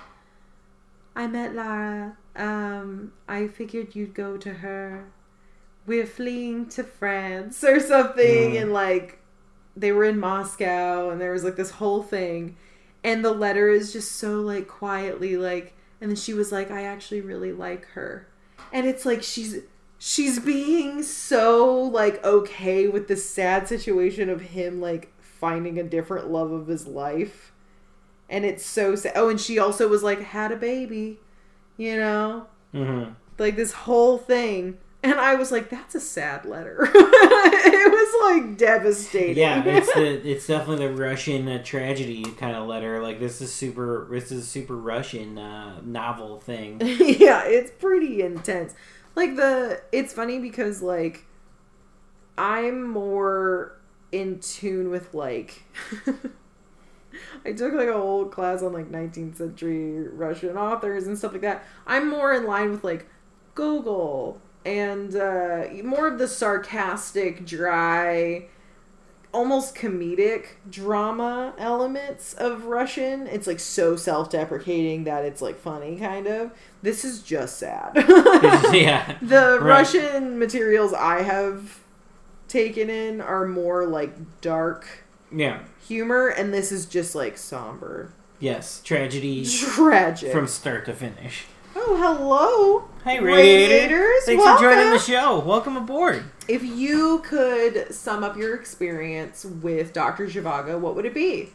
I 1.14 1.26
met 1.26 1.54
Lara. 1.54 2.16
Um, 2.36 3.12
I 3.28 3.48
figured 3.48 3.94
you'd 3.94 4.14
go 4.14 4.36
to 4.38 4.54
her. 4.54 5.10
We're 5.86 6.06
fleeing 6.06 6.68
to 6.70 6.84
France 6.84 7.62
or 7.64 7.80
something. 7.80 8.52
Mm. 8.52 8.62
And 8.62 8.72
like, 8.72 9.18
they 9.76 9.92
were 9.92 10.04
in 10.04 10.18
Moscow 10.18 11.10
and 11.10 11.20
there 11.20 11.32
was 11.32 11.44
like 11.44 11.56
this 11.56 11.72
whole 11.72 12.02
thing. 12.02 12.56
And 13.02 13.24
the 13.24 13.32
letter 13.32 13.68
is 13.70 13.92
just 13.92 14.12
so 14.12 14.40
like 14.40 14.68
quietly 14.68 15.36
like, 15.36 15.74
and 16.00 16.10
then 16.10 16.16
she 16.16 16.34
was 16.34 16.52
like, 16.52 16.70
I 16.70 16.84
actually 16.84 17.20
really 17.20 17.52
like 17.52 17.86
her. 17.88 18.28
And 18.72 18.86
it's 18.86 19.06
like 19.06 19.22
she's 19.22 19.58
she's 19.98 20.38
being 20.38 21.02
so 21.02 21.74
like 21.74 22.24
okay 22.24 22.88
with 22.88 23.08
the 23.08 23.16
sad 23.16 23.68
situation 23.68 24.30
of 24.30 24.40
him 24.40 24.80
like 24.80 25.12
finding 25.20 25.78
a 25.78 25.82
different 25.82 26.30
love 26.30 26.50
of 26.50 26.66
his 26.66 26.86
life. 26.86 27.52
And 28.28 28.44
it's 28.44 28.64
so 28.64 28.94
sad. 28.94 29.12
Oh, 29.16 29.28
and 29.28 29.40
she 29.40 29.58
also 29.58 29.88
was 29.88 30.02
like 30.02 30.20
had 30.20 30.52
a 30.52 30.56
baby, 30.56 31.18
you 31.76 31.96
know? 31.96 32.46
Mm-hmm. 32.72 33.14
like 33.36 33.56
this 33.56 33.72
whole 33.72 34.16
thing 34.16 34.78
and 35.02 35.14
i 35.14 35.34
was 35.34 35.50
like 35.50 35.70
that's 35.70 35.94
a 35.94 36.00
sad 36.00 36.44
letter 36.44 36.88
it 36.94 37.92
was 37.92 38.44
like 38.44 38.56
devastating 38.58 39.36
Yeah, 39.36 39.62
it's 39.64 39.92
the 39.94 40.28
it's 40.30 40.46
definitely 40.46 40.88
the 40.88 40.94
Russian 40.94 41.48
uh, 41.48 41.62
tragedy 41.62 42.24
kind 42.24 42.54
of 42.56 42.66
letter. 42.66 43.02
Like 43.02 43.18
this 43.18 43.40
is 43.40 43.52
super. 43.52 44.06
This 44.10 44.30
is 44.30 44.44
a 44.44 44.46
super 44.46 44.76
Russian 44.76 45.38
uh, 45.38 45.80
novel 45.82 46.38
thing. 46.38 46.80
yeah 47.00 47.44
it's 47.44 47.70
pretty 47.78 48.22
intense 48.22 48.74
like 49.14 49.36
the 49.36 49.80
it's 49.92 50.12
funny 50.12 50.38
because 50.38 50.82
like 50.82 51.24
i'm 52.36 52.86
more 52.88 53.80
in 54.12 54.38
tune 54.40 54.90
with 54.90 55.14
like 55.14 55.64
I 57.44 57.52
took 57.52 57.74
like 57.74 57.88
a 57.88 57.92
whole 57.92 58.26
class 58.26 58.62
on 58.62 58.72
like 58.72 58.90
19th 58.90 59.36
century 59.36 60.06
Russian 60.08 60.56
authors 60.56 61.06
and 61.06 61.18
stuff 61.18 61.32
like 61.32 61.40
that. 61.42 61.64
I'm 61.86 62.08
more 62.08 62.32
in 62.32 62.46
line 62.46 62.70
with 62.70 62.84
like 62.84 63.08
Gogol 63.54 64.40
and 64.64 65.14
uh, 65.16 65.64
more 65.84 66.06
of 66.06 66.18
the 66.18 66.28
sarcastic, 66.28 67.44
dry, 67.46 68.46
almost 69.32 69.74
comedic 69.74 70.46
drama 70.68 71.54
elements 71.58 72.34
of 72.34 72.64
Russian. 72.64 73.26
It's 73.26 73.46
like 73.46 73.60
so 73.60 73.96
self 73.96 74.30
deprecating 74.30 75.04
that 75.04 75.24
it's 75.24 75.40
like 75.40 75.58
funny, 75.58 75.96
kind 75.96 76.26
of. 76.26 76.50
This 76.82 77.04
is 77.04 77.22
just 77.22 77.58
sad. 77.58 77.92
yeah, 78.74 79.16
the 79.22 79.58
Right. 79.60 79.78
Russian 79.78 80.38
materials 80.38 80.92
I 80.92 81.22
have 81.22 81.80
taken 82.48 82.90
in 82.90 83.20
are 83.20 83.46
more 83.46 83.86
like 83.86 84.40
dark 84.40 85.04
yeah, 85.32 85.60
humor, 85.86 86.26
and 86.28 86.52
this 86.52 86.72
is 86.72 86.86
just 86.86 87.14
like 87.14 87.38
somber, 87.38 88.12
yes. 88.40 88.80
Tragedy 88.82 89.46
tragic. 89.46 90.32
from 90.32 90.48
start 90.48 90.84
to 90.86 90.92
finish. 90.92 91.46
Oh, 91.82 91.96
hello, 91.96 92.88
Hey, 93.04 93.18
Radiators. 93.18 93.70
Radiators! 93.70 94.24
Thanks 94.24 94.44
Welcome. 94.44 94.64
for 94.64 94.74
joining 94.74 94.90
the 94.90 94.98
show. 94.98 95.38
Welcome 95.38 95.76
aboard. 95.76 96.24
If 96.48 96.62
you 96.62 97.20
could 97.24 97.94
sum 97.94 98.22
up 98.22 98.36
your 98.36 98.54
experience 98.54 99.44
with 99.44 99.94
Dr. 99.94 100.26
Zhivago, 100.26 100.78
what 100.78 100.94
would 100.96 101.06
it 101.06 101.14
be? 101.14 101.48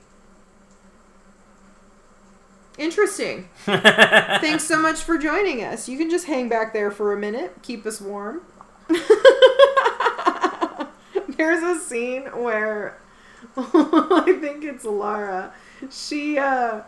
Interesting. 2.80 3.50
Thanks 3.66 4.64
so 4.64 4.80
much 4.82 5.02
for 5.02 5.18
joining 5.18 5.64
us. 5.64 5.88
You 5.88 5.98
can 5.98 6.10
just 6.10 6.26
hang 6.26 6.50
back 6.50 6.74
there 6.74 6.90
for 6.92 7.14
a 7.14 7.18
minute, 7.18 7.62
keep 7.62 7.86
us 7.86 8.02
warm. 8.02 8.42
There's 11.38 11.64
a 11.64 11.80
scene 11.80 12.24
where 12.24 12.98
I 13.58 14.38
think 14.42 14.64
it's 14.64 14.84
Lara. 14.84 15.54
She 15.92 16.38
uh 16.40 16.82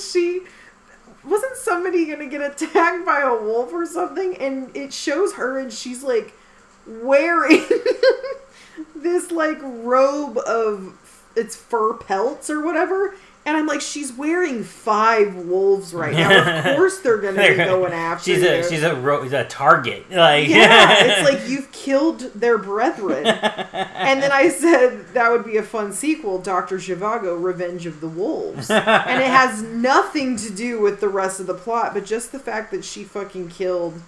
she 0.00 0.42
wasn't 1.28 1.56
somebody 1.56 2.06
gonna 2.06 2.26
get 2.26 2.40
attacked 2.40 3.04
by 3.04 3.20
a 3.20 3.34
wolf 3.34 3.72
or 3.72 3.86
something? 3.86 4.36
And 4.36 4.74
it 4.76 4.92
shows 4.92 5.34
her 5.34 5.58
and 5.58 5.72
she's 5.72 6.02
like 6.02 6.34
wearing 6.86 7.64
this 8.96 9.30
like 9.30 9.58
robe 9.62 10.38
of 10.38 10.94
it's 11.36 11.54
fur 11.54 11.94
pelts 11.94 12.50
or 12.50 12.62
whatever 12.64 13.14
and 13.46 13.56
i'm 13.56 13.66
like 13.66 13.80
she's 13.80 14.12
wearing 14.12 14.62
five 14.64 15.34
wolves 15.34 15.94
right 15.94 16.12
now 16.12 16.58
of 16.70 16.76
course 16.76 16.98
they're 17.00 17.18
gonna 17.18 17.40
be 17.48 17.54
going 17.56 17.92
after 17.92 18.30
her. 18.30 18.36
she's 18.36 18.42
you 18.42 18.48
a 18.48 18.68
she's 18.68 18.82
a 18.82 18.94
ro- 18.96 19.22
a 19.22 19.44
target. 19.44 20.04
Like 20.10 20.48
yeah 20.48 21.04
it's 21.04 21.30
like 21.30 21.48
you've 21.48 21.70
killed 21.72 22.20
their 22.34 22.58
brethren 22.58 23.26
and 23.26 24.22
then 24.22 24.32
I 24.32 24.48
said 24.48 25.08
that 25.14 25.30
would 25.30 25.44
be 25.44 25.56
a 25.56 25.62
fun 25.62 25.92
sequel, 25.92 26.38
Dr. 26.38 26.76
Zhivago, 26.78 27.40
Revenge 27.42 27.86
of 27.86 28.00
the 28.00 28.08
Wolves. 28.08 28.70
and 28.70 29.22
it 29.22 29.28
has 29.28 29.62
nothing 29.62 30.36
to 30.36 30.50
do 30.50 30.80
with 30.80 31.00
the 31.00 31.08
rest 31.08 31.40
of 31.40 31.46
the 31.46 31.54
plot, 31.54 31.94
but 31.94 32.04
just 32.04 32.32
the 32.32 32.38
fact 32.38 32.70
that 32.72 32.84
she 32.84 33.04
fucking 33.04 33.48
killed 33.48 34.00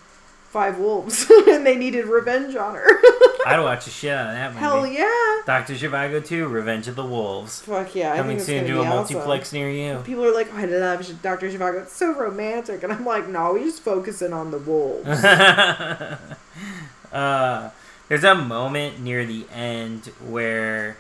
five 0.51 0.79
wolves 0.79 1.31
and 1.49 1.65
they 1.65 1.77
needed 1.77 2.07
revenge 2.07 2.57
on 2.57 2.75
her. 2.75 2.85
I'd 3.47 3.61
watch 3.61 3.85
the 3.85 3.91
shit 3.91 4.13
out 4.13 4.31
of 4.31 4.35
that 4.35 4.49
movie. 4.51 4.61
Hell 4.61 4.87
yeah. 4.87 5.41
Doctor 5.47 5.75
Zhivago 5.75 6.25
2, 6.25 6.49
Revenge 6.49 6.89
of 6.89 6.97
the 6.97 7.05
Wolves. 7.05 7.63
Fuck 7.63 7.95
yeah. 7.95 8.13
I 8.13 8.17
Coming 8.19 8.37
think 8.37 8.47
soon 8.47 8.67
to 8.67 8.75
a 8.75 8.79
awesome. 8.81 8.89
multiplex 8.89 9.53
near 9.53 9.71
you. 9.71 10.03
People 10.05 10.25
are 10.25 10.35
like, 10.35 10.53
oh, 10.53 10.59
I 10.59 10.65
love 10.67 11.23
Dr. 11.23 11.51
Zhivago. 11.51 11.83
It's 11.83 11.95
so 11.95 12.15
romantic. 12.15 12.83
And 12.83 12.93
I'm 12.93 13.07
like, 13.07 13.29
no, 13.29 13.55
we're 13.55 13.65
just 13.65 13.83
focusing 13.83 14.33
on 14.33 14.51
the 14.51 14.59
wolves. 14.59 15.09
uh, 17.13 17.71
there's 18.09 18.25
a 18.25 18.35
moment 18.35 19.01
near 19.01 19.25
the 19.25 19.47
end 19.53 20.07
where 20.27 20.97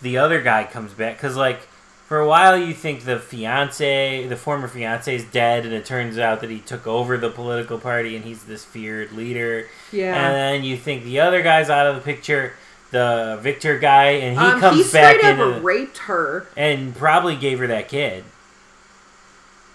the 0.00 0.16
other 0.16 0.40
guy 0.40 0.64
comes 0.64 0.92
back 0.92 1.16
because 1.16 1.36
like 1.36 1.68
for 2.06 2.20
a 2.20 2.26
while 2.28 2.56
you 2.56 2.74
think 2.74 3.04
the 3.04 3.18
fiance, 3.18 4.26
the 4.26 4.36
former 4.36 4.68
fiance, 4.68 5.14
is 5.14 5.24
dead, 5.24 5.64
and 5.64 5.72
it 5.74 5.84
turns 5.86 6.18
out 6.18 6.40
that 6.40 6.50
he 6.50 6.60
took 6.60 6.86
over 6.86 7.16
the 7.16 7.30
political 7.30 7.78
party 7.78 8.14
and 8.16 8.24
he's 8.24 8.44
this 8.44 8.64
feared 8.64 9.12
leader. 9.12 9.68
Yeah. 9.92 10.14
And 10.14 10.34
then 10.34 10.64
you 10.64 10.76
think 10.76 11.04
the 11.04 11.20
other 11.20 11.42
guy's 11.42 11.70
out 11.70 11.86
of 11.86 11.94
the 11.96 12.02
picture, 12.02 12.52
the 12.90 13.38
Victor 13.40 13.78
guy, 13.78 14.10
and 14.10 14.38
he 14.38 14.44
um, 14.44 14.60
comes 14.60 14.86
he 14.86 14.92
back 14.92 15.24
up 15.24 15.62
raped 15.62 15.98
her. 15.98 16.46
and 16.56 16.94
probably 16.94 17.36
gave 17.36 17.58
her 17.58 17.66
that 17.68 17.88
kid. 17.88 18.24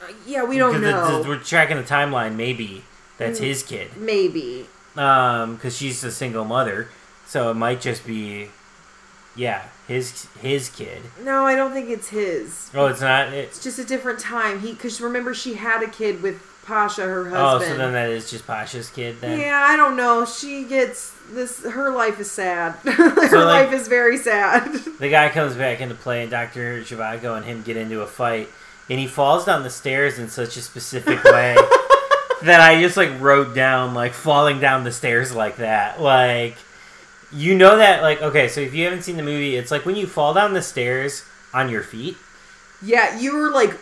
Uh, 0.02 0.14
yeah, 0.26 0.44
we 0.44 0.58
don't 0.58 0.74
Because 0.80 1.10
it- 1.10 1.24
know. 1.24 1.30
we're 1.30 1.38
tracking 1.40 1.78
the 1.78 1.84
timeline. 1.84 2.36
Maybe 2.36 2.84
that's 3.18 3.40
Mm. 3.40 3.44
his 3.44 3.64
kid. 3.64 3.98
Maybe. 3.98 4.68
Um, 4.96 5.56
because 5.56 5.76
she's 5.78 6.04
a 6.04 6.12
single 6.12 6.46
mother, 6.46 6.90
so 7.26 7.52
it 7.52 7.56
might 7.56 7.82
just 7.82 8.06
be, 8.06 8.50
yeah, 9.36 9.64
his 9.88 10.28
his 10.42 10.70
kid. 10.70 11.02
No, 11.24 11.46
I 11.46 11.56
don't 11.56 11.72
think 11.74 11.90
it's 11.90 12.10
his. 12.10 12.70
Oh, 12.74 12.88
it's 12.88 13.02
not. 13.02 13.30
It, 13.34 13.46
It's 13.46 13.64
just 13.64 13.80
a 13.80 13.84
different 13.86 14.20
time. 14.20 14.60
He, 14.60 14.72
because 14.74 15.00
remember, 15.02 15.34
she 15.34 15.54
had 15.56 15.82
a 15.84 15.88
kid 15.90 16.22
with 16.22 16.42
Pasha, 16.66 17.02
her 17.04 17.30
husband. 17.30 17.72
oh, 17.72 17.74
so 17.74 17.78
then 17.78 17.94
that 17.94 18.10
is 18.10 18.30
just 18.30 18.46
Pasha's 18.46 18.90
kid 18.90 19.22
then. 19.22 19.40
Yeah, 19.40 19.66
I 19.68 19.76
don't 19.76 19.96
know. 19.98 20.26
She 20.26 20.66
gets 20.66 21.14
this. 21.32 21.64
Her 21.64 21.90
life 21.92 22.20
is 22.20 22.30
sad. 22.30 22.74
her 22.84 23.16
like- 23.16 23.70
life 23.70 23.74
is 23.74 23.88
very 23.88 24.18
sad. 24.18 24.74
The 25.00 25.10
guy 25.10 25.30
comes 25.30 25.56
back 25.56 25.82
into 25.82 25.96
play, 25.96 26.22
and 26.24 26.32
Doctor 26.32 26.82
Zhivago 26.82 27.36
and 27.38 27.46
him 27.46 27.62
get 27.64 27.78
into 27.78 28.02
a 28.02 28.08
fight, 28.08 28.50
and 28.90 29.00
he 29.00 29.08
falls 29.08 29.46
down 29.46 29.64
the 29.64 29.70
stairs 29.70 30.20
in 30.20 30.30
such 30.30 30.58
a 30.58 30.62
specific 30.62 31.24
way 31.24 31.56
that 32.44 32.62
I 32.62 32.82
just 32.82 32.98
like 32.98 33.20
wrote 33.20 33.56
down 33.56 33.94
like 33.94 34.14
falling 34.14 34.60
down 34.60 34.84
the 34.84 34.92
stairs 34.92 35.34
like 35.34 35.58
that, 35.58 36.02
like. 36.02 36.56
You 37.32 37.56
know 37.56 37.78
that, 37.78 38.02
like, 38.02 38.22
okay, 38.22 38.48
so 38.48 38.62
if 38.62 38.74
you 38.74 38.86
haven't 38.86 39.04
seen 39.04 39.18
the 39.18 39.24
movie, 39.24 39.56
it's 39.56 39.72
like 39.72 39.86
when 39.86 39.96
you 39.96 40.08
fall 40.08 40.34
down 40.34 40.54
the 40.54 40.62
stairs 40.62 41.24
on 41.54 41.70
your 41.70 41.84
feet. 41.84 42.18
yeah, 42.82 43.20
you 43.20 43.36
were 43.36 43.52
like, 43.52 43.78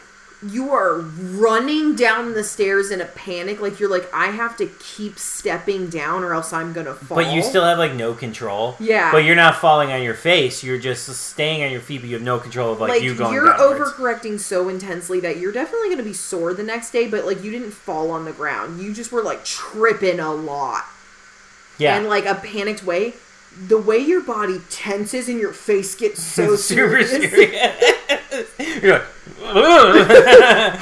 you 0.48 0.72
are 0.72 1.00
running 1.00 1.96
down 1.96 2.34
the 2.34 2.44
stairs 2.44 2.92
in 2.92 3.02
a 3.02 3.06
panic. 3.06 3.60
Like 3.60 3.80
you're 3.80 3.90
like, 3.90 4.08
I 4.14 4.28
have 4.28 4.56
to 4.58 4.68
keep 4.80 5.18
stepping 5.18 5.90
down, 5.90 6.24
or 6.24 6.34
else 6.34 6.54
I'm 6.54 6.74
gonna 6.74 6.94
fall. 6.94 7.18
But 7.18 7.34
you 7.34 7.42
still 7.42 7.64
have 7.64 7.80
like 7.80 7.94
no 7.94 8.14
control. 8.14 8.76
Yeah. 8.80 9.12
But 9.12 9.20
you're 9.26 9.36
not 9.36 9.56
falling 9.56 9.92
on 9.92 10.04
your 10.04 10.14
face. 10.14 10.64
You're 10.64 10.78
just 10.78 11.08
staying 11.08 11.64
on 11.64 11.72
your 11.72 11.82
feet, 11.82 12.02
but 12.02 12.10
you 12.10 12.16
have 12.16 12.24
no 12.24 12.38
control 12.40 12.74
of 12.74 12.80
like, 12.80 12.90
like 12.90 13.02
you 13.02 13.16
going 13.16 13.34
you're 13.34 13.46
downwards. 13.46 13.94
overcorrecting 13.94 14.40
so 14.40 14.70
intensely 14.70 15.20
that 15.22 15.38
you're 15.38 15.52
definitely 15.52 15.88
going 15.88 15.98
to 15.98 16.04
be 16.04 16.14
sore 16.14 16.54
the 16.54 16.64
next 16.64 16.92
day 16.92 17.08
but 17.08 17.26
like 17.26 17.44
you 17.44 17.50
didn't 17.50 17.72
fall 17.72 18.12
on 18.12 18.26
the 18.26 18.32
ground 18.32 18.82
you 18.82 18.94
just 18.94 19.12
were 19.12 19.24
like 19.24 19.44
tripping 19.44 20.20
a 20.20 20.32
lot 20.32 20.86
yeah. 21.78 21.98
and 21.98 22.08
like 22.08 22.26
a 22.26 22.36
panicked 22.36 22.84
way 22.84 23.14
the 23.68 23.78
way 23.78 23.98
your 23.98 24.22
body 24.22 24.60
tenses 24.70 25.28
and 25.30 25.40
your 25.40 25.54
face 25.54 25.96
gets 25.96 26.22
so 26.22 26.56
super 26.58 27.04
serious, 27.04 27.32
serious. 27.32 28.50
you're 28.84 28.94
like, 28.94 29.08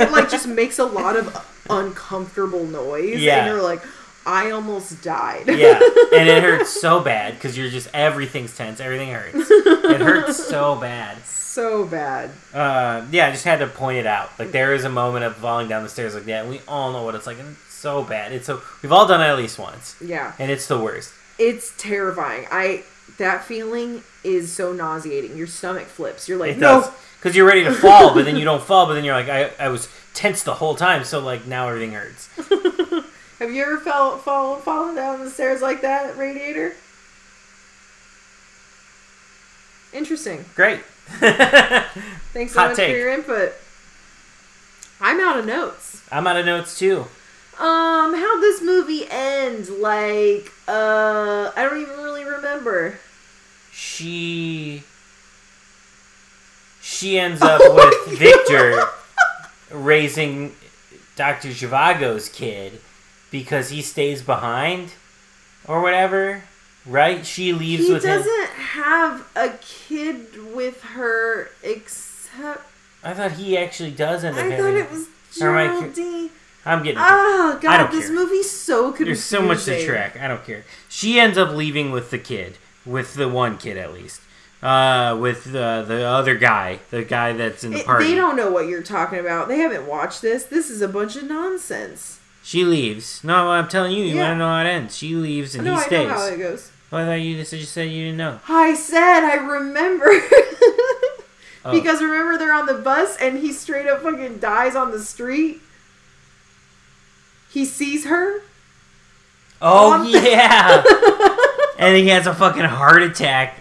it 0.00 0.10
like 0.12 0.30
just 0.30 0.46
makes 0.46 0.78
a 0.78 0.84
lot 0.84 1.16
of 1.16 1.46
uncomfortable 1.68 2.66
noise 2.66 3.20
Yeah. 3.20 3.38
and 3.44 3.46
you're 3.52 3.62
like 3.62 3.82
i 4.26 4.50
almost 4.50 5.02
died 5.02 5.46
yeah, 5.48 5.80
and 6.14 6.28
it 6.28 6.42
hurts 6.42 6.70
so 6.80 7.00
bad 7.00 7.34
because 7.34 7.56
you're 7.56 7.70
just 7.70 7.88
everything's 7.94 8.54
tense. 8.56 8.78
Everything 8.78 9.08
hurts. 9.12 9.50
It 9.50 10.00
hurts 10.02 10.46
so 10.46 10.76
bad. 10.76 11.16
so 11.24 11.86
bad 11.86 12.30
Uh, 12.52 13.06
yeah, 13.10 13.28
I 13.28 13.30
just 13.32 13.44
had 13.44 13.60
to 13.60 13.66
point 13.66 13.96
it 13.98 14.06
out. 14.06 14.30
Like 14.38 14.52
there 14.52 14.74
is 14.74 14.84
a 14.84 14.90
moment 14.90 15.24
of 15.24 15.36
falling 15.36 15.68
down 15.68 15.82
the 15.84 15.88
stairs 15.88 16.14
like 16.14 16.24
that, 16.26 16.42
and 16.42 16.50
we 16.50 16.60
all 16.68 16.92
know 16.92 17.02
what 17.02 17.14
it's 17.14 17.26
like, 17.26 17.38
and 17.38 17.48
it's 17.56 17.72
so 17.72 18.04
bad. 18.04 18.32
It's 18.32 18.46
so 18.46 18.60
we've 18.82 18.92
all 18.92 19.06
done 19.06 19.22
it 19.22 19.24
at 19.24 19.38
least 19.38 19.58
once, 19.58 19.96
yeah 20.04 20.34
and 20.38 20.50
it's 20.50 20.66
the 20.66 20.78
worst. 20.78 21.12
It's 21.40 21.72
terrifying 21.76 22.46
i 22.52 22.84
that 23.18 23.42
feeling 23.42 24.02
is 24.22 24.52
so 24.52 24.72
nauseating 24.72 25.36
your 25.36 25.46
stomach 25.48 25.86
flips 25.86 26.28
you're 26.28 26.38
like 26.38 26.52
It 26.52 26.58
no 26.58 26.92
because 27.20 27.36
you're 27.36 27.46
ready 27.46 27.64
to 27.64 27.72
fall, 27.72 28.14
but 28.14 28.24
then 28.24 28.36
you 28.36 28.44
don't 28.46 28.62
fall. 28.62 28.86
But 28.86 28.94
then 28.94 29.04
you're 29.04 29.14
like, 29.14 29.28
I, 29.28 29.50
I 29.58 29.68
was 29.68 29.88
tense 30.14 30.42
the 30.42 30.54
whole 30.54 30.74
time, 30.74 31.04
so 31.04 31.20
like 31.20 31.46
now 31.46 31.68
everything 31.68 31.92
hurts. 31.92 32.28
Have 33.38 33.52
you 33.52 33.62
ever 33.62 33.78
fell, 33.78 34.16
fall, 34.16 34.56
fallen 34.56 34.94
down 34.94 35.22
the 35.22 35.30
stairs 35.30 35.60
like 35.60 35.82
that, 35.82 36.16
radiator? 36.16 36.74
Interesting. 39.92 40.44
Great. 40.54 40.80
Thanks 42.32 42.52
so 42.54 42.60
Hot 42.60 42.68
much 42.68 42.76
take. 42.76 42.92
for 42.92 42.98
your 42.98 43.12
input. 43.12 43.52
I'm 45.00 45.20
out 45.20 45.38
of 45.38 45.46
notes. 45.46 46.02
I'm 46.10 46.26
out 46.26 46.36
of 46.36 46.46
notes 46.46 46.78
too. 46.78 47.06
Um, 47.60 48.14
how'd 48.14 48.42
this 48.42 48.62
movie 48.62 49.04
ends 49.10 49.68
Like, 49.68 50.50
uh, 50.66 51.52
I 51.54 51.62
don't 51.68 51.82
even 51.82 51.98
really 51.98 52.24
remember. 52.24 52.98
She 53.72 54.82
she 56.80 57.18
ends 57.18 57.42
up 57.42 57.60
with 57.74 58.18
Victor 58.18 58.84
raising 59.70 60.54
Dr. 61.16 61.48
Zhivago's 61.48 62.28
kid 62.28 62.80
because 63.30 63.70
he 63.70 63.82
stays 63.82 64.22
behind 64.22 64.92
or 65.66 65.80
whatever. 65.82 66.42
Right? 66.86 67.26
She 67.26 67.52
leaves 67.52 67.86
He 67.86 67.92
with 67.92 68.04
him. 68.04 68.18
doesn't 68.22 68.48
have 68.50 69.26
a 69.36 69.50
kid 69.60 70.54
with 70.54 70.80
her 70.82 71.50
except. 71.62 72.62
I 73.04 73.12
thought 73.12 73.32
he 73.32 73.56
actually 73.58 73.90
does 73.90 74.24
end 74.24 74.36
up 74.38 74.44
I 74.44 74.48
having 74.48 74.64
thought 74.64 74.74
it 74.74 74.90
was 74.90 75.06
Geraldine. 75.38 76.30
I'm 76.64 76.82
getting 76.82 76.98
Oh, 77.00 77.58
God, 77.60 77.90
this 77.90 78.06
care. 78.06 78.14
movie's 78.14 78.50
so 78.50 78.88
confusing. 78.92 79.06
There's 79.06 79.24
so 79.24 79.40
much 79.42 79.64
to 79.64 79.84
track. 79.86 80.18
I 80.20 80.28
don't 80.28 80.44
care. 80.44 80.64
She 80.88 81.18
ends 81.18 81.38
up 81.38 81.50
leaving 81.54 81.90
with 81.90 82.10
the 82.10 82.18
kid, 82.18 82.58
with 82.84 83.14
the 83.14 83.28
one 83.28 83.56
kid 83.56 83.76
at 83.78 83.94
least, 83.94 84.20
uh, 84.62 85.16
with 85.18 85.44
the 85.44 85.84
the 85.88 86.02
other 86.04 86.34
guy, 86.34 86.80
the 86.90 87.02
guy 87.02 87.32
that's 87.32 87.64
in 87.64 87.72
the 87.72 87.78
It- 87.80 87.86
party. 87.86 88.08
they 88.08 88.14
don't 88.14 88.36
know 88.36 88.50
what 88.50 88.66
you're 88.68 88.82
talking 88.82 89.18
about. 89.18 89.48
They 89.48 89.58
haven't 89.58 89.86
watched 89.86 90.20
this. 90.20 90.44
This 90.44 90.68
is 90.68 90.82
a 90.82 90.88
bunch 90.88 91.16
of 91.16 91.24
nonsense. 91.24 92.18
She 92.42 92.64
leaves. 92.64 93.20
No, 93.24 93.50
I'm 93.50 93.68
telling 93.68 93.92
you, 93.92 94.04
you 94.04 94.16
Yeah. 94.16 94.22
want 94.28 94.34
to 94.34 94.38
know 94.38 94.48
how 94.48 94.60
it 94.62 94.66
ends. 94.66 94.96
She 94.96 95.14
leaves 95.14 95.54
and 95.54 95.64
no, 95.64 95.76
he 95.76 95.80
stays. 95.82 96.00
I 96.00 96.04
know 96.12 96.18
how 96.18 96.26
it 96.26 96.38
goes. 96.38 96.70
Well, 96.90 97.02
I 97.02 97.06
thought 97.06 97.20
you 97.22 97.36
just, 97.36 97.52
you 97.52 97.62
said 97.62 97.88
you 97.90 98.04
didn't 98.06 98.16
know. 98.18 98.40
I 98.48 98.74
said 98.74 99.24
I 99.24 99.36
remember. 99.36 100.10
Oh. 101.62 101.72
Because 101.72 102.00
remember 102.00 102.38
they're 102.38 102.54
on 102.54 102.64
the 102.64 102.72
bus 102.72 103.18
and 103.20 103.36
he 103.36 103.52
straight 103.52 103.86
up 103.86 104.02
fucking 104.02 104.38
dies 104.38 104.74
on 104.74 104.92
the 104.92 104.98
street. 104.98 105.60
He 107.52 107.64
sees 107.64 108.06
her. 108.06 108.40
Oh 109.62 110.02
yeah, 110.04 110.82
and 111.78 111.96
he 111.96 112.08
has 112.08 112.26
a 112.26 112.34
fucking 112.34 112.64
heart 112.64 113.02
attack. 113.02 113.60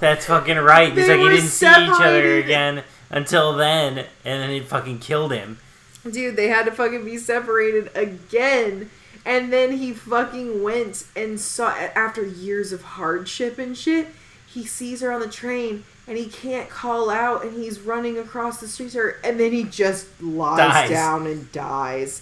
That's 0.00 0.26
fucking 0.26 0.56
right. 0.56 0.92
He's 0.92 1.06
They 1.06 1.16
like 1.16 1.30
he 1.30 1.36
didn't 1.36 1.50
see 1.50 1.66
each 1.66 2.00
other 2.00 2.36
again 2.38 2.82
until 3.10 3.52
then, 3.54 3.98
and 3.98 4.42
then 4.42 4.50
he 4.50 4.60
fucking 4.60 4.98
killed 4.98 5.32
him. 5.32 5.58
Dude, 6.10 6.36
they 6.36 6.48
had 6.48 6.64
to 6.66 6.72
fucking 6.72 7.04
be 7.04 7.16
separated 7.16 7.90
again. 7.94 8.90
And 9.24 9.52
then 9.52 9.72
he 9.72 9.92
fucking 9.94 10.62
went 10.62 11.06
and 11.16 11.40
saw 11.40 11.70
after 11.70 12.24
years 12.24 12.72
of 12.72 12.82
hardship 12.82 13.58
and 13.58 13.76
shit, 13.76 14.08
he 14.46 14.66
sees 14.66 15.00
her 15.00 15.10
on 15.10 15.20
the 15.20 15.28
train 15.28 15.84
and 16.06 16.18
he 16.18 16.26
can't 16.26 16.68
call 16.68 17.08
out 17.08 17.42
and 17.42 17.54
he's 17.54 17.80
running 17.80 18.18
across 18.18 18.60
the 18.60 18.68
street 18.68 18.90
to 18.90 18.98
her 18.98 19.16
and 19.24 19.40
then 19.40 19.50
he 19.52 19.64
just 19.64 20.06
lies 20.22 20.58
Dies. 20.58 20.90
down 20.90 21.26
and 21.26 21.50
dies. 21.52 22.20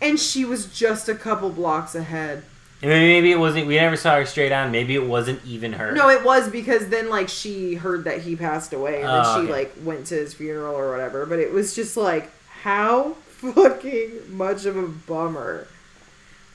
And 0.00 0.18
she 0.18 0.44
was 0.44 0.66
just 0.66 1.08
a 1.08 1.14
couple 1.14 1.50
blocks 1.50 1.94
ahead. 1.94 2.44
And 2.80 2.90
maybe 2.90 3.32
it 3.32 3.38
wasn't. 3.38 3.66
We 3.66 3.74
never 3.76 3.96
saw 3.96 4.14
her 4.16 4.24
straight 4.24 4.52
on. 4.52 4.70
Maybe 4.70 4.94
it 4.94 5.04
wasn't 5.04 5.44
even 5.44 5.72
her. 5.72 5.90
No, 5.92 6.08
it 6.08 6.22
was 6.24 6.48
because 6.48 6.88
then 6.88 7.08
like 7.10 7.28
she 7.28 7.74
heard 7.74 8.04
that 8.04 8.22
he 8.22 8.36
passed 8.36 8.72
away 8.72 8.96
and 9.02 9.08
then 9.08 9.22
Oh, 9.24 9.34
she 9.34 9.40
okay. 9.42 9.52
like 9.52 9.74
went 9.82 10.06
to 10.06 10.14
his 10.14 10.34
funeral 10.34 10.76
or 10.76 10.90
whatever. 10.90 11.26
But 11.26 11.40
it 11.40 11.52
was 11.52 11.74
just 11.74 11.96
like 11.96 12.30
how 12.62 13.12
fucking 13.38 14.36
much 14.36 14.64
of 14.64 14.76
a 14.76 14.86
bummer. 14.86 15.66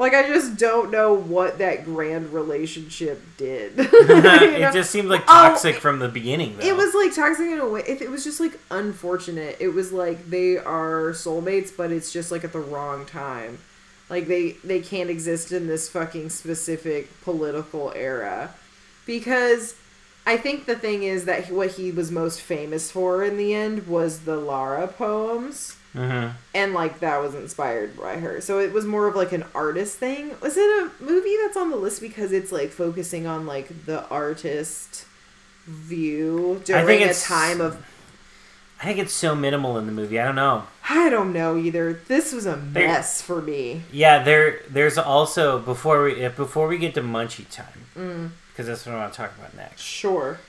Like 0.04 0.14
I 0.14 0.28
just 0.28 0.58
don't 0.58 0.92
know 0.92 1.14
what 1.14 1.60
that 1.60 1.86
grand 1.86 2.34
relationship 2.34 3.22
did. 3.38 3.78
You 3.94 4.22
know? 4.22 4.70
it 4.70 4.74
just 4.74 4.92
seemed 4.92 5.08
like 5.08 5.22
Oh, 5.22 5.26
toxic 5.50 5.78
from 5.78 6.00
the 6.00 6.10
beginning. 6.10 6.58
Though. 6.58 6.66
It 6.66 6.76
was 6.76 6.94
like 6.94 7.16
toxic 7.16 7.48
in 7.48 7.60
a 7.60 7.68
way. 7.68 7.84
It, 7.88 8.02
it 8.02 8.12
was 8.12 8.24
just 8.26 8.40
like 8.42 8.60
unfortunate. 8.70 9.56
It 9.62 9.70
was 9.70 9.94
like 9.94 10.30
they 10.30 10.58
are 10.58 11.12
soulmates, 11.12 11.72
but 11.76 11.92
it's 11.92 12.12
just 12.12 12.32
like 12.32 12.44
at 12.44 12.52
the 12.52 12.60
wrong 12.60 13.06
time. 13.06 13.60
Like 14.10 14.28
they 14.28 14.58
they 14.64 14.82
can't 14.82 15.10
exist 15.10 15.54
in 15.54 15.68
this 15.68 15.88
fucking 15.90 16.30
specific 16.32 17.10
political 17.22 17.94
era, 17.96 18.54
because 19.06 19.76
I 20.26 20.36
think 20.38 20.66
the 20.66 20.76
thing 20.76 21.04
is 21.04 21.24
that 21.26 21.50
what 21.50 21.72
he 21.72 21.92
was 21.92 22.12
most 22.12 22.42
famous 22.42 22.92
for 22.92 23.24
in 23.24 23.38
the 23.38 23.54
end 23.54 23.88
was 23.88 24.20
the 24.22 24.36
Lara 24.36 24.88
poems, 24.88 25.78
Mhm. 25.96 26.34
and 26.56 26.74
like 26.74 27.00
that 27.02 27.22
was 27.22 27.36
inspired 27.36 27.96
by 27.98 28.18
her. 28.18 28.42
So 28.42 28.60
it 28.60 28.74
was 28.74 28.86
more 28.86 29.08
of 29.08 29.16
like 29.16 29.32
an 29.32 29.46
artist 29.54 29.98
thing. 29.98 30.36
Was 30.42 30.58
it 30.58 30.62
a 30.64 30.90
movie 31.00 31.36
that's 31.44 31.56
on 31.58 31.70
the 31.70 31.76
list 31.78 32.02
because 32.02 32.32
it's 32.32 32.52
like 32.52 32.72
focusing 32.72 33.28
on 33.28 33.46
like 33.46 33.86
the 33.86 34.08
artist 34.10 35.06
view 35.66 36.62
during 36.66 37.00
a 37.00 37.04
it's- 37.04 37.28
time 37.28 37.62
of 37.62 37.84
I 38.82 38.86
think 38.88 39.00
it's 39.00 39.14
so 39.14 39.34
minimal 39.34 39.78
in 39.78 39.86
the 39.86 39.94
movie. 39.94 40.20
I 40.20 40.26
don't 40.26 40.36
know. 40.36 40.64
I 40.90 41.10
don't 41.10 41.32
know 41.32 41.56
either. 41.58 41.94
This 42.10 42.34
was 42.34 42.46
a 42.46 42.58
mess 42.58 43.22
for 43.22 43.42
me. 43.42 43.84
Yeah, 43.94 44.22
there. 44.24 44.60
There's 44.70 44.98
also 44.98 45.58
before 45.60 46.04
we 46.04 46.16
if- 46.16 46.36
before 46.36 46.68
we 46.68 46.78
get 46.78 46.94
to 46.96 47.02
Munchie 47.02 47.50
time 47.50 47.86
Mm, 47.98 48.30
because 48.52 48.68
that's 48.68 48.86
what 48.86 48.96
I 48.96 48.98
want 49.00 49.14
to 49.14 49.18
talk 49.18 49.32
about 49.38 49.54
next. 49.56 49.82
sure. 49.82 50.40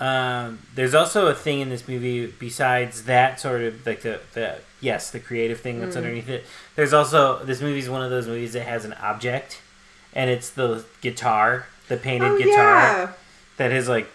Um, 0.00 0.58
there's 0.74 0.94
also 0.94 1.28
a 1.28 1.34
thing 1.34 1.60
in 1.60 1.68
this 1.70 1.86
movie 1.86 2.26
besides 2.26 3.04
that 3.04 3.38
sort 3.40 3.62
of 3.62 3.86
like 3.86 4.02
the, 4.02 4.18
the 4.34 4.56
yes 4.86 5.10
the 5.10 5.20
creative 5.28 5.60
thing 5.60 5.80
that's 5.80 5.94
Mm. 5.94 5.98
underneath 5.98 6.28
it. 6.28 6.42
There's 6.76 6.92
also 6.92 7.44
this 7.44 7.60
movie's 7.60 7.88
one 7.90 8.02
of 8.02 8.10
those 8.10 8.26
movies 8.26 8.52
that 8.54 8.66
has 8.66 8.84
an 8.84 8.94
object, 8.94 9.60
and 10.14 10.30
it's 10.30 10.48
the 10.50 10.84
guitar, 11.00 11.66
the 11.88 11.96
painted 11.96 12.32
Oh 12.32 12.38
guitar 12.38 12.74
yeah. 12.80 13.08
that 13.58 13.70
his 13.72 13.88
like 13.88 14.08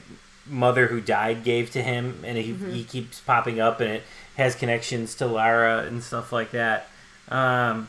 mother 0.48 0.88
who 0.88 1.00
died 1.02 1.44
gave 1.44 1.72
to 1.72 1.82
him, 1.84 2.24
and 2.26 2.38
he 2.38 2.54
Mhm. 2.54 2.74
he 2.74 2.84
keeps 2.84 3.20
popping 3.20 3.60
up, 3.68 3.80
and 3.82 3.92
it 3.98 4.04
has 4.38 4.56
connections 4.56 5.14
to 5.16 5.26
Lara 5.28 5.80
and 5.88 6.04
stuff 6.04 6.32
like 6.32 6.52
that. 6.52 6.88
Um, 7.30 7.88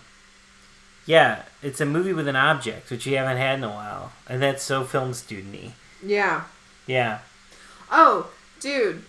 yeah, 1.06 1.42
it's 1.62 1.80
a 1.80 1.86
movie 1.86 2.12
with 2.12 2.28
an 2.28 2.36
object, 2.36 2.90
which 2.90 3.06
you 3.06 3.16
haven't 3.16 3.38
had 3.38 3.58
in 3.58 3.64
a 3.64 3.70
while, 3.70 4.12
and 4.28 4.40
that's 4.42 4.62
so 4.62 4.84
film 4.84 5.12
studenty. 5.12 5.72
Yeah. 6.04 6.42
Yeah. 6.86 7.18
Oh, 7.90 8.28
dude. 8.60 9.02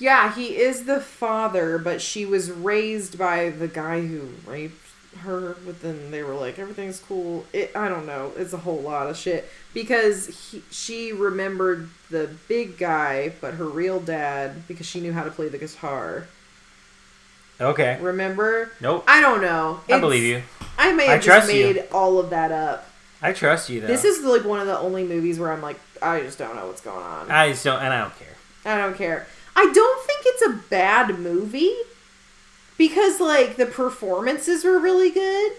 Yeah, 0.00 0.34
he 0.34 0.56
is 0.56 0.84
the 0.84 0.98
father, 0.98 1.78
but 1.78 2.00
she 2.00 2.24
was 2.24 2.50
raised 2.50 3.18
by 3.18 3.50
the 3.50 3.68
guy 3.68 4.00
who 4.00 4.30
raped 4.46 4.86
her. 5.18 5.56
But 5.64 5.82
then 5.82 6.10
they 6.10 6.22
were 6.22 6.34
like, 6.34 6.58
everything's 6.58 6.98
cool. 6.98 7.44
It, 7.52 7.70
I 7.76 7.88
don't 7.88 8.06
know. 8.06 8.32
It's 8.36 8.54
a 8.54 8.58
whole 8.58 8.80
lot 8.80 9.08
of 9.08 9.16
shit 9.16 9.48
because 9.74 10.50
he, 10.50 10.62
she 10.70 11.12
remembered 11.12 11.90
the 12.10 12.30
big 12.48 12.78
guy, 12.78 13.34
but 13.42 13.54
her 13.54 13.66
real 13.66 14.00
dad 14.00 14.66
because 14.66 14.86
she 14.86 15.00
knew 15.00 15.12
how 15.12 15.22
to 15.22 15.30
play 15.30 15.48
the 15.48 15.58
guitar. 15.58 16.26
Okay. 17.60 17.98
Remember? 18.00 18.72
Nope. 18.80 19.04
I 19.06 19.20
don't 19.20 19.42
know. 19.42 19.80
I 19.90 20.00
believe 20.00 20.24
you. 20.24 20.42
I 20.78 20.92
may 20.92 21.08
I 21.08 21.12
have 21.12 21.22
just 21.22 21.46
trust 21.46 21.54
you. 21.54 21.74
made 21.74 21.84
all 21.92 22.18
of 22.18 22.30
that 22.30 22.52
up. 22.52 22.88
I 23.20 23.34
trust 23.34 23.68
you 23.68 23.82
though. 23.82 23.86
This 23.86 24.04
is 24.04 24.24
like 24.24 24.46
one 24.46 24.60
of 24.60 24.66
the 24.66 24.78
only 24.78 25.04
movies 25.04 25.38
where 25.38 25.52
I'm 25.52 25.60
like, 25.60 25.78
I 26.00 26.20
just 26.20 26.38
don't 26.38 26.56
know 26.56 26.66
what's 26.66 26.80
going 26.80 27.04
on. 27.04 27.30
I 27.30 27.50
just 27.50 27.64
don't, 27.64 27.82
and 27.82 27.92
I 27.92 28.00
don't 28.00 28.18
care. 28.18 28.28
I 28.64 28.78
don't 28.78 28.96
care. 28.96 29.26
I 29.56 29.70
don't 29.72 30.06
think 30.06 30.22
it's 30.24 30.42
a 30.42 30.68
bad 30.68 31.18
movie 31.18 31.74
because 32.78 33.20
like 33.20 33.56
the 33.56 33.66
performances 33.66 34.64
were 34.64 34.78
really 34.78 35.10
good. 35.10 35.52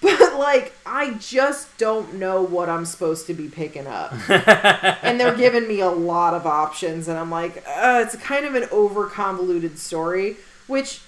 But 0.00 0.36
like 0.36 0.74
I 0.84 1.14
just 1.14 1.78
don't 1.78 2.14
know 2.14 2.42
what 2.42 2.68
I'm 2.68 2.84
supposed 2.84 3.28
to 3.28 3.34
be 3.34 3.48
picking 3.48 3.86
up. 3.86 4.12
and 4.28 5.20
they're 5.20 5.36
giving 5.36 5.68
me 5.68 5.80
a 5.80 5.90
lot 5.90 6.34
of 6.34 6.44
options 6.46 7.06
and 7.06 7.16
I'm 7.16 7.30
like, 7.30 7.58
uh, 7.68 8.02
it's 8.04 8.16
kind 8.16 8.44
of 8.44 8.56
an 8.56 8.68
over 8.72 9.06
convoluted 9.06 9.78
story, 9.78 10.36
which 10.66 11.00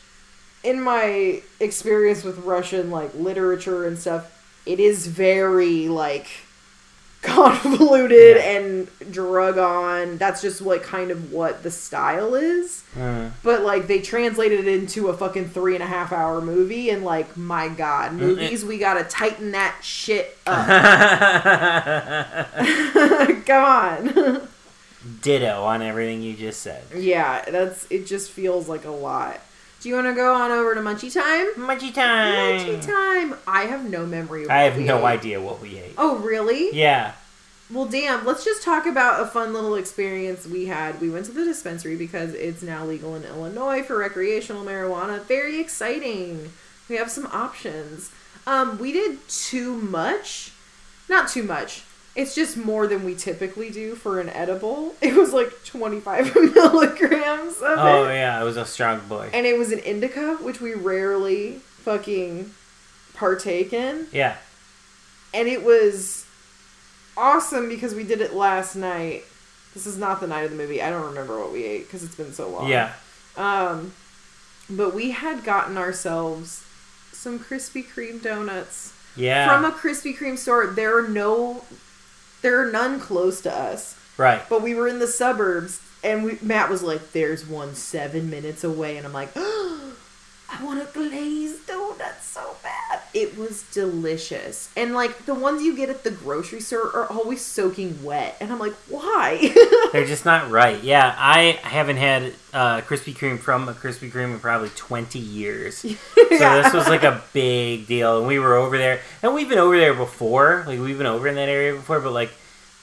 in 0.63 0.81
my 0.81 1.43
experience 1.61 2.23
with 2.23 2.39
Russian 2.39 2.91
like 2.91 3.13
literature 3.15 3.87
and 3.87 3.99
stuff, 3.99 4.31
it 4.65 4.79
is 4.79 5.09
very 5.09 5.89
like 5.89 6.29
convoluted 7.25 8.37
Yeah. 8.37 8.43
and 8.59 8.89
drug 9.13 9.59
on. 9.59 10.19
That's 10.19 10.43
just 10.43 10.61
like 10.61 10.83
kind 10.83 11.11
of 11.11 11.33
what 11.33 11.63
the 11.63 11.71
style 11.71 12.35
is. 12.35 12.85
Mm. 12.97 13.33
But 13.43 13.63
like 13.63 13.87
they 13.87 14.01
translated 14.01 14.61
it 14.61 14.67
into 14.69 15.09
a 15.09 15.17
fucking 15.17 15.49
three 15.49 15.75
and 15.75 15.83
a 15.83 15.87
half 15.87 16.13
hour 16.13 16.41
movie, 16.41 16.91
and 16.91 17.05
like 17.05 17.37
my 17.37 17.69
god, 17.69 18.13
Mm, 18.13 18.19
movies 18.19 18.65
we 18.65 18.79
gotta 18.79 19.05
tighten 19.05 19.53
that 19.53 19.77
shit 19.83 20.37
up. 20.47 20.67
Come 23.47 23.65
on. 23.65 24.49
Ditto 25.21 25.63
on 25.65 25.83
everything 25.83 26.23
you 26.23 26.35
just 26.35 26.61
said. 26.61 26.83
yeah, 26.95 27.45
that's 27.51 27.87
it. 27.91 28.07
Just 28.07 28.31
feels 28.31 28.69
like 28.69 28.85
a 28.85 28.91
lot. 28.91 29.41
Do 29.85 29.91
you 29.91 29.97
want 29.97 30.07
to 30.07 30.15
go 30.15 30.35
on 30.35 30.51
over 30.51 30.75
to 30.75 30.81
Munchie 30.81 31.13
time? 31.13 31.47
Munchie 31.57 31.93
time. 31.93 32.59
Munchie 32.59 32.87
time. 32.87 33.39
I 33.47 33.65
have 33.65 33.85
no 33.85 34.07
memory. 34.07 34.45
Of 34.45 34.51
I 34.51 34.63
have 34.63 34.79
no 34.79 35.01
ate. 35.01 35.19
idea 35.19 35.43
what 35.43 35.61
we 35.61 35.77
ate. 35.79 35.93
Oh 35.99 36.17
really? 36.17 36.75
Yeah. 36.75 37.13
Well, 37.71 37.85
damn. 37.85 38.25
Let's 38.25 38.47
just 38.47 38.63
talk 38.63 38.87
about 38.87 39.21
a 39.21 39.27
fun 39.27 39.53
little 39.53 39.75
experience 39.75 40.47
we 40.47 40.65
had. 40.65 41.03
We 41.03 41.11
went 41.11 41.27
to 41.27 41.33
the 41.33 41.45
dispensary 41.45 41.97
because 41.97 42.33
it's 42.33 42.63
now 42.63 42.87
legal 42.87 43.15
in 43.15 43.25
Illinois 43.25 43.83
for 43.83 43.99
recreational 43.99 44.65
marijuana. 44.65 45.23
Very 45.25 45.61
exciting. 45.61 46.51
We 46.89 46.97
have 46.97 47.11
some 47.11 47.27
options. 47.27 48.11
Um, 48.47 48.79
we 48.79 48.91
did 48.91 49.19
too 49.29 49.77
much. 49.77 50.53
Not 51.11 51.29
too 51.29 51.43
much. 51.43 51.83
It's 52.17 52.35
just 52.35 52.57
more 52.57 52.87
than 52.87 53.03
we 53.05 53.15
typically 53.17 53.71
do 53.71 53.95
for 53.97 54.21
an 54.21 54.29
edible. 54.29 54.95
It 55.03 55.15
was 55.15 55.33
like 55.33 55.65
25 55.65 56.35
milligrams 56.55 57.57
of 57.59 57.79
Oh 57.79 58.05
it. 58.09 58.15
yeah, 58.15 58.41
it 58.41 58.45
was 58.45 58.57
a 58.57 58.65
strong 58.65 59.01
boy. 59.09 59.31
And 59.33 59.47
it 59.47 59.59
was 59.59 59.73
an 59.73 59.81
indica, 59.81 60.37
which 60.37 60.61
we 60.61 60.75
rarely 60.75 61.61
fucking 61.83 62.53
partake 63.15 63.73
in 63.73 64.07
Yeah. 64.13 64.37
and 65.33 65.47
it 65.49 65.63
was 65.65 66.25
awesome 67.17 67.69
because 67.69 67.95
we 67.95 68.03
did 68.05 68.21
it 68.21 68.35
last 68.35 68.75
night. 68.77 69.23
This 69.73 69.87
is 69.87 69.97
not 69.99 70.21
the 70.21 70.27
night 70.27 70.43
of 70.45 70.51
the 70.51 70.57
movie. 70.57 70.81
I 70.83 70.91
don't 70.91 71.07
remember 71.07 71.39
what 71.39 71.53
we 71.53 71.65
ate 71.65 71.87
because 71.87 72.03
it's 72.05 72.15
been 72.15 72.33
so 72.33 72.49
long. 72.49 72.69
Yeah. 72.69 72.93
Um, 73.37 73.93
but 74.71 74.95
we 74.95 75.11
had 75.11 75.45
gotten 75.45 75.77
ourselves 75.77 76.65
some 77.13 77.39
Krispy 77.39 77.85
Kreme 77.85 78.23
donuts 78.23 78.93
Yeah. 79.17 79.49
from 79.49 79.65
a 79.65 79.73
Krispy 79.75 80.17
Kreme 80.17 80.39
store. 80.39 80.67
There 80.69 80.97
are 80.99 81.09
no, 81.09 81.65
there 82.45 82.61
are 82.61 82.71
none 82.71 83.01
close 83.01 83.41
to 83.41 83.53
us. 83.53 83.97
right. 84.19 84.43
But 84.49 84.63
we 84.63 84.75
were 84.75 84.87
in 84.87 84.99
the 84.99 85.07
suburbs, 85.07 85.81
and 86.05 86.23
we, 86.25 86.39
Matt 86.43 86.69
was 86.69 86.83
like, 86.83 87.13
"There's 87.13 87.47
one 87.47 87.75
seven 87.75 88.29
minutes 88.29 88.63
away," 88.63 88.99
and 88.99 89.07
I'm 89.07 89.15
like, 89.15 89.31
oh, 89.37 89.64
"I 90.59 90.65
want 90.65 90.81
a 90.81 90.87
glazed 90.93 91.67
donut 91.67 92.21
so 92.21 92.57
bad." 92.63 93.01
It 93.13 93.39
was 93.39 93.63
delicious, 93.73 94.71
and 94.77 94.95
like 94.95 95.27
the 95.27 95.35
ones 95.35 95.63
you 95.63 95.77
get 95.77 95.89
at 95.89 96.05
the 96.05 96.11
grocery 96.11 96.61
store 96.61 96.95
are 96.95 97.07
always 97.07 97.41
soaking 97.43 98.03
wet, 98.03 98.37
and 98.41 98.53
I'm 98.53 98.59
like, 98.59 98.75
"Why?" 98.89 99.55
They're 99.93 100.07
just 100.07 100.25
not 100.25 100.51
right. 100.51 100.83
Yeah, 100.83 101.15
I 101.17 101.59
haven't 101.63 101.99
had 101.99 102.33
uh, 102.53 102.81
Krispy 102.81 103.15
Kreme 103.15 103.39
from 103.39 103.69
a 103.69 103.73
Krispy 103.73 104.11
Kreme 104.11 104.33
in 104.33 104.41
probably 104.41 104.71
20 104.71 105.19
years. 105.19 105.85
So 106.35 106.63
this 106.63 106.73
was 106.73 106.89
like 106.89 107.05
a 107.05 107.23
big 107.33 107.87
deal, 107.87 108.19
and 108.19 108.27
we 108.27 108.41
were 108.41 108.57
over 108.57 108.77
there, 108.77 109.01
and 109.23 109.33
we've 109.35 109.49
been 109.49 109.59
over 109.59 109.79
there 109.79 109.95
before. 109.95 110.65
Like 110.67 110.81
we've 110.81 110.99
been 110.99 111.07
over 111.07 111.29
in 111.29 111.37
that 111.37 111.49
area 111.49 111.75
before, 111.75 112.01
but 112.01 112.13
like 112.13 112.33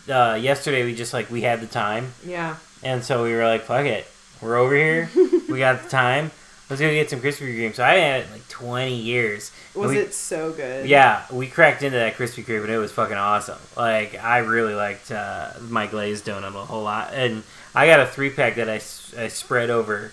uh, 0.10 0.38
yesterday, 0.42 0.86
we 0.86 0.96
just 0.96 1.14
like 1.14 1.30
we 1.30 1.42
had 1.42 1.60
the 1.60 1.68
time, 1.68 2.14
yeah. 2.26 2.56
and 2.82 3.04
so 3.04 3.24
we 3.24 3.34
were 3.34 3.44
like, 3.44 3.64
"Fuck 3.64 3.86
it, 3.86 4.08
we're 4.42 4.56
over 4.56 4.74
here. 4.76 5.10
we 5.50 5.60
got 5.60 5.84
the 5.84 5.90
time. 5.90 6.32
Let's 6.72 6.82
go 6.82 6.90
get 6.90 7.10
some 7.10 7.20
Krispy 7.20 7.56
Kreme." 7.56 7.76
So 7.76 7.84
I 7.84 7.90
haven't 7.96 8.04
had 8.04 8.20
it 8.22 8.26
in 8.28 8.32
like 8.32 8.48
20 8.48 8.96
years. 8.96 9.52
Was 9.76 9.92
we- 9.92 10.00
it 10.00 10.14
so 10.14 10.52
good? 10.52 10.88
Yeah, 10.88 11.24
we 11.32 11.48
cracked 11.48 11.84
into 11.84 11.98
that 11.98 12.16
Krispy 12.16 12.44
Kreme, 12.44 12.64
and 12.64 12.72
it 12.72 12.78
was 12.80 12.92
fucking 12.92 13.18
awesome. 13.18 13.60
Like 13.78 14.16
I 14.22 14.40
really 14.40 14.74
liked 14.74 15.12
uh, 15.12 15.50
my 15.70 15.86
glazed 15.86 16.26
donut 16.26 16.56
a 16.56 16.66
whole 16.66 16.84
lot, 16.84 17.14
and 17.14 17.44
I 17.76 17.86
got 17.86 18.00
a 18.00 18.06
three 18.08 18.30
pack 18.32 18.56
that 18.56 18.70
I, 18.70 18.76
I 19.22 19.28
spread 19.28 19.70
over 19.70 20.12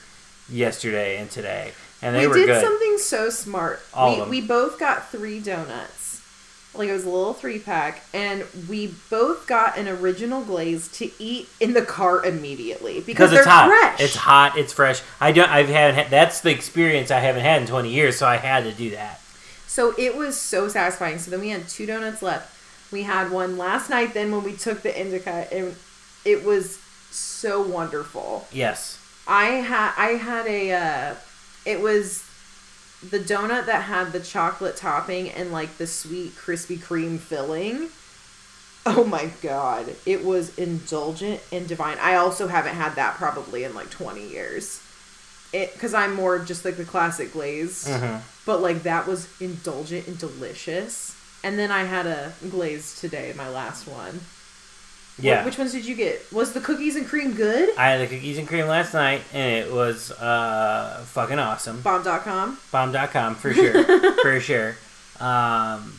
yesterday 0.51 1.17
and 1.19 1.31
today, 1.31 1.73
and 2.03 2.15
they 2.15 2.23
we 2.23 2.27
were 2.29 2.35
did 2.35 2.47
good. 2.47 2.63
something 2.63 2.99
so 2.99 3.31
smart. 3.31 3.81
All 3.95 4.25
we, 4.25 4.41
we 4.41 4.47
both 4.47 4.79
got 4.79 5.11
three 5.11 5.41
donuts. 5.41 5.98
Like 6.75 6.89
it 6.89 6.93
was 6.93 7.05
a 7.05 7.11
little 7.11 7.35
three 7.35 7.59
pack, 7.59 8.03
and 8.15 8.45
we 8.69 8.95
both 9.11 9.47
got 9.47 9.77
an 9.77 9.89
original 9.89 10.43
glaze 10.43 10.87
to 10.93 11.11
eat 11.19 11.49
in 11.59 11.73
the 11.73 11.83
car 11.83 12.25
immediately 12.25 13.01
because 13.01 13.33
it's 13.33 13.47
hot. 13.47 13.67
fresh. 13.69 14.01
It's 14.01 14.15
hot. 14.15 14.57
It's 14.57 14.73
fresh. 14.73 15.03
I 15.21 15.33
don't. 15.33 15.51
I've 15.51 15.69
haven't. 15.69 15.97
Had, 15.97 16.11
that's 16.11 16.41
the 16.41 16.51
experience 16.51 17.11
I 17.11 17.19
haven't 17.19 17.43
had 17.43 17.63
in 17.63 17.67
twenty 17.67 17.91
years. 17.91 18.19
So 18.19 18.27
I 18.27 18.37
had 18.37 18.65
to 18.65 18.73
do 18.73 18.91
that. 18.91 19.21
So 19.67 19.95
it 19.99 20.17
was 20.17 20.37
so 20.37 20.69
satisfying. 20.69 21.19
So 21.19 21.31
then 21.31 21.41
we 21.41 21.49
had 21.49 21.69
two 21.69 21.87
donuts 21.87 22.23
left. 22.23 22.55
We 22.93 23.03
had 23.03 23.31
one 23.31 23.59
last 23.59 23.91
night. 23.91 24.15
Then 24.15 24.31
when 24.31 24.45
we 24.45 24.53
took 24.53 24.83
the 24.83 24.99
indica, 24.99 25.49
and 25.53 25.75
it 26.25 26.45
was 26.45 26.79
so 27.11 27.63
wonderful. 27.63 28.47
Yes. 28.53 28.99
I 29.27 29.45
had 29.45 29.95
I 29.97 30.09
had 30.11 30.47
a 30.47 30.73
uh, 30.73 31.15
it 31.65 31.81
was 31.81 32.28
the 33.03 33.19
donut 33.21 33.67
that 33.67 33.83
had 33.85 34.13
the 34.13 34.21
chocolate 34.21 34.77
topping 34.77 35.31
and 35.31 35.53
like 35.53 35.79
the 35.79 35.87
sweet 35.87 36.35
Krispy 36.37 36.79
Kreme 36.79 37.19
filling. 37.19 37.89
Oh 38.87 39.05
my 39.05 39.31
god, 39.43 39.95
it 40.07 40.25
was 40.25 40.57
indulgent 40.59 41.41
and 41.53 41.69
divine. 41.69 41.99
I 42.01 42.15
also 42.15 42.49
haven't 42.49 42.75
had 42.75 42.95
that 42.97 43.17
probably 43.17 43.65
in 43.65 43.75
like 43.75 43.91
20 43.91 44.27
years. 44.27 44.81
It 45.53 45.79
cuz 45.79 45.95
I'm 45.95 46.15
more 46.15 46.39
just 46.39 46.65
like 46.65 46.77
the 46.77 46.85
classic 46.85 47.33
glaze, 47.33 47.85
Mhm. 47.87 48.21
but 48.47 48.61
like 48.61 48.83
that 48.85 49.07
was 49.07 49.29
indulgent 49.41 50.07
and 50.07 50.19
delicious. 50.19 51.13
And 51.45 51.59
then 51.59 51.71
I 51.71 51.85
had 51.85 52.07
a 52.07 52.33
glaze 52.51 52.99
today, 52.99 53.33
my 53.37 53.49
last 53.49 53.87
one. 53.87 54.21
Yeah. 55.21 55.45
which 55.45 55.59
ones 55.59 55.73
did 55.73 55.85
you 55.85 55.95
get? 55.97 56.33
Was 56.33 56.53
the 56.53 56.61
cookies 56.61 56.95
and 56.97 57.07
cream 57.07 57.35
good? 57.35 57.77
I 57.77 57.91
had 57.91 58.01
the 58.01 58.07
cookies 58.15 58.39
and 58.39 58.47
cream 58.47 58.67
last 58.67 58.95
night, 58.95 59.23
and 59.33 59.53
it 59.67 59.73
was 59.73 60.13
uh, 60.13 61.03
fucking 61.07 61.39
awesome. 61.39 61.81
Bomb.com. 61.83 62.59
Bomb.com 62.71 63.35
for 63.35 63.53
sure. 63.55 64.13
for 64.23 64.39
sure. 64.41 64.77
Um, 65.19 65.95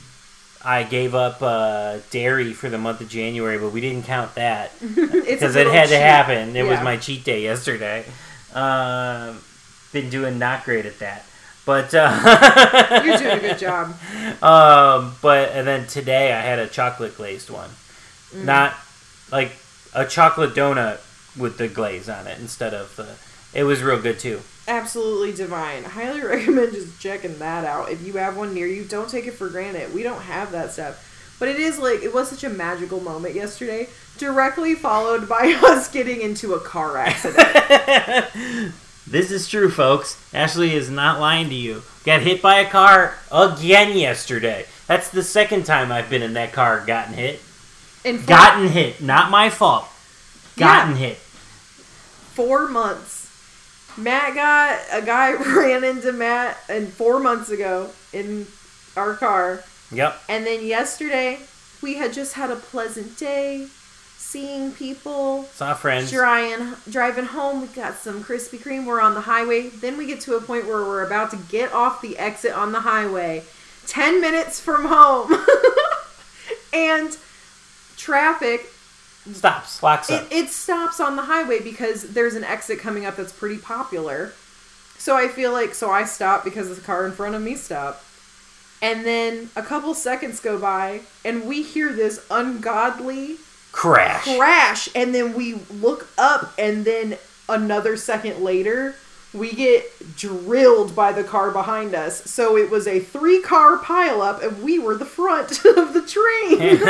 I 0.63 0.83
gave 0.89 1.15
up 1.15 1.41
uh, 1.41 1.97
dairy 2.11 2.53
for 2.53 2.69
the 2.69 2.77
month 2.77 3.01
of 3.01 3.09
January, 3.09 3.57
but 3.57 3.71
we 3.71 3.81
didn't 3.81 4.03
count 4.03 4.35
that 4.35 4.71
because 4.95 5.55
it 5.55 5.67
had 5.67 5.89
to 5.89 5.97
happen. 5.99 6.55
It 6.55 6.63
was 6.65 6.81
my 6.81 6.97
cheat 6.97 7.23
day 7.25 7.43
yesterday. 7.43 8.05
Um, 8.53 9.41
been 9.93 10.09
doing 10.09 10.37
not 10.39 10.63
great 10.65 10.85
at 10.85 10.99
that, 10.99 11.25
but 11.65 11.93
uh, 11.93 13.01
You're 13.05 13.17
doing 13.17 13.37
a 13.37 13.39
good 13.41 13.59
job. 13.59 13.95
Um, 14.43 15.15
but 15.21 15.49
and 15.51 15.67
then 15.67 15.87
today 15.87 16.31
I 16.33 16.41
had 16.41 16.59
a 16.59 16.67
chocolate 16.67 17.15
glazed 17.17 17.49
one, 17.49 17.69
Mm. 18.33 18.43
not 18.45 18.73
like 19.31 19.51
a 19.93 20.05
chocolate 20.05 20.53
donut 20.53 20.99
with 21.37 21.57
the 21.57 21.67
glaze 21.67 22.09
on 22.09 22.27
it 22.27 22.39
instead 22.39 22.73
of 22.73 22.95
the. 22.95 23.15
It 23.53 23.63
was 23.63 23.81
real 23.81 23.99
good 23.99 24.19
too. 24.19 24.41
Absolutely 24.67 25.33
divine. 25.33 25.83
Highly 25.83 26.21
recommend 26.23 26.73
just 26.73 26.99
checking 26.99 27.39
that 27.39 27.65
out. 27.65 27.91
If 27.91 28.05
you 28.05 28.13
have 28.13 28.37
one 28.37 28.53
near 28.53 28.67
you, 28.67 28.83
don't 28.83 29.09
take 29.09 29.25
it 29.25 29.33
for 29.33 29.49
granted. 29.49 29.93
We 29.93 30.03
don't 30.03 30.21
have 30.21 30.51
that 30.51 30.71
stuff. 30.71 31.05
But 31.39 31.47
it 31.47 31.57
is 31.57 31.79
like 31.79 32.03
it 32.03 32.13
was 32.13 32.29
such 32.29 32.43
a 32.43 32.49
magical 32.49 32.99
moment 32.99 33.33
yesterday, 33.33 33.87
directly 34.17 34.75
followed 34.75 35.27
by 35.27 35.57
us 35.63 35.89
getting 35.89 36.21
into 36.21 36.53
a 36.53 36.59
car 36.59 36.97
accident. 36.97 37.47
this 39.07 39.31
is 39.31 39.47
true, 39.47 39.71
folks. 39.71 40.21
Ashley 40.33 40.75
is 40.75 40.89
not 40.89 41.19
lying 41.19 41.49
to 41.49 41.55
you. 41.55 41.81
Got 42.03 42.21
hit 42.21 42.41
by 42.41 42.59
a 42.59 42.69
car 42.69 43.15
again 43.31 43.97
yesterday. 43.97 44.65
That's 44.85 45.09
the 45.09 45.23
second 45.23 45.65
time 45.65 45.91
I've 45.91 46.09
been 46.09 46.21
in 46.21 46.33
that 46.33 46.51
car, 46.51 46.83
gotten 46.85 47.13
hit. 47.13 47.39
In 48.03 48.23
Gotten 48.25 48.69
hit, 48.69 49.01
not 49.01 49.29
my 49.29 49.49
fault. 49.49 49.87
Gotten 50.57 50.91
Yeah. 50.97 51.07
hit. 51.09 51.17
four 51.17 52.67
months, 52.69 53.27
Matt 53.97 54.33
got 54.33 54.79
a 54.91 55.01
guy 55.05 55.33
ran 55.55 55.83
into 55.83 56.11
Matt 56.13 56.57
and 56.69 56.91
four 56.93 57.19
months 57.19 57.49
ago 57.49 57.89
in 58.13 58.47
our 58.95 59.13
car. 59.15 59.63
Yep. 59.91 60.21
And 60.29 60.45
then 60.45 60.65
yesterday, 60.65 61.39
we 61.81 61.95
had 61.95 62.13
just 62.13 62.33
had 62.35 62.49
a 62.51 62.55
pleasant 62.55 63.17
day, 63.17 63.67
seeing 64.17 64.71
people, 64.71 65.49
Saw 65.53 65.73
friends. 65.73 66.11
driving, 66.11 66.75
driving 66.89 67.25
home. 67.25 67.61
We 67.61 67.67
got 67.67 67.97
some 67.97 68.23
Krispy 68.23 68.59
Kreme. 68.59 68.85
We're 68.85 69.01
on 69.01 69.15
the 69.15 69.21
highway. 69.21 69.67
Then 69.69 69.97
we 69.97 70.05
get 70.05 70.21
to 70.21 70.35
a 70.35 70.41
point 70.41 70.65
where 70.67 70.83
we're 70.83 71.03
about 71.05 71.31
to 71.31 71.37
get 71.37 71.73
off 71.73 72.01
the 72.01 72.17
exit 72.17 72.53
on 72.53 72.71
the 72.71 72.81
highway, 72.81 73.43
10 73.87 74.21
minutes 74.21 74.59
from 74.61 74.85
home. 74.85 75.33
and 76.73 77.17
traffic, 77.99 78.65
Stops. 79.33 79.83
Locks 79.83 80.09
it, 80.09 80.25
it 80.31 80.47
stops 80.47 80.99
on 80.99 81.15
the 81.15 81.23
highway 81.23 81.59
because 81.59 82.13
there's 82.13 82.35
an 82.35 82.43
exit 82.43 82.79
coming 82.79 83.05
up 83.05 83.15
that's 83.15 83.33
pretty 83.33 83.57
popular. 83.57 84.31
So 84.97 85.15
I 85.15 85.27
feel 85.27 85.51
like, 85.51 85.75
so 85.75 85.91
I 85.91 86.05
stop 86.05 86.43
because 86.43 86.75
the 86.75 86.81
car 86.81 87.05
in 87.05 87.11
front 87.11 87.35
of 87.35 87.41
me 87.41 87.55
stopped. 87.55 88.03
And 88.81 89.05
then 89.05 89.49
a 89.55 89.61
couple 89.61 89.93
seconds 89.93 90.39
go 90.39 90.57
by, 90.57 91.01
and 91.25 91.45
we 91.45 91.63
hear 91.63 91.91
this 91.91 92.25
ungodly 92.31 93.37
Crash. 93.71 94.23
crash 94.23 94.89
and 94.95 95.13
then 95.13 95.35
we 95.35 95.59
look 95.69 96.07
up 96.17 96.53
and 96.57 96.85
then 96.85 97.17
another 97.47 97.95
second 97.97 98.43
later 98.43 98.95
we 99.33 99.51
get 99.53 100.15
drilled 100.15 100.95
by 100.95 101.11
the 101.11 101.23
car 101.23 101.51
behind 101.51 101.93
us. 101.93 102.23
So 102.29 102.57
it 102.57 102.69
was 102.69 102.87
a 102.87 102.99
three 102.99 103.41
car 103.41 103.77
pileup 103.77 104.43
and 104.43 104.63
we 104.63 104.79
were 104.79 104.95
the 104.95 105.05
front 105.05 105.51
of 105.65 105.93
the 105.93 106.01
train. 106.01 106.79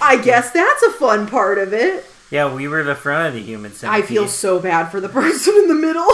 I 0.00 0.20
guess 0.22 0.50
that's 0.50 0.82
a 0.82 0.92
fun 0.92 1.26
part 1.26 1.58
of 1.58 1.72
it. 1.72 2.06
Yeah, 2.30 2.52
we 2.52 2.66
were 2.66 2.82
the 2.82 2.94
front 2.94 3.28
of 3.28 3.34
the 3.34 3.42
human 3.42 3.72
i 3.82 4.00
feel 4.00 4.26
so 4.26 4.58
bad 4.58 4.86
for 4.86 5.00
the 5.00 5.08
person 5.20 5.54
in 5.54 5.68
the 5.68 5.74
middle. 5.74 6.08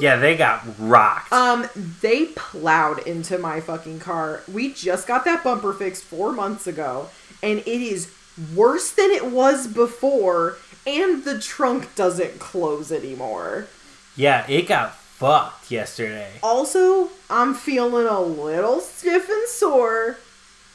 Yeah, 0.00 0.16
they 0.16 0.36
got 0.36 0.64
rocked. 0.78 1.32
um 1.32 1.68
they 2.00 2.26
plowed 2.26 3.06
into 3.06 3.38
my 3.38 3.60
fucking 3.60 4.00
car. 4.00 4.42
We 4.52 4.72
just 4.74 5.06
got 5.06 5.24
that 5.24 5.44
bumper 5.44 5.72
fixed 5.72 6.02
four 6.02 6.32
months 6.32 6.66
ago 6.66 7.10
and 7.42 7.60
it 7.60 7.68
is 7.68 8.12
worse 8.56 8.90
than 8.90 9.10
it 9.12 9.26
was 9.26 9.68
before 9.68 10.56
and 10.84 11.24
the 11.24 11.38
trunk 11.38 11.94
doesn't 11.94 12.40
close 12.40 12.90
anymore 12.90 13.68
yeah, 14.16 14.46
it 14.48 14.68
got 14.68 14.94
fucked 14.94 15.70
yesterday. 15.70 16.28
also 16.42 17.08
i'm 17.30 17.54
feeling 17.54 18.06
a 18.06 18.20
little 18.20 18.80
stiff 18.80 19.28
and 19.28 19.48
sore 19.48 20.16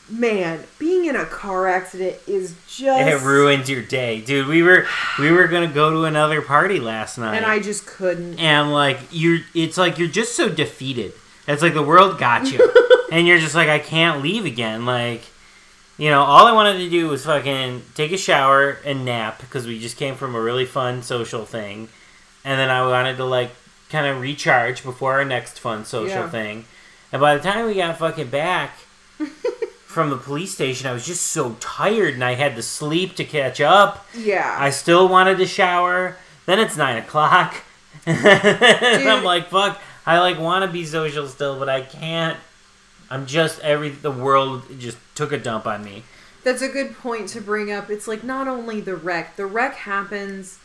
man 0.10 0.64
being 0.80 1.06
in 1.06 1.16
a 1.16 1.26
car 1.26 1.68
accident 1.68 2.16
is 2.26 2.56
just 2.68 3.08
It 3.08 3.22
ruined 3.22 3.70
your 3.70 3.84
day, 3.84 4.22
dude. 4.22 4.48
We 4.48 4.64
were 4.64 4.88
we 5.20 5.32
were 5.32 5.48
gonna 5.48 5.68
go 5.68 5.92
to 5.92 6.06
another 6.06 6.42
party 6.42 6.80
last 6.80 7.18
night, 7.18 7.36
and 7.36 7.46
i 7.46 7.60
just 7.60 7.86
couldn't 7.86 8.40
and 8.40 8.72
like 8.72 9.00
you're, 9.12 9.40
it's 9.54 9.78
like 9.78 10.00
you're 10.00 10.08
just 10.08 10.36
so 10.36 10.50
defeated. 10.50 11.14
It's 11.48 11.62
like 11.62 11.74
the 11.74 11.84
world 11.84 12.18
got 12.18 12.52
you, 12.52 12.72
and 13.12 13.28
you're 13.28 13.40
just 13.40 13.54
like 13.56 13.70
I 13.70 13.78
can't 13.80 14.22
leave 14.24 14.46
again. 14.46 14.86
Like, 14.86 15.24
you 15.98 16.10
know, 16.10 16.22
all 16.22 16.48
I 16.48 16.54
wanted 16.54 16.80
to 16.80 16.90
do 16.90 17.08
was 17.10 17.26
fucking 17.26 17.84
take 17.94 18.12
a 18.12 18.18
shower 18.18 18.78
and 18.86 19.06
nap 19.06 19.42
because 19.42 19.68
we 19.68 19.80
just 19.80 19.98
came 19.98 20.16
from 20.16 20.34
a 20.34 20.42
really 20.42 20.66
fun 20.66 21.04
social 21.04 21.46
thing, 21.46 21.90
and 22.46 22.60
then 22.60 22.70
I 22.70 22.86
wanted 22.88 23.18
to 23.18 23.26
like 23.26 23.52
kind 23.90 24.06
of 24.06 24.22
recharge 24.22 24.84
before 24.84 25.14
our 25.14 25.26
next 25.26 25.60
fun 25.60 25.84
social 25.86 26.10
Yeah. 26.10 26.30
thing. 26.30 26.66
And 27.12 27.20
by 27.20 27.36
the 27.36 27.42
time 27.44 27.66
we 27.66 27.74
got 27.76 27.98
fucking 27.98 28.28
back 28.30 28.78
from 29.88 30.10
the 30.12 30.18
police 30.18 30.54
station, 30.54 30.88
I 30.88 30.94
was 30.94 31.06
just 31.06 31.24
so 31.28 31.56
tired, 31.60 32.14
and 32.14 32.24
I 32.24 32.36
had 32.36 32.56
to 32.56 32.62
sleep 32.62 33.16
to 33.16 33.24
catch 33.26 33.60
up. 33.60 34.06
yeah 34.16 34.56
I 34.60 34.70
still 34.70 35.08
wanted 35.10 35.38
to 35.40 35.46
shower. 35.48 36.18
Then 36.46 36.60
it's 36.60 36.78
nine 36.78 36.98
o'clock. 36.98 37.56
and 38.06 39.10
I'm 39.10 39.24
like, 39.24 39.50
fuck. 39.50 39.80
I 40.06 40.20
like 40.20 40.40
want 40.40 40.66
to 40.66 40.72
be 40.72 40.86
social 40.86 41.28
still, 41.28 41.58
but 41.60 41.70
I 41.70 41.82
can't. 41.82 42.38
I'm 43.12 43.26
just 43.26 43.60
every 43.62 43.90
the 43.90 44.12
world 44.12 44.64
just 44.80 44.98
took 45.16 45.32
a 45.32 45.38
dump 45.38 45.66
on 45.68 45.84
me. 45.84 46.04
That's 46.44 46.62
a 46.62 46.70
good 46.70 46.96
point 46.98 47.28
to 47.30 47.42
bring 47.42 47.72
up. 47.72 47.90
It's 47.90 48.08
like 48.08 48.24
not 48.24 48.48
only 48.48 48.82
the 48.82 48.96
wreck, 48.96 49.36
the 49.36 49.46
wreck 49.46 49.76
happens, 49.76 50.58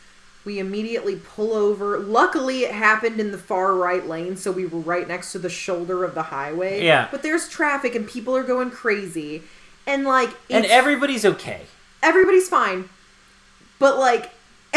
we 0.45 0.59
immediately 0.59 1.15
pull 1.15 1.53
over. 1.53 1.97
Luckily, 1.99 2.63
it 2.63 2.71
happened 2.71 3.19
in 3.19 3.31
the 3.31 3.37
far 3.37 3.73
right 3.73 4.07
lane, 4.07 4.37
so 4.37 4.51
we 4.51 4.65
were 4.65 4.79
right 4.79 5.07
next 5.07 5.31
to 5.31 5.39
the 5.39 5.49
shoulder 5.49 6.03
of 6.03 6.13
the 6.13 6.23
highway. 6.23 6.83
Yeah. 6.83 7.07
But 7.11 7.23
there's 7.23 7.49
traffic 7.49 7.95
and 7.95 8.07
people 8.07 8.35
are 8.37 8.43
going 8.43 8.69
crazy. 8.69 9.43
And 9.87 10.05
like, 10.05 10.29
And 10.49 10.65
everybody's 10.65 11.25
okay. 11.25 11.61
everybody's 12.01 12.47
fine. 12.47 12.89
But 13.79 13.97
like, 13.97 14.31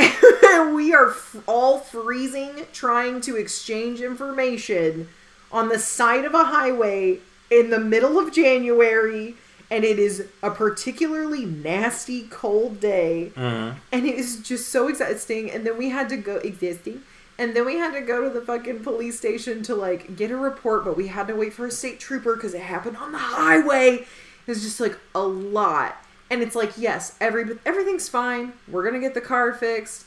we 0.72 0.94
are 0.94 1.10
f- 1.10 1.36
all 1.46 1.78
freezing 1.78 2.66
trying 2.72 3.20
to 3.22 3.36
exchange 3.36 4.00
information 4.00 5.08
on 5.52 5.68
the 5.68 5.78
side 5.78 6.24
of 6.24 6.34
a 6.34 6.44
highway 6.44 7.18
in 7.50 7.70
the 7.70 7.80
middle 7.80 8.18
of 8.18 8.32
January, 8.32 9.34
and 9.70 9.84
it 9.84 9.98
is 9.98 10.26
a 10.42 10.50
particularly 10.50 11.44
nasty 11.44 12.26
cold 12.30 12.80
day, 12.80 13.32
Mhm. 13.36 13.74
and 13.92 14.06
it 14.06 14.14
is 14.14 14.36
just 14.36 14.68
so 14.70 14.88
exhausting. 14.88 15.50
And 15.50 15.66
then 15.66 15.76
we 15.76 15.90
had 15.90 16.08
to 16.08 16.16
go 16.16 16.36
existing. 16.36 17.02
And 17.40 17.54
then 17.54 17.64
we 17.66 17.76
had 17.76 17.92
to 17.92 18.00
go 18.00 18.24
to 18.24 18.30
the 18.30 18.44
fucking 18.44 18.80
police 18.80 19.16
station 19.16 19.62
to 19.64 19.74
like 19.74 20.16
get 20.16 20.30
a 20.32 20.36
report, 20.36 20.84
but 20.84 20.96
we 20.96 21.06
had 21.06 21.28
to 21.28 21.36
wait 21.36 21.52
for 21.52 21.66
a 21.66 21.70
state 21.70 22.00
trooper 22.00 22.34
because 22.34 22.52
it 22.54 22.62
happened 22.62 22.96
on 22.96 23.12
the 23.12 23.18
highway. 23.18 23.94
It 23.98 24.06
was 24.48 24.62
just 24.62 24.80
like 24.80 24.98
a 25.14 25.20
lot. 25.22 26.02
And 26.30 26.42
it's 26.42 26.56
like, 26.56 26.72
yes, 26.76 27.14
every 27.20 27.58
everything's 27.64 28.08
fine. 28.08 28.54
We're 28.66 28.82
gonna 28.82 28.98
get 28.98 29.14
the 29.14 29.20
car 29.20 29.52
fixed. 29.54 30.04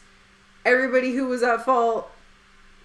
Everybody 0.66 1.14
who 1.16 1.26
was 1.28 1.42
at 1.42 1.64
fault 1.64 2.12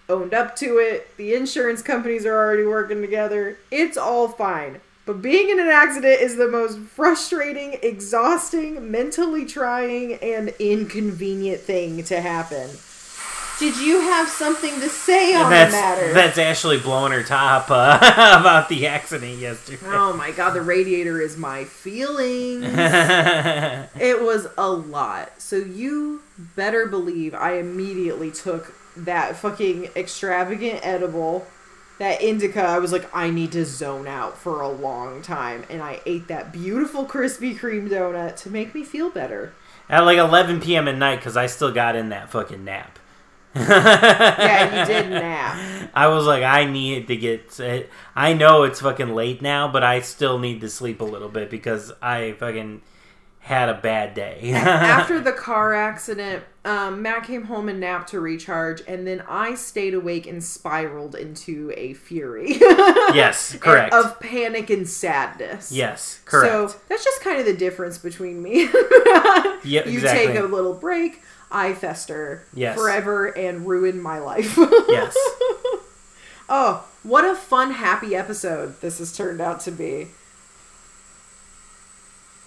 owned 0.09 0.33
up 0.33 0.55
to 0.57 0.79
it. 0.79 1.09
The 1.17 1.35
insurance 1.35 1.83
companies 1.83 2.25
are 2.25 2.37
already 2.37 2.65
working 2.65 3.01
together. 3.01 3.59
It's 3.73 3.97
all 3.97 4.29
fine. 4.29 4.81
But 5.07 5.23
being 5.23 5.51
in 5.51 5.61
an 5.61 5.69
accident 5.69 6.21
is 6.21 6.37
the 6.37 6.49
most 6.49 6.79
frustrating, 6.79 7.79
exhausting, 7.81 8.91
mentally 8.91 9.45
trying, 9.45 10.15
and 10.15 10.49
inconvenient 10.59 11.61
thing 11.61 12.03
to 12.05 12.21
happen. 12.21 12.69
Did 13.61 13.79
you 13.79 14.01
have 14.01 14.29
something 14.29 14.81
to 14.81 14.89
say 14.91 15.35
on 15.35 15.45
the 15.45 15.51
matter? 15.51 16.13
that's 16.13 16.37
Ashley 16.37 16.79
blowing 16.79 17.13
her 17.13 17.23
top 17.23 17.71
uh, 17.71 17.97
about 18.41 18.69
the 18.69 18.87
accident 18.87 19.39
yesterday. 19.39 19.79
oh 19.87 20.13
my 20.13 20.31
god, 20.33 20.51
the 20.51 20.61
radiator 20.61 21.21
is 21.23 21.37
my 21.39 21.65
feelings. 21.65 22.65
It 23.99 24.21
was 24.21 24.47
a 24.59 24.69
lot. 24.69 25.41
So 25.41 25.57
you 25.57 26.23
better 26.37 26.87
believe 26.87 27.33
I 27.35 27.55
immediately 27.59 28.31
took 28.31 28.75
that 28.97 29.37
fucking 29.37 29.91
extravagant 29.97 30.81
edible, 30.83 31.47
that 31.99 32.21
indica. 32.21 32.63
I 32.63 32.79
was 32.79 32.93
like, 32.93 33.09
I 33.15 33.31
need 33.31 33.53
to 33.53 33.65
zone 33.65 34.07
out 34.07 34.37
for 34.39 34.61
a 34.61 34.69
long 34.69 35.23
time. 35.23 35.65
And 35.71 35.83
I 35.83 36.01
ate 36.07 36.29
that 36.29 36.53
beautiful 36.53 37.07
Krispy 37.07 37.59
Kreme 37.59 37.89
donut 37.89 38.37
to 38.37 38.51
make 38.51 38.75
me 38.75 38.85
feel 38.85 39.11
better. 39.11 39.53
At 39.89 40.01
like 40.01 40.19
11 40.19 40.61
p.m. 40.61 40.89
at 40.89 40.97
night, 40.97 41.17
because 41.17 41.37
I 41.37 41.47
still 41.47 41.73
got 41.73 41.97
in 41.97 42.09
that 42.09 42.31
fucking 42.31 42.65
nap. 42.65 42.99
Yeah, 43.55 44.81
you 44.81 44.87
did 44.87 45.11
nap. 45.11 45.91
I 45.95 46.09
was 46.09 46.27
like, 46.27 46.43
I 46.43 46.65
need 46.65 47.09
to 47.09 47.17
get. 47.17 47.59
Eh, 47.61 47.85
I 48.15 48.33
know 48.33 48.65
it's 48.65 48.81
fucking 48.81 49.15
late 49.15 49.41
now, 49.41 49.71
but 49.71 49.83
I 49.83 50.01
still 50.01 50.39
need 50.39 50.61
to 50.61 50.69
sleep 50.69 51.01
a 51.01 51.05
little 51.05 51.29
bit 51.29 51.51
because 51.51 51.93
I 52.03 52.33
fucking 52.33 52.83
had 53.47 53.69
a 53.69 53.75
bad 53.75 54.13
day. 54.13 54.51
After 54.53 55.21
the 55.31 55.31
car 55.31 55.73
accident, 55.73 56.43
um, 56.65 57.01
Matt 57.03 57.23
came 57.23 57.45
home 57.45 57.69
and 57.69 57.79
napped 57.79 58.09
to 58.09 58.19
recharge, 58.19 58.83
and 58.89 59.07
then 59.07 59.23
I 59.29 59.55
stayed 59.55 59.95
awake 59.95 60.27
and 60.27 60.43
spiraled 60.43 61.15
into 61.15 61.73
a 61.77 61.95
fury. 61.95 62.55
yes, 63.15 63.57
correct. 63.59 63.95
Of 63.95 64.19
panic 64.19 64.69
and 64.71 64.89
sadness. 64.89 65.71
yes, 65.71 66.21
correct. 66.25 66.73
So 66.73 66.81
that's 66.89 67.05
just 67.05 67.21
kind 67.21 67.39
of 67.39 67.47
the 67.47 67.55
difference 67.57 67.99
between 67.99 68.43
me. 68.43 68.69
Yeah, 69.65 69.85
you 69.89 69.99
exactly. 69.99 70.27
take 70.29 70.37
a 70.39 70.43
little 70.45 70.75
break, 70.75 71.23
I 71.51 71.73
fester 71.75 72.45
Yes. 72.55 72.77
forever 72.77 73.27
and 73.37 73.67
ruin 73.67 74.01
my 74.01 74.19
life. 74.21 74.57
yes. 74.57 75.17
oh, 76.49 76.87
what 77.03 77.25
a 77.25 77.35
fun, 77.35 77.73
happy 77.73 78.15
episode 78.15 78.81
this 78.81 78.99
has 78.99 79.17
turned 79.17 79.41
out 79.41 79.59
to 79.61 79.73
be. 79.73 80.09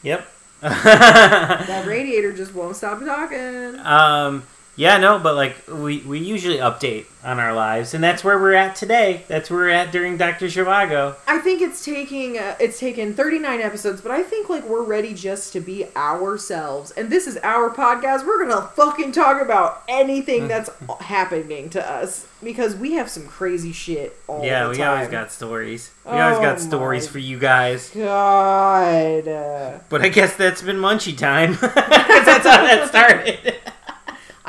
Yep. 0.03 0.25
That 1.67 1.85
radiator 1.87 2.33
just 2.33 2.53
won't 2.53 2.75
stop 2.75 2.99
talking. 2.99 3.79
um. 3.79 4.43
Yeah, 4.79 4.95
no, 4.97 5.19
but 5.19 5.35
like 5.35 5.57
we 5.67 5.97
we 5.99 6.19
usually 6.19 6.55
update 6.59 7.03
on 7.21 7.37
our 7.37 7.53
lives, 7.53 7.93
and 7.93 8.01
that's 8.01 8.23
where 8.23 8.39
we're 8.39 8.53
at 8.53 8.77
today. 8.77 9.23
That's 9.27 9.49
where 9.49 9.59
we're 9.59 9.69
at 9.71 9.91
during 9.91 10.15
Doctor 10.15 10.45
Zhivago. 10.45 11.17
I 11.27 11.39
think 11.39 11.61
it's 11.61 11.83
taking 11.83 12.37
uh, 12.37 12.55
it's 12.61 12.79
taken 12.79 13.13
39 13.13 13.59
episodes, 13.59 13.99
but 13.99 14.11
I 14.11 14.23
think 14.23 14.47
like 14.47 14.63
we're 14.63 14.83
ready 14.83 15.13
just 15.13 15.51
to 15.51 15.59
be 15.59 15.85
ourselves. 15.97 16.91
And 16.91 17.09
this 17.09 17.27
is 17.27 17.35
our 17.43 17.69
podcast. 17.69 18.25
We're 18.25 18.45
going 18.47 18.55
to 18.57 18.67
fucking 18.69 19.11
talk 19.11 19.41
about 19.41 19.83
anything 19.89 20.47
that's 20.47 20.69
happening 21.01 21.69
to 21.71 21.85
us 21.91 22.25
because 22.41 22.73
we 22.77 22.93
have 22.93 23.09
some 23.09 23.27
crazy 23.27 23.73
shit 23.73 24.15
all 24.27 24.45
yeah, 24.45 24.63
the 24.63 24.69
we 24.69 24.77
time. 24.77 24.89
always 24.93 25.09
got 25.09 25.29
stories. 25.33 25.91
We 26.05 26.11
always 26.11 26.37
Oh 26.37 26.41
got 26.41 26.61
stories 26.61 27.05
for 27.05 27.19
you 27.19 27.37
guys. 27.37 27.89
God. 27.93 29.25
But 29.89 30.01
I 30.03 30.07
guess 30.07 30.37
that's 30.37 30.61
been 30.61 30.77
Munchie 30.77 31.17
time. 31.17 31.55
'Cause 31.57 31.73
that's 31.75 32.47
how 32.47 32.63
that 32.63 32.87
started. 32.87 33.55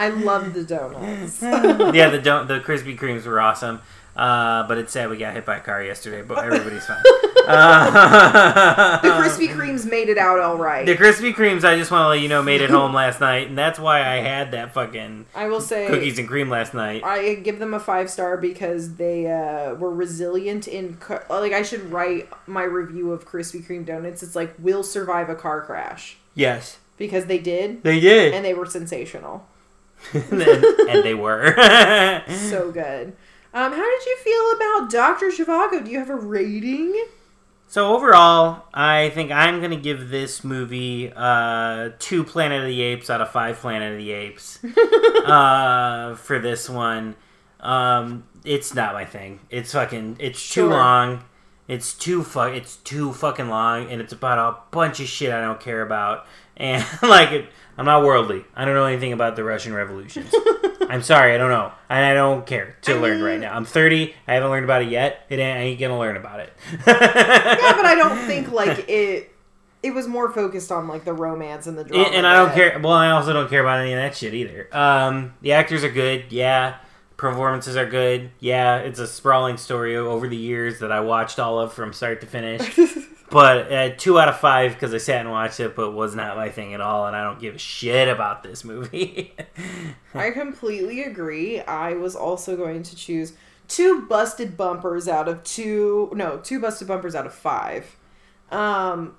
I 0.01 0.09
love 0.09 0.55
the 0.55 0.64
donuts. 0.64 1.42
yeah, 1.42 2.09
the 2.09 2.18
don't 2.22 2.48
the 2.48 2.61
Krispy 2.61 2.98
Kremes 2.98 3.26
were 3.26 3.38
awesome. 3.38 3.82
Uh, 4.16 4.66
but 4.66 4.76
it's 4.76 4.92
sad 4.92 5.09
we 5.09 5.16
got 5.16 5.34
hit 5.34 5.46
by 5.46 5.59
a 5.59 5.61
car 5.61 5.82
yesterday, 5.82 6.22
but 6.22 6.44
everybody's 6.44 6.84
fine. 6.84 7.03
Uh, 7.51 9.01
the 9.01 9.09
Krispy 9.09 9.48
Kremes 9.48 9.88
made 9.90 10.09
it 10.09 10.18
out 10.18 10.38
all 10.38 10.57
right. 10.57 10.86
The 10.86 10.94
Krispy 10.94 11.34
Kremes, 11.34 11.64
I 11.64 11.76
just 11.76 11.90
want 11.90 12.05
to 12.05 12.09
let 12.11 12.20
you 12.20 12.28
know, 12.28 12.42
made 12.42 12.61
it 12.61 12.70
home 12.70 12.94
last 12.94 13.18
night, 13.18 13.48
and 13.48 13.59
that's 13.59 13.76
why 13.76 14.01
I 14.01 14.16
had 14.18 14.53
that 14.53 14.72
fucking 14.72 15.26
I 15.34 15.48
will 15.48 15.61
say 15.61 15.88
cookies 15.88 16.18
and 16.20 16.28
cream 16.28 16.48
last 16.48 16.74
night. 16.74 17.03
I 17.03 17.34
give 17.36 17.59
them 17.59 17.74
a 17.74 17.80
five 17.80 18.09
star 18.09 18.36
because 18.36 18.96
they 18.96 19.26
uh, 19.26 19.74
were 19.74 19.92
resilient 19.92 20.68
in 20.68 20.98
like 21.28 21.53
I 21.53 21.62
should 21.62 21.90
write 21.90 22.28
my 22.46 22.62
review 22.62 23.11
of 23.11 23.26
Krispy 23.26 23.66
Kreme 23.66 23.86
donuts. 23.86 24.22
It's 24.22 24.36
like 24.36 24.55
will 24.59 24.84
survive 24.84 25.28
a 25.28 25.34
car 25.34 25.62
crash 25.62 26.18
Yes, 26.34 26.78
because 26.96 27.26
they 27.26 27.38
did 27.38 27.82
they 27.82 27.98
did, 27.98 28.32
and 28.34 28.44
they 28.44 28.55
were 28.55 28.66
sensational, 28.66 29.48
and, 30.14 30.42
and 30.42 31.03
they 31.05 31.14
were. 31.14 31.55
so 32.28 32.70
good. 32.72 33.14
Um, 33.53 33.72
how 33.72 33.98
did 33.98 34.07
you 34.07 34.16
feel 34.22 34.53
about 34.57 34.90
Doctor 34.90 35.26
Zhivago? 35.26 35.84
Do 35.84 35.90
you 35.90 35.98
have 35.98 36.11
a 36.11 36.14
rating? 36.16 37.05
So 37.66 37.94
overall, 37.94 38.64
I 38.74 39.11
think 39.11 39.30
I'm 39.30 39.61
gonna 39.61 39.76
give 39.76 40.09
this 40.11 40.42
movie 40.42 41.12
uh, 41.14 41.90
two 42.01 42.24
Planet 42.24 42.62
of 42.62 42.66
the 42.66 42.80
Apes 42.82 43.11
out 43.11 43.20
of 43.20 43.30
five 43.30 43.59
Planet 43.59 43.92
of 43.92 43.98
the 43.98 44.11
Apes 44.11 44.59
uh, 45.24 46.14
for 46.16 46.38
this 46.38 46.68
one. 46.68 47.16
Um, 47.61 48.24
it's 48.44 48.74
not 48.74 48.94
my 48.94 49.05
thing. 49.05 49.40
It's 49.51 49.72
fucking. 49.72 50.16
It's 50.18 50.40
too 50.40 50.62
Sure. 50.62 50.70
long. 50.70 51.24
It's 51.68 51.94
too 51.94 52.24
fu- 52.24 52.40
It's 52.40 52.76
too 52.76 53.12
fucking 53.12 53.48
long, 53.48 53.88
and 53.90 54.01
it's 54.01 54.12
about 54.12 54.38
a 54.38 54.57
bunch 54.72 54.98
of 54.98 55.07
shit 55.07 55.32
I 55.32 55.40
don't 55.40 55.61
care 55.61 55.82
about. 55.82 56.26
And 56.61 56.85
like, 57.03 57.33
it, 57.33 57.47
I'm 57.79 57.87
not 57.87 58.05
worldly. 58.05 58.45
I 58.55 58.65
don't 58.65 58.75
know 58.75 58.85
anything 58.85 59.13
about 59.13 59.35
the 59.37 59.43
Russian 59.45 59.73
revolutions. 59.75 60.33
I'm 60.91 61.03
sorry, 61.03 61.35
I 61.35 61.39
don't 61.39 61.51
know, 61.51 61.73
and 61.89 62.05
I 62.05 62.15
don't 62.15 62.45
care 62.47 62.77
to 62.83 62.95
I 62.95 62.99
learn 62.99 63.17
mean- 63.17 63.25
right 63.25 63.41
now. 63.41 63.55
I'm 63.57 63.65
30. 63.65 64.13
I 64.29 64.35
haven't 64.35 64.51
learned 64.51 64.65
about 64.65 64.83
it 64.83 64.89
yet. 64.89 65.25
It 65.29 65.39
ain't, 65.39 65.59
I 65.59 65.63
ain't 65.63 65.81
gonna 65.81 65.99
learn 65.99 66.17
about 66.17 66.41
it. 66.41 66.53
Yeah, 66.87 67.73
but 67.77 67.85
I 67.87 67.95
don't 67.97 68.19
think 68.27 68.51
like 68.53 68.89
it. 68.89 69.33
It 69.83 69.95
was 69.95 70.07
more 70.07 70.31
focused 70.31 70.71
on 70.71 70.89
like 70.89 71.05
the 71.07 71.15
romance 71.15 71.67
and 71.67 71.79
the 71.79 71.85
drama. 71.85 72.05
and, 72.05 72.15
and 72.17 72.27
I 72.27 72.37
don't 72.37 72.53
care. 72.55 72.79
Well, 72.79 72.93
I 72.93 73.13
also 73.13 73.33
don't 73.33 73.49
care 73.49 73.61
about 73.63 73.79
any 73.81 73.93
of 73.95 73.99
that 73.99 74.15
shit 74.17 74.35
either. 74.35 74.69
Um, 74.77 75.33
the 75.41 75.53
actors 75.53 75.85
are 75.85 75.91
good. 75.91 76.25
Yeah, 76.31 76.77
performances 77.17 77.77
are 77.77 77.87
good. 77.89 78.31
Yeah, 78.41 78.79
it's 78.79 78.99
a 78.99 79.07
sprawling 79.07 79.57
story 79.57 79.97
over 79.97 80.29
the 80.29 80.37
years 80.37 80.81
that 80.81 80.93
I 80.93 81.01
watched 81.01 81.39
all 81.39 81.59
of 81.61 81.73
from 81.73 81.93
start 81.95 82.21
to 82.21 82.27
finish. 82.27 82.61
But 83.31 83.72
uh, 83.72 83.91
two 83.97 84.18
out 84.18 84.28
of 84.28 84.39
five 84.39 84.74
because 84.74 84.93
I 84.93 84.99
sat 84.99 85.20
and 85.20 85.31
watched 85.31 85.61
it, 85.61 85.76
but 85.76 85.93
was 85.93 86.14
not 86.14 86.37
my 86.37 86.49
thing 86.49 86.74
at 86.74 86.81
all, 86.81 87.07
and 87.07 87.14
I 87.16 87.22
don't 87.22 87.41
give 87.41 87.55
a 87.55 87.59
shit 87.59 88.09
about 88.09 88.43
this 88.43 88.64
movie. 88.64 89.35
I 90.14 90.31
completely 90.31 91.03
agree. 91.03 91.61
I 91.61 91.95
was 91.95 92.16
also 92.16 92.57
going 92.57 92.83
to 92.83 92.97
choose 92.97 93.35
two 93.68 94.03
busted 94.03 94.57
bumpers 94.57 95.09
out 95.09 95.28
of 95.28 95.43
two 95.45 96.11
no, 96.14 96.39
two 96.39 96.61
busted 96.61 96.89
bumpers 96.89 97.14
out 97.14 97.26
of 97.26 97.33
5. 97.33 97.97
Um 98.51 99.16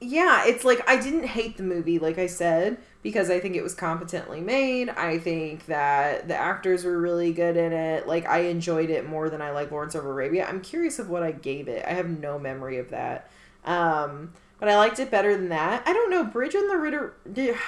yeah, 0.00 0.44
it's 0.46 0.64
like 0.64 0.82
I 0.88 0.96
didn't 0.96 1.26
hate 1.26 1.58
the 1.58 1.62
movie 1.62 1.98
like 1.98 2.18
I 2.18 2.26
said 2.26 2.78
because 3.02 3.30
I 3.30 3.40
think 3.40 3.56
it 3.56 3.62
was 3.62 3.74
competently 3.74 4.40
made. 4.40 4.88
I 4.90 5.18
think 5.18 5.66
that 5.66 6.28
the 6.28 6.36
actors 6.36 6.84
were 6.84 6.98
really 6.98 7.32
good 7.32 7.56
in 7.56 7.72
it. 7.72 8.06
Like 8.06 8.26
I 8.26 8.40
enjoyed 8.42 8.90
it 8.90 9.08
more 9.08 9.28
than 9.28 9.42
I 9.42 9.50
like 9.50 9.70
Lawrence 9.70 9.94
of 9.94 10.04
Arabia. 10.04 10.46
I'm 10.48 10.60
curious 10.60 10.98
of 10.98 11.10
what 11.10 11.22
I 11.22 11.32
gave 11.32 11.66
it. 11.68 11.84
I 11.86 11.90
have 11.94 12.08
no 12.08 12.38
memory 12.38 12.78
of 12.78 12.90
that. 12.90 13.28
Um 13.64 14.32
but 14.60 14.68
I 14.68 14.76
liked 14.76 15.00
it 15.00 15.10
better 15.10 15.36
than 15.36 15.48
that. 15.48 15.82
I 15.88 15.92
don't 15.92 16.08
know. 16.10 16.22
Bridge 16.22 16.54
on 16.54 16.68
the 16.68 16.76
Ritter. 16.76 17.14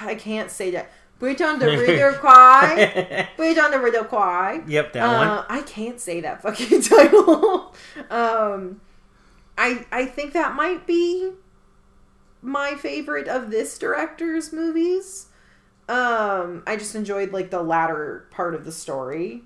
I 0.00 0.14
can't 0.14 0.48
say 0.48 0.70
that. 0.70 0.92
Bridge 1.18 1.40
on 1.40 1.58
the 1.58 1.66
Ritter 1.78 2.12
Quai. 2.20 3.28
Bridge 3.36 3.58
on 3.58 3.72
the 3.72 3.80
Ritter 3.80 4.04
Quai. 4.04 4.62
yep, 4.68 4.92
that 4.92 5.06
one. 5.18 5.26
Uh, 5.26 5.44
I 5.48 5.62
can't 5.62 5.98
say 5.98 6.20
that 6.20 6.42
fucking 6.42 6.82
title. 6.82 7.74
um, 8.10 8.80
I 9.58 9.84
I 9.90 10.06
think 10.06 10.34
that 10.34 10.54
might 10.54 10.86
be 10.86 11.32
my 12.44 12.74
favorite 12.76 13.26
of 13.28 13.50
this 13.50 13.78
director's 13.78 14.52
movies. 14.52 15.26
Um, 15.88 16.62
I 16.66 16.76
just 16.76 16.94
enjoyed 16.94 17.32
like 17.32 17.50
the 17.50 17.62
latter 17.62 18.26
part 18.30 18.54
of 18.54 18.64
the 18.64 18.72
story. 18.72 19.42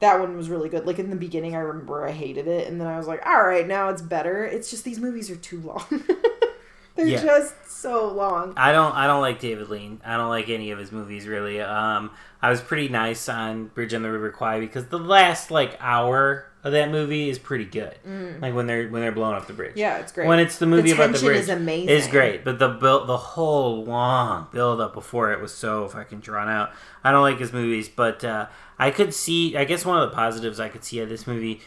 That 0.00 0.20
one 0.20 0.36
was 0.36 0.50
really 0.50 0.68
good. 0.68 0.86
Like 0.86 0.98
in 0.98 1.08
the 1.10 1.16
beginning, 1.16 1.56
I 1.56 1.60
remember 1.60 2.06
I 2.06 2.12
hated 2.12 2.46
it, 2.46 2.68
and 2.68 2.80
then 2.80 2.86
I 2.86 2.98
was 2.98 3.06
like, 3.06 3.24
"All 3.26 3.42
right, 3.42 3.66
now 3.66 3.88
it's 3.88 4.02
better." 4.02 4.44
It's 4.44 4.70
just 4.70 4.84
these 4.84 4.98
movies 5.00 5.30
are 5.30 5.36
too 5.36 5.60
long. 5.60 5.84
They're 6.96 7.06
Yeah. 7.06 7.22
just 7.22 7.54
so 7.70 8.08
long. 8.12 8.54
I 8.56 8.72
don't 8.72 8.94
I 8.94 9.06
don't 9.06 9.20
like 9.20 9.38
David 9.38 9.68
Lean. 9.68 10.00
I 10.04 10.16
don't 10.16 10.30
like 10.30 10.48
any 10.48 10.70
of 10.70 10.78
his 10.78 10.92
movies 10.92 11.26
really. 11.26 11.60
Um 11.60 12.10
I 12.40 12.48
was 12.50 12.60
pretty 12.62 12.88
nice 12.88 13.28
on 13.28 13.66
Bridge 13.66 13.92
on 13.92 14.02
the 14.02 14.10
River 14.10 14.30
Kwai 14.30 14.60
because 14.60 14.86
the 14.86 14.98
last 14.98 15.50
like 15.50 15.76
hour 15.80 16.46
of 16.66 16.72
that 16.72 16.90
movie 16.90 17.30
is 17.30 17.38
pretty 17.38 17.64
good. 17.64 17.94
Like 18.40 18.52
when 18.52 18.66
they're 18.66 18.88
when 18.88 19.00
they're 19.00 19.12
blowing 19.12 19.36
up 19.36 19.46
the 19.46 19.52
bridge. 19.52 19.74
Mm. 19.74 19.78
Yeah, 19.78 19.98
it's 19.98 20.10
great. 20.10 20.26
When 20.26 20.40
it's 20.40 20.58
the 20.58 20.66
movie 20.66 20.90
about 20.90 21.12
the 21.12 21.20
bridge 21.20 21.42
is 21.42 21.48
amazing. 21.48 21.88
is 21.88 22.08
great, 22.08 22.44
but 22.44 22.58
the 22.58 22.68
build 22.68 23.08
the 23.08 23.16
whole 23.16 23.84
long 23.84 24.48
build 24.52 24.80
up 24.80 24.92
before 24.92 25.32
it 25.32 25.40
was 25.40 25.54
so 25.54 25.86
fucking 25.88 26.20
drawn 26.20 26.48
out. 26.48 26.72
I 27.04 27.12
don't 27.12 27.22
like 27.22 27.38
his 27.38 27.52
movies, 27.52 27.88
but 27.88 28.24
uh, 28.24 28.46
I 28.78 28.90
could 28.90 29.14
see. 29.14 29.56
I 29.56 29.64
guess 29.64 29.84
one 29.84 30.02
of 30.02 30.10
the 30.10 30.14
positives 30.14 30.58
I 30.58 30.68
could 30.68 30.82
see 30.82 30.98
of 30.98 31.08
this 31.08 31.26
movie, 31.26 31.60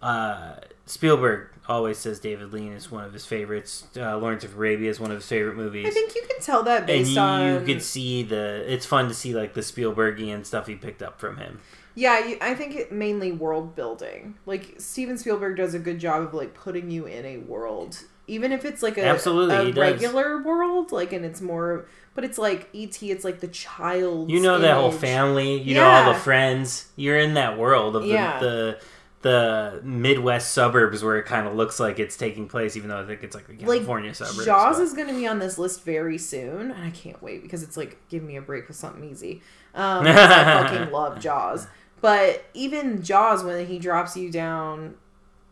uh, 0.00 0.54
Spielberg 0.86 1.48
always 1.68 1.98
says 1.98 2.18
David 2.18 2.52
Lean 2.52 2.72
is 2.72 2.90
one 2.90 3.04
of 3.04 3.12
his 3.12 3.26
favorites. 3.26 3.84
Uh, 3.94 4.16
Lawrence 4.16 4.44
of 4.44 4.54
Arabia 4.54 4.88
is 4.88 4.98
one 4.98 5.10
of 5.10 5.18
his 5.18 5.28
favorite 5.28 5.56
movies. 5.56 5.86
I 5.86 5.90
think 5.90 6.14
you 6.14 6.22
can 6.26 6.40
tell 6.40 6.62
that 6.62 6.78
and 6.78 6.86
based 6.86 7.10
you, 7.10 7.20
on 7.20 7.66
could 7.66 7.82
see 7.82 8.22
the. 8.22 8.64
It's 8.72 8.86
fun 8.86 9.08
to 9.08 9.14
see 9.14 9.34
like 9.34 9.52
the 9.52 9.60
Spielbergian 9.60 10.46
stuff 10.46 10.66
he 10.66 10.76
picked 10.76 11.02
up 11.02 11.20
from 11.20 11.36
him. 11.36 11.60
Yeah, 11.98 12.34
I 12.42 12.54
think 12.54 12.76
it 12.76 12.92
mainly 12.92 13.32
world 13.32 13.74
building. 13.74 14.36
Like 14.44 14.74
Steven 14.78 15.16
Spielberg 15.16 15.56
does 15.56 15.72
a 15.74 15.78
good 15.78 15.98
job 15.98 16.22
of 16.22 16.34
like 16.34 16.52
putting 16.54 16.90
you 16.90 17.06
in 17.06 17.24
a 17.24 17.38
world, 17.38 17.98
even 18.26 18.52
if 18.52 18.64
it's 18.66 18.82
like 18.82 18.98
a 18.98 19.04
Absolutely, 19.04 19.70
a 19.70 19.72
regular 19.72 20.42
world. 20.42 20.92
Like, 20.92 21.14
and 21.14 21.24
it's 21.24 21.40
more, 21.40 21.86
but 22.14 22.22
it's 22.22 22.36
like 22.36 22.68
ET. 22.74 23.02
It's 23.02 23.24
like 23.24 23.40
the 23.40 23.48
child. 23.48 24.30
You 24.30 24.40
know 24.40 24.58
that 24.58 24.74
whole 24.76 24.92
family. 24.92 25.58
You 25.60 25.74
know 25.76 25.88
all 25.88 26.12
the 26.12 26.18
friends. 26.18 26.88
You're 26.96 27.18
in 27.18 27.32
that 27.34 27.56
world 27.58 27.96
of 27.96 28.02
the 28.02 28.08
Yeah. 28.08 28.40
the, 28.40 28.78
the 29.22 29.80
Midwest 29.82 30.52
suburbs 30.52 31.02
where 31.02 31.16
it 31.18 31.24
kind 31.24 31.48
of 31.48 31.54
looks 31.56 31.80
like 31.80 31.98
it's 31.98 32.16
taking 32.18 32.46
place, 32.46 32.76
even 32.76 32.90
though 32.90 33.00
I 33.00 33.06
think 33.06 33.22
it's 33.24 33.34
like 33.34 33.46
the 33.46 33.54
Like 33.54 33.78
California 33.78 34.12
suburbs. 34.12 34.44
Jaws 34.44 34.76
but- 34.76 34.82
is 34.82 34.92
going 34.92 35.08
to 35.08 35.14
be 35.14 35.26
on 35.26 35.38
this 35.38 35.56
list 35.58 35.82
very 35.82 36.18
soon, 36.18 36.70
and 36.72 36.84
I 36.84 36.90
can't 36.90 37.22
wait 37.22 37.42
because 37.42 37.62
it's 37.62 37.76
like 37.78 37.96
give 38.10 38.22
me 38.22 38.36
a 38.36 38.42
break 38.42 38.68
with 38.68 38.76
something 38.76 39.02
easy. 39.02 39.40
Um, 39.74 40.06
I 40.06 40.12
fucking 40.68 40.92
love 40.92 41.20
Jaws, 41.20 41.66
but 42.00 42.44
even 42.54 43.02
Jaws 43.02 43.42
when 43.42 43.66
he 43.66 43.78
drops 43.78 44.16
you 44.16 44.30
down 44.30 44.94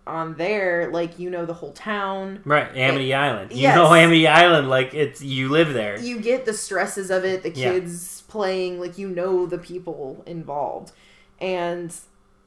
on 0.07 0.35
there, 0.35 0.91
like 0.93 1.19
you 1.19 1.31
know 1.31 1.47
the 1.47 1.55
whole 1.55 1.73
town. 1.73 2.41
right 2.45 2.69
Amity 2.77 3.15
Island. 3.15 3.53
You 3.53 3.63
Yes. 3.63 3.77
know 3.77 3.93
Amity 3.95 4.27
Island, 4.29 4.69
like 4.69 4.93
it's 4.95 5.23
you 5.23 5.49
live 5.49 5.73
there. 5.73 5.99
you 5.99 6.21
get 6.21 6.45
the 6.45 6.53
stresses 6.53 7.11
of 7.11 7.25
it 7.25 7.43
the 7.43 7.51
Yeah. 7.51 7.73
kids 7.73 8.23
playing 8.29 8.81
like 8.81 8.99
you 8.99 9.09
know 9.09 9.47
the 9.47 9.59
people 9.59 10.23
involved 10.27 10.93
and 11.41 11.95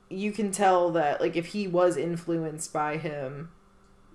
you 0.10 0.32
can 0.32 0.52
tell 0.52 0.92
that 0.92 1.20
like 1.22 1.36
if 1.36 1.48
he 1.48 1.68
was 1.68 1.98
influenced 1.98 2.72
by 2.74 2.98
him 2.98 3.50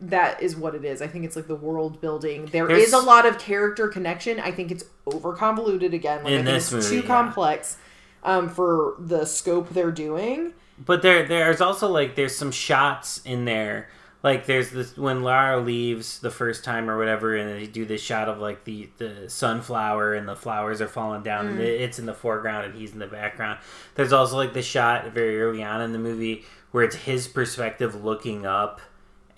that 0.01 0.43
is 0.43 0.55
what 0.57 0.74
it 0.74 0.85
is 0.85 1.01
i 1.01 1.07
think 1.07 1.24
it's 1.24 1.37
like 1.37 1.47
the 1.47 1.55
world 1.55 2.01
building 2.01 2.47
There 2.47 2.70
is 2.70 2.91
There's- 2.91 3.05
a 3.05 3.07
lot 3.07 3.24
of 3.26 3.39
character 3.39 3.89
connection 3.89 4.39
i 4.41 4.51
think 4.51 4.70
it's 4.70 4.85
over 5.07 5.33
convoluted 5.35 5.95
again 5.95 6.24
like 6.24 6.33
In 6.33 6.41
i 6.41 6.45
think 6.45 6.55
this 6.57 6.72
it's 6.72 6.85
movie, 6.91 7.01
too 7.03 7.07
yeah. 7.09 7.14
complex 7.14 7.76
um, 8.24 8.48
for 8.48 8.94
the 8.98 9.24
scope 9.24 9.70
they're 9.70 9.90
doing 9.90 10.52
But 10.84 11.02
there 11.02 11.26
there's 11.26 11.60
also 11.60 11.88
like 11.88 12.14
there's 12.14 12.36
some 12.36 12.50
shots 12.52 13.20
in 13.24 13.44
there. 13.44 13.88
Like 14.22 14.46
there's 14.46 14.70
this 14.70 14.96
when 14.96 15.22
Lara 15.24 15.58
leaves 15.60 16.20
the 16.20 16.30
first 16.30 16.62
time 16.62 16.88
or 16.88 16.96
whatever, 16.96 17.34
and 17.36 17.50
they 17.60 17.66
do 17.66 17.84
this 17.84 18.00
shot 18.00 18.28
of 18.28 18.38
like 18.38 18.62
the 18.64 18.88
the 18.98 19.28
sunflower 19.28 20.14
and 20.14 20.28
the 20.28 20.36
flowers 20.36 20.80
are 20.80 20.86
falling 20.88 21.22
down, 21.24 21.48
and 21.48 21.58
Mm. 21.58 21.80
it's 21.80 21.98
in 21.98 22.06
the 22.06 22.14
foreground 22.14 22.66
and 22.66 22.74
he's 22.74 22.92
in 22.92 23.00
the 23.00 23.08
background. 23.08 23.58
There's 23.96 24.12
also 24.12 24.36
like 24.36 24.52
the 24.54 24.62
shot 24.62 25.06
very 25.12 25.42
early 25.42 25.64
on 25.64 25.80
in 25.80 25.92
the 25.92 25.98
movie 25.98 26.44
where 26.70 26.84
it's 26.84 26.94
his 26.96 27.26
perspective 27.28 28.04
looking 28.04 28.46
up, 28.46 28.80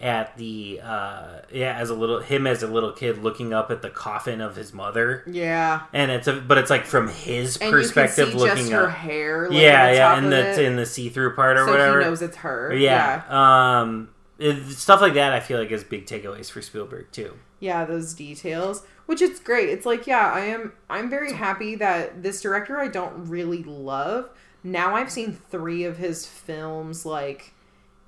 at 0.01 0.37
the 0.37 0.81
uh 0.83 1.39
yeah 1.53 1.77
as 1.79 1.89
a 1.89 1.95
little 1.95 2.19
him 2.21 2.47
as 2.47 2.63
a 2.63 2.67
little 2.67 2.91
kid 2.93 3.19
looking 3.19 3.55
up 3.55 3.71
at 3.71 3.81
the 3.81 3.89
coffin 3.91 4.41
of 4.41 4.57
his 4.57 4.73
mother 4.75 5.23
Yeah. 5.27 5.83
and 5.93 6.11
it's 6.11 6.27
a 6.27 6.33
but 6.35 6.59
it's 6.59 6.69
like 6.71 6.85
from 6.85 7.09
his 7.09 7.57
And 7.59 7.71
perspective 7.71 8.29
you 8.29 8.33
can 8.33 8.41
see 8.41 8.45
looking 8.49 8.57
just 8.65 8.73
her 8.73 8.87
up 8.89 8.95
hair. 8.97 9.49
Like, 9.49 9.59
yeah 9.61 9.91
the 9.91 9.97
yeah 9.97 10.19
in 10.19 10.31
the 10.31 10.51
it, 10.51 10.59
in 10.59 10.77
the 10.77 10.85
see-through 10.87 11.35
part 11.37 11.57
or 11.57 11.65
so 11.67 11.71
whatever 11.73 12.01
he 12.01 12.05
knows 12.07 12.23
it's 12.23 12.37
her. 12.39 12.75
yeah, 12.75 13.23
yeah. 13.29 13.81
um 13.81 14.09
it, 14.39 14.65
stuff 14.73 15.01
like 15.01 15.15
that 15.15 15.33
i 15.33 15.39
feel 15.39 15.61
like 15.61 15.71
is 15.71 15.85
big 15.85 16.07
takeaways 16.07 16.51
for 16.51 16.61
spielberg 16.61 17.11
too 17.13 17.39
Yeah, 17.61 17.85
those 17.87 18.13
details, 18.15 18.83
which 19.07 19.23
it's 19.23 19.41
great. 19.41 19.71
It's 19.71 19.87
like, 19.87 20.07
yeah, 20.07 20.31
I 20.31 20.41
am 20.41 20.73
I'm 20.91 21.09
very 21.09 21.33
happy 21.33 21.77
that 21.77 22.23
this 22.23 22.43
director 22.43 22.79
I 22.79 22.89
don't 22.89 23.27
really 23.31 23.63
love. 23.63 24.29
Now 24.63 24.97
I've 24.97 25.11
seen 25.11 25.33
3 25.51 25.85
of 25.85 25.97
his 25.97 26.27
films 26.27 27.07
like 27.07 27.55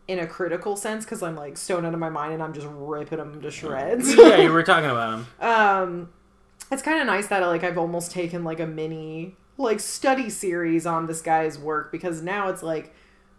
in 0.08 0.18
a 0.18 0.26
critical 0.26 0.76
sense 0.76 1.04
cuz 1.04 1.22
I'm 1.22 1.36
like 1.36 1.56
stoned 1.56 1.84
out 1.86 1.92
of 1.94 1.98
my 2.00 2.10
mind 2.10 2.34
and 2.34 2.42
I'm 2.42 2.52
just 2.52 2.66
ripping 2.70 3.18
them 3.18 3.40
to 3.42 3.50
shreds. 3.50 4.14
yeah 4.14 4.36
you 4.36 4.52
were 4.52 4.62
talking 4.62 4.90
about 4.90 5.14
him 5.18 5.26
um 5.40 6.08
it's 6.70 6.82
kind 6.82 7.00
of 7.00 7.06
nice 7.06 7.26
that 7.28 7.40
like 7.46 7.64
I've 7.64 7.78
almost 7.78 8.10
taken 8.12 8.44
like 8.44 8.60
a 8.60 8.66
mini 8.66 9.36
like 9.58 9.80
study 9.80 10.28
series 10.30 10.86
on 10.86 11.06
this 11.06 11.22
guy's 11.22 11.58
work 11.58 11.90
because 11.90 12.22
now 12.22 12.48
it's 12.48 12.62
like 12.62 12.92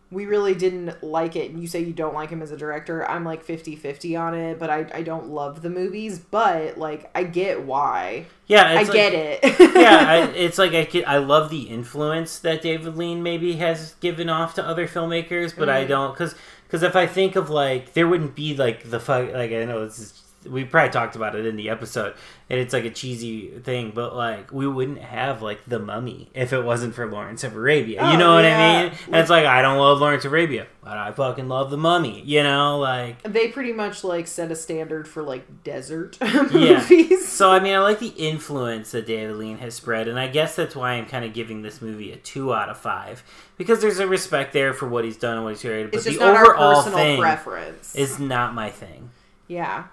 we 0.09 0.25
really 0.25 0.55
didn't 0.55 1.03
like 1.03 1.35
it. 1.35 1.51
And 1.51 1.61
you 1.61 1.67
say 1.67 1.81
you 1.81 1.91
don't 1.91 2.13
like 2.13 2.29
him 2.29 2.41
as 2.41 2.49
a 2.49 2.55
director. 2.55 3.05
I'm 3.11 3.25
like 3.25 3.45
50-50 3.45 4.17
on 4.17 4.33
it 4.33 4.57
but 4.57 4.69
i, 4.69 4.85
I 4.93 5.01
don't 5.01 5.27
love 5.27 5.61
the 5.61 5.69
movies 5.69 6.17
but 6.19 6.77
like 6.77 7.11
i 7.13 7.23
get 7.23 7.63
why. 7.63 8.25
Yeah 8.47 8.63
i 8.65 8.83
like- 8.83 8.91
get 8.93 9.13
it. 9.13 9.39
Yeah, 9.77 10.05
I, 10.07 10.17
it's 10.35 10.57
like 10.57 10.73
I, 10.73 10.85
could, 10.85 11.03
I 11.03 11.17
love 11.17 11.49
the 11.51 11.63
influence 11.63 12.39
that 12.39 12.61
David 12.63 12.95
Lean 12.97 13.21
maybe 13.21 13.57
has 13.57 13.93
given 13.99 14.27
off 14.29 14.55
to 14.55 14.65
other 14.65 14.87
filmmakers, 14.87 15.53
but 15.55 15.69
I 15.69 15.83
Mhm. 15.85 15.87
don't 15.89 16.13
because 16.13 16.33
because 16.67 16.83
if 16.83 16.95
I 16.95 17.07
think 17.07 17.35
of 17.37 17.49
like 17.49 17.93
there 17.93 18.07
wouldn't 18.07 18.35
be 18.35 18.55
like 18.55 18.89
the 18.89 18.99
fuck 18.99 19.31
like 19.31 19.51
I 19.51 19.63
know 19.63 19.85
this 19.85 19.99
is 19.99 20.13
we 20.49 20.63
probably 20.65 20.91
talked 20.91 21.15
about 21.15 21.35
it 21.35 21.45
in 21.45 21.55
the 21.55 21.69
episode 21.69 22.13
and 22.49 22.59
it's 22.59 22.71
like 22.73 22.85
a 22.85 22.89
cheesy 22.89 23.49
thing, 23.59 23.91
but 23.93 24.15
like 24.15 24.51
we 24.53 24.67
wouldn't 24.67 24.99
have 24.99 25.41
like 25.41 25.65
the 25.65 25.79
Mummy 25.79 26.29
if 26.33 26.53
it 26.53 26.61
wasn't 26.63 26.95
for 26.95 27.05
Lawrence 27.09 27.43
of 27.43 27.55
Arabia. 27.55 28.01
you 28.07 28.15
Oh, 28.15 28.17
know 28.17 28.35
what 28.35 28.45
I 28.45 28.83
mean? 28.83 28.93
And 29.07 29.15
it's 29.17 29.29
like 29.29 29.45
I 29.45 29.61
don't 29.61 29.77
love 29.77 29.99
Lawrence 29.99 30.23
of 30.25 30.31
Arabia, 30.31 30.67
but 30.81 30.97
I 30.97 31.11
fucking 31.11 31.47
love 31.49 31.71
the 31.71 31.77
Mummy. 31.77 32.21
You 32.25 32.43
know, 32.43 32.79
like 32.79 33.21
they 33.23 33.49
pretty 33.49 33.73
much 33.73 34.03
like 34.03 34.27
set 34.27 34.49
a 34.51 34.55
standard 34.55 35.07
for 35.07 35.23
like 35.23 35.63
desert 35.63 36.17
Yeah. 36.21 36.79
movies 36.79 37.27
So 37.27 37.51
I 37.51 37.59
mean, 37.59 37.73
I 37.75 37.79
like 37.79 37.99
the 37.99 38.07
influence 38.15 38.91
that 38.91 39.05
David 39.05 39.35
Lean 39.35 39.57
has 39.57 39.75
spread, 39.75 40.07
and 40.07 40.17
I 40.19 40.27
guess 40.27 40.55
that's 40.55 40.75
why 40.75 40.91
I'm 40.93 41.05
kind 41.05 41.25
of 41.25 41.33
giving 41.33 41.61
this 41.61 41.81
movie 41.81 42.11
a 42.13 42.15
two 42.17 42.53
out 42.53 42.69
of 42.69 42.77
five 42.77 43.23
because 43.57 43.81
there's 43.81 43.99
a 43.99 44.07
respect 44.07 44.53
there 44.53 44.73
for 44.73 44.87
what 44.87 45.03
he's 45.03 45.17
done 45.17 45.35
and 45.35 45.43
what 45.43 45.49
he's 45.53 45.61
created. 45.61 45.91
But 45.91 45.97
it's 45.97 46.05
just 46.05 46.19
the 46.19 46.25
not 46.25 46.35
our 46.37 46.55
overall 46.55 46.75
personal 46.83 46.97
thing 46.99 47.19
preference 47.19 47.95
is 47.95 48.19
not 48.19 48.53
my 48.53 48.69
thing. 48.69 49.09
yeah 49.47 49.85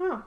well 0.00 0.26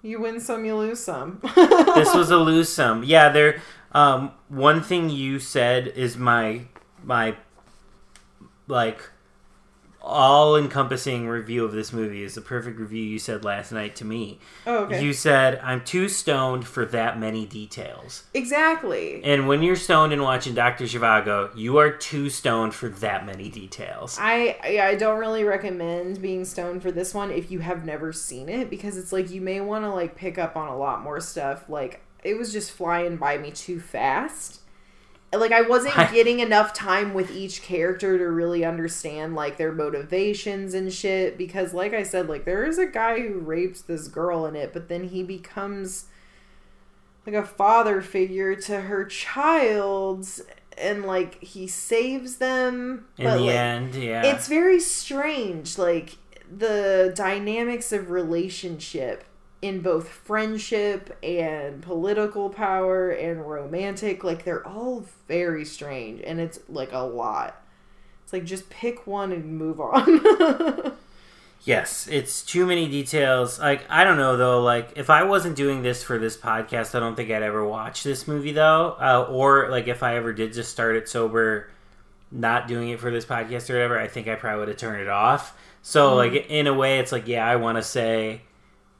you 0.00 0.18
win 0.20 0.40
some 0.40 0.64
you 0.64 0.74
lose 0.74 1.04
some 1.04 1.40
This 1.94 2.14
was 2.14 2.30
a 2.30 2.36
lose 2.36 2.68
some. 2.68 3.04
Yeah, 3.04 3.28
there. 3.28 3.62
Um, 3.92 4.32
one 4.48 4.82
thing 4.82 5.10
you 5.10 5.38
said 5.38 5.86
is 5.88 6.16
my 6.16 6.62
my 7.04 7.36
like 8.66 9.00
all 10.04 10.56
encompassing 10.56 11.28
review 11.28 11.64
of 11.64 11.72
this 11.72 11.92
movie 11.92 12.22
is 12.24 12.34
the 12.34 12.40
perfect 12.40 12.78
review 12.78 13.02
you 13.02 13.18
said 13.18 13.44
last 13.44 13.70
night 13.72 13.94
to 13.96 14.04
me. 14.04 14.38
oh, 14.66 14.78
okay 14.84 15.02
You 15.04 15.12
said 15.12 15.60
I'm 15.62 15.84
too 15.84 16.08
stoned 16.08 16.66
for 16.66 16.84
that 16.86 17.18
many 17.18 17.46
details. 17.46 18.24
exactly 18.34 19.22
And 19.24 19.46
when 19.46 19.62
you're 19.62 19.76
stoned 19.76 20.12
and 20.12 20.22
watching 20.22 20.54
Doctor 20.54 20.84
Zhivago, 20.84 21.56
you 21.56 21.78
are 21.78 21.90
too 21.90 22.28
stoned 22.30 22.74
for 22.74 22.88
that 22.88 23.24
many 23.24 23.48
details. 23.48 24.18
I 24.20 24.56
I 24.62 24.80
I 24.88 24.94
don't 24.96 25.18
really 25.18 25.44
recommend 25.44 26.20
being 26.20 26.44
stoned 26.44 26.82
for 26.82 26.90
this 26.90 27.14
one 27.14 27.30
if 27.30 27.50
you 27.50 27.60
have 27.60 27.84
never 27.84 28.12
seen 28.12 28.48
it 28.48 28.68
because 28.70 28.96
it's 28.96 29.12
like 29.12 29.30
you 29.30 29.40
may 29.40 29.60
want 29.60 29.84
to 29.84 29.90
like 29.90 30.16
pick 30.16 30.36
up 30.38 30.56
on 30.56 30.68
a 30.68 30.76
lot 30.76 31.02
more 31.02 31.20
stuff. 31.20 31.68
Like 31.68 32.00
it 32.24 32.36
was 32.36 32.52
just 32.52 32.72
flying 32.72 33.16
by 33.16 33.38
me 33.38 33.50
too 33.52 33.78
fast. 33.80 34.60
Like 35.32 35.52
I 35.52 35.62
wasn't 35.62 35.94
getting 36.12 36.40
enough 36.40 36.74
time 36.74 37.14
with 37.14 37.30
each 37.30 37.62
character 37.62 38.18
to 38.18 38.24
really 38.30 38.64
understand 38.64 39.34
like 39.34 39.56
their 39.56 39.72
motivations 39.72 40.74
and 40.74 40.92
shit 40.92 41.38
because 41.38 41.72
like 41.72 41.94
I 41.94 42.02
said 42.02 42.28
like 42.28 42.44
there 42.44 42.64
is 42.64 42.78
a 42.78 42.86
guy 42.86 43.20
who 43.20 43.38
rapes 43.38 43.80
this 43.82 44.08
girl 44.08 44.44
in 44.46 44.56
it 44.56 44.72
but 44.72 44.88
then 44.88 45.08
he 45.08 45.22
becomes 45.22 46.06
like 47.26 47.34
a 47.34 47.44
father 47.44 48.02
figure 48.02 48.54
to 48.56 48.82
her 48.82 49.04
child 49.04 50.26
and 50.76 51.04
like 51.04 51.42
he 51.42 51.66
saves 51.66 52.36
them 52.36 53.06
In 53.18 53.24
but, 53.24 53.36
the 53.36 53.40
like, 53.42 53.54
end, 53.54 53.94
yeah. 53.94 54.22
it's 54.24 54.48
very 54.48 54.80
strange 54.80 55.78
like 55.78 56.16
the 56.54 57.12
dynamics 57.16 57.92
of 57.92 58.10
relationship 58.10 59.24
in 59.62 59.80
both 59.80 60.08
friendship 60.08 61.16
and 61.22 61.80
political 61.82 62.50
power 62.50 63.10
and 63.10 63.48
romantic 63.48 64.22
like 64.24 64.44
they're 64.44 64.66
all 64.66 65.06
very 65.28 65.64
strange 65.64 66.20
and 66.24 66.40
it's 66.40 66.58
like 66.68 66.92
a 66.92 66.98
lot 66.98 67.62
it's 68.24 68.32
like 68.32 68.44
just 68.44 68.68
pick 68.68 69.06
one 69.06 69.32
and 69.32 69.56
move 69.56 69.80
on 69.80 70.92
yes, 71.64 72.08
it's 72.08 72.42
too 72.42 72.66
many 72.66 72.88
details. 72.88 73.58
Like 73.58 73.84
I 73.88 74.04
don't 74.04 74.16
know 74.16 74.36
though. 74.36 74.62
Like 74.62 74.92
if 74.96 75.10
I 75.10 75.24
wasn't 75.24 75.56
doing 75.56 75.82
this 75.82 76.02
for 76.02 76.18
this 76.18 76.36
podcast, 76.36 76.94
I 76.94 77.00
don't 77.00 77.14
think 77.14 77.30
I'd 77.30 77.42
ever 77.42 77.64
watch 77.64 78.02
this 78.02 78.26
movie 78.26 78.52
though. 78.52 78.96
Uh, 79.00 79.26
or 79.30 79.68
like 79.70 79.88
if 79.88 80.02
I 80.02 80.16
ever 80.16 80.32
did 80.32 80.52
just 80.52 80.70
start 80.70 80.96
it 80.96 81.08
sober, 81.08 81.70
not 82.30 82.68
doing 82.68 82.90
it 82.90 83.00
for 83.00 83.10
this 83.10 83.24
podcast 83.24 83.70
or 83.70 83.74
whatever, 83.74 83.98
I 83.98 84.08
think 84.08 84.28
I 84.28 84.34
probably 84.34 84.60
would 84.60 84.68
have 84.68 84.76
turned 84.76 85.02
it 85.02 85.08
off. 85.08 85.56
So 85.82 86.14
like 86.14 86.46
in 86.48 86.66
a 86.66 86.74
way, 86.74 86.98
it's 86.98 87.12
like 87.12 87.28
yeah, 87.28 87.46
I 87.46 87.56
want 87.56 87.78
to 87.78 87.82
say, 87.82 88.42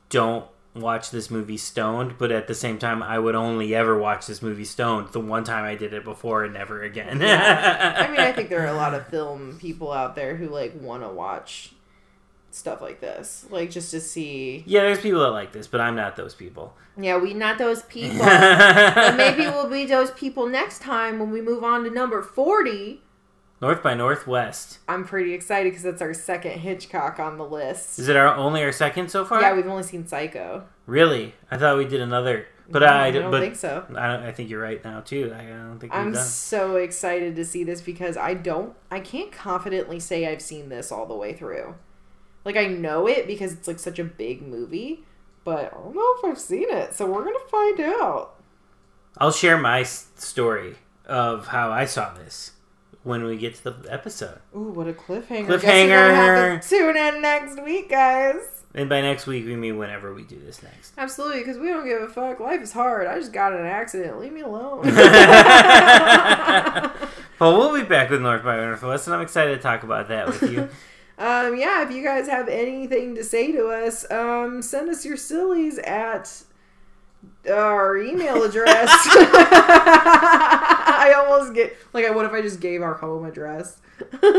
don't 0.09 0.47
watch 0.75 1.11
this 1.11 1.31
movie 1.31 1.59
stoned, 1.59 2.17
but 2.19 2.33
at 2.33 2.47
the 2.47 2.55
same 2.55 2.79
time, 2.79 3.03
I 3.03 3.19
would 3.19 3.35
only 3.35 3.75
ever 3.75 3.99
watch 3.99 4.27
this 4.27 4.41
movie 4.41 4.65
stoned 4.65 5.09
the 5.09 5.21
one 5.21 5.45
time 5.45 5.65
I 5.65 5.75
did 5.75 5.93
it 5.93 6.03
before 6.05 6.45
and 6.45 6.55
never 6.55 6.83
again. 6.83 7.21
i 7.23 8.09
mean 8.09 8.21
i 8.21 8.33
think 8.37 8.49
there 8.49 8.63
are 8.63 8.67
a 8.73 8.77
lot 8.77 8.95
of 8.95 9.07
film 9.09 9.59
people 9.59 9.93
out 9.93 10.15
there 10.17 10.37
who 10.37 10.49
like 10.49 10.73
want 10.81 11.03
to 11.03 11.09
watch 11.11 11.73
stuff 12.51 12.81
like 12.83 13.01
this 13.01 13.47
like 13.51 13.71
just 13.71 13.91
to 13.91 14.01
see 14.01 14.63
yeah, 14.67 14.81
there's 14.83 15.01
people 15.01 15.21
that 15.21 15.31
like 15.31 15.53
this, 15.53 15.67
but 15.67 15.81
I'm 15.81 15.97
not 15.97 16.17
those 16.17 16.35
people. 16.35 16.75
yeah 16.99 17.17
we 17.19 17.33
not 17.35 17.59
those 17.59 17.83
people 17.85 18.19
but 18.21 19.17
maybe 19.17 19.43
we'll 19.43 19.69
be 19.71 19.87
those 19.87 20.11
people 20.13 20.47
next 20.47 20.81
time 20.83 21.19
when 21.19 21.31
we 21.31 21.41
move 21.41 21.65
on 21.65 21.85
to 21.85 21.91
number 21.91 22.23
40 22.23 23.01
North 23.63 23.81
by 23.81 23.95
Northwest. 23.95 24.81
I'm 24.89 25.05
pretty 25.05 25.33
excited 25.35 25.71
because 25.71 25.85
it's 25.85 26.03
our 26.03 26.13
second 26.13 26.59
Hitchcock 26.59 27.21
on 27.21 27.39
the 27.39 27.45
list. 27.47 28.01
Is 28.01 28.09
it 28.09 28.17
our 28.17 28.35
only 28.35 28.61
our 28.65 28.73
second 28.73 29.09
so 29.09 29.25
far? 29.25 29.41
Yeah, 29.41 29.55
we've 29.55 29.69
only 29.69 29.85
seen 29.85 30.05
Psycho. 30.05 30.65
really? 30.85 31.37
I 31.49 31.57
thought 31.59 31.79
we 31.79 31.85
did 31.85 32.01
another, 32.01 32.49
but 32.69 32.81
No, 32.81 32.87
I, 32.87 33.07
I 33.07 33.11
don't 33.13 33.31
but 33.31 33.41
think 33.41 33.55
so. 33.55 33.87
I, 33.97 34.09
don't, 34.09 34.25
I 34.25 34.33
think 34.33 34.51
you're 34.51 34.61
right 34.61 34.83
now 34.85 34.99
too. 34.99 35.33
I 35.33 35.45
don't 35.45 35.79
think 35.79 35.95
I'm 35.95 36.11
done. 36.11 36.25
so 36.25 36.75
excited 36.75 37.37
to 37.37 37.45
see 37.45 37.63
this 37.63 37.81
because 37.81 38.17
I 38.17 38.35
don't, 38.35 38.75
I 38.91 38.99
can't 38.99 39.31
confidently 39.31 40.01
say 40.01 40.27
I've 40.27 40.43
seen 40.43 40.69
this 40.69 40.91
all 40.91 41.07
the 41.07 41.15
way 41.15 41.33
through. 41.33 41.77
Like 42.45 42.57
I 42.57 42.67
know 42.67 43.07
it 43.07 43.29
because 43.29 43.53
it's 43.53 43.69
like 43.69 43.79
such 43.79 44.01
a 44.01 44.05
big 44.05 44.43
movie, 44.43 45.05
but 45.45 45.67
I 45.67 45.69
don't 45.69 45.95
know 45.95 46.15
if 46.19 46.25
I've 46.25 46.41
seen 46.41 46.69
it. 46.69 46.95
So 46.95 47.07
we're 47.07 47.23
gonna 47.23 47.39
find 47.49 47.81
out. 47.81 48.43
I'll 49.19 49.31
share 49.31 49.57
my 49.57 49.85
story 49.85 50.75
of 51.07 51.47
how 51.47 51.71
I 51.71 51.85
saw 51.85 52.13
this 52.13 52.53
when 53.03 53.25
we 53.25 53.37
get 53.37 53.55
to 53.57 53.71
the 53.71 53.93
episode. 53.93 54.39
Ooh, 54.55 54.71
what 54.71 54.89
a 54.89 54.93
cliffhanger! 54.93 55.49
Guess 55.49 55.63
you're 55.63 56.15
have 56.15 56.61
to 56.61 56.69
tune 56.69 56.97
in 56.97 57.23
next 57.23 57.63
week, 57.63 57.91
guys. 57.91 58.63
And 58.75 58.89
by 58.89 59.03
next 59.03 59.27
week, 59.27 59.45
we 59.45 59.55
mean 59.55 59.77
whenever 59.77 60.15
we 60.15 60.23
do 60.23 60.41
this 60.41 60.63
next. 60.63 60.95
Absolutely, 60.97 61.41
because 61.41 61.59
we 61.59 61.69
don't 61.69 61.87
give 61.87 62.01
a 62.01 62.09
fuck. 62.09 62.41
Life 62.41 62.63
is 62.63 62.73
hard. 62.73 63.07
I 63.07 63.19
just 63.19 63.33
got 63.33 63.53
in 63.53 63.61
an 63.61 63.67
accident. 63.67 64.19
Leave 64.19 64.33
me 64.33 64.41
alone. 64.41 64.81
well, 67.39 67.59
we'll 67.59 67.79
be 67.79 67.87
back 67.87 68.09
with 68.09 68.23
North 68.23 68.43
by 68.43 68.57
Northwest, 68.57 69.07
and 69.07 69.15
I'm 69.15 69.21
excited 69.21 69.57
to 69.57 69.63
talk 69.63 69.83
about 69.83 70.09
that 70.09 70.27
with 70.27 70.51
you. 70.51 70.69
Um, 71.19 71.57
yeah, 71.57 71.83
if 71.83 71.93
you 71.93 72.03
guys 72.03 72.27
have 72.27 72.49
anything 72.49 73.15
to 73.15 73.23
say 73.23 73.53
to 73.53 73.69
us, 73.69 74.11
um, 74.11 74.61
send 74.61 74.91
us 74.91 75.05
your 75.05 75.17
sillies 75.17 75.79
at 75.79 76.43
our 77.49 77.97
email 77.97 78.43
address. 78.43 78.91
I 81.03 81.13
almost 81.15 81.55
get 81.55 81.77
like, 81.93 82.13
what 82.15 82.25
if 82.25 82.33
I 82.33 82.43
just 82.43 82.61
gave 82.61 82.83
our 82.83 82.95
home 82.95 83.25
address? 83.25 83.79
oh 84.23 84.31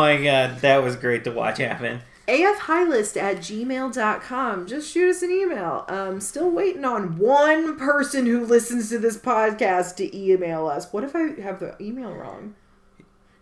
my 0.00 0.20
god, 0.22 0.58
that 0.60 0.82
was 0.82 0.96
great 0.96 1.24
to 1.24 1.30
watch 1.30 1.58
happen. 1.58 2.00
afhighlist 2.28 3.20
at 3.20 3.36
gmail.com. 3.38 4.66
Just 4.66 4.92
shoot 4.92 5.10
us 5.10 5.22
an 5.22 5.30
email. 5.30 5.84
Um, 5.88 6.20
still 6.20 6.50
waiting 6.50 6.84
on 6.84 7.18
one 7.18 7.76
person 7.76 8.26
who 8.26 8.44
listens 8.44 8.88
to 8.90 8.98
this 8.98 9.16
podcast 9.16 9.96
to 9.96 10.16
email 10.16 10.66
us. 10.66 10.92
What 10.92 11.04
if 11.04 11.14
I 11.14 11.40
have 11.40 11.60
the 11.60 11.74
email 11.80 12.12
wrong? 12.12 12.54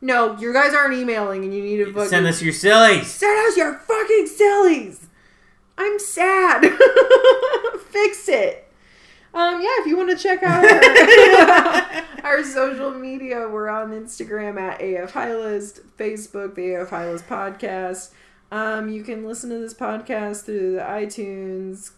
No, 0.00 0.36
you 0.36 0.52
guys 0.52 0.74
aren't 0.74 0.94
emailing 0.94 1.44
and 1.44 1.54
you 1.54 1.62
need 1.62 1.76
to 1.78 1.92
fucking 1.92 2.08
Send 2.08 2.26
us 2.26 2.42
your 2.42 2.52
sillies. 2.52 3.08
Send 3.10 3.48
us 3.48 3.56
your 3.56 3.74
fucking 3.74 4.26
sillies. 4.26 5.06
I'm 5.78 5.98
sad. 6.00 6.62
Fix 7.90 8.28
it. 8.28 8.61
Um, 9.34 9.62
yeah, 9.62 9.70
if 9.80 9.86
you 9.86 9.96
want 9.96 10.10
to 10.10 10.16
check 10.16 10.42
out 10.46 10.64
our, 10.64 12.04
our 12.24 12.44
social 12.44 12.90
media, 12.92 13.48
we're 13.48 13.68
on 13.68 13.90
Instagram 13.90 14.60
at 14.60 14.80
AF 14.82 15.12
Highlist, 15.12 15.80
Facebook, 15.96 16.54
the 16.54 16.74
AF 16.74 16.90
Highlist 16.90 17.26
Podcast. 17.26 18.10
Um, 18.50 18.90
you 18.90 19.02
can 19.02 19.26
listen 19.26 19.48
to 19.50 19.58
this 19.58 19.72
podcast 19.72 20.44
through 20.44 20.72
the 20.72 20.82
iTunes 20.82 21.92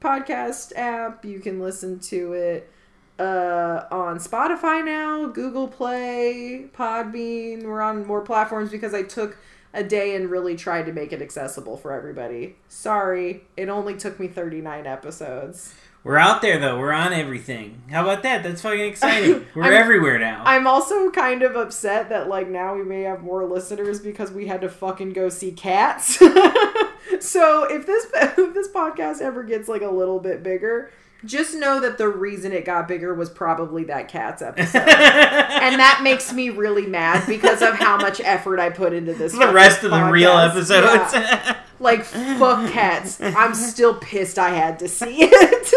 podcast 0.00 0.72
app. 0.76 1.24
You 1.24 1.40
can 1.40 1.60
listen 1.60 1.98
to 2.00 2.34
it 2.34 2.70
uh, 3.18 3.84
on 3.90 4.18
Spotify 4.18 4.84
now, 4.84 5.26
Google 5.26 5.68
Play, 5.68 6.68
Podbean. 6.76 7.62
We're 7.64 7.80
on 7.80 8.06
more 8.06 8.20
platforms 8.20 8.70
because 8.70 8.92
I 8.92 9.02
took 9.02 9.38
a 9.72 9.82
day 9.82 10.14
and 10.14 10.30
really 10.30 10.56
tried 10.56 10.86
to 10.86 10.92
make 10.92 11.12
it 11.12 11.22
accessible 11.22 11.76
for 11.76 11.92
everybody. 11.92 12.56
Sorry, 12.68 13.44
it 13.56 13.68
only 13.68 13.96
took 13.96 14.20
me 14.20 14.28
39 14.28 14.86
episodes. 14.86 15.74
We're 16.04 16.18
out 16.18 16.42
there 16.42 16.58
though. 16.58 16.78
We're 16.78 16.92
on 16.92 17.14
everything. 17.14 17.80
How 17.90 18.02
about 18.02 18.22
that? 18.24 18.42
That's 18.42 18.60
fucking 18.60 18.80
exciting. 18.80 19.46
We're 19.54 19.64
I'm- 19.64 19.72
everywhere 19.72 20.18
now. 20.18 20.42
I'm 20.44 20.66
also 20.66 21.10
kind 21.10 21.42
of 21.42 21.56
upset 21.56 22.10
that 22.10 22.28
like 22.28 22.46
now 22.48 22.74
we 22.74 22.84
may 22.84 23.02
have 23.02 23.22
more 23.22 23.44
listeners 23.46 24.00
because 24.00 24.30
we 24.30 24.46
had 24.46 24.60
to 24.60 24.68
fucking 24.68 25.14
go 25.14 25.30
see 25.30 25.50
cats. 25.52 26.16
so 27.20 27.64
if 27.64 27.86
this 27.86 28.06
if 28.14 28.54
this 28.54 28.68
podcast 28.68 29.20
ever 29.22 29.42
gets 29.42 29.66
like 29.68 29.80
a 29.82 29.90
little 29.90 30.20
bit 30.20 30.42
bigger, 30.42 30.90
just 31.24 31.54
know 31.54 31.80
that 31.80 31.96
the 31.96 32.08
reason 32.08 32.52
it 32.52 32.66
got 32.66 32.86
bigger 32.86 33.14
was 33.14 33.30
probably 33.30 33.84
that 33.84 34.08
cats 34.08 34.42
episode. 34.42 34.82
and 34.86 35.78
that 35.80 36.00
makes 36.02 36.34
me 36.34 36.50
really 36.50 36.86
mad 36.86 37.26
because 37.26 37.62
of 37.62 37.76
how 37.76 37.96
much 37.96 38.20
effort 38.20 38.60
I 38.60 38.68
put 38.68 38.92
into 38.92 39.14
this. 39.14 39.32
the 39.32 39.50
rest 39.52 39.84
of 39.84 39.90
the 39.90 40.04
real 40.10 40.32
episodes. 40.36 41.14
Yeah. 41.14 41.60
Like 41.80 42.04
fuck 42.04 42.70
cats. 42.72 43.20
I'm 43.20 43.54
still 43.54 43.94
pissed 43.94 44.38
I 44.38 44.50
had 44.50 44.78
to 44.80 44.88
see 44.88 45.18
it. 45.20 45.74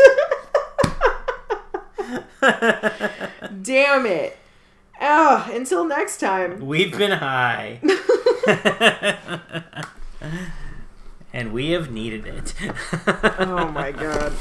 Damn 3.61 4.05
it. 4.05 4.37
Oh, 5.01 5.49
until 5.53 5.85
next 5.85 6.19
time. 6.19 6.65
We've 6.65 6.95
been 6.97 7.11
high. 7.11 7.79
and 11.33 11.51
we 11.53 11.71
have 11.71 11.91
needed 11.91 12.25
it. 12.25 12.53
Oh 13.39 13.69
my 13.71 13.91
god. 13.91 14.33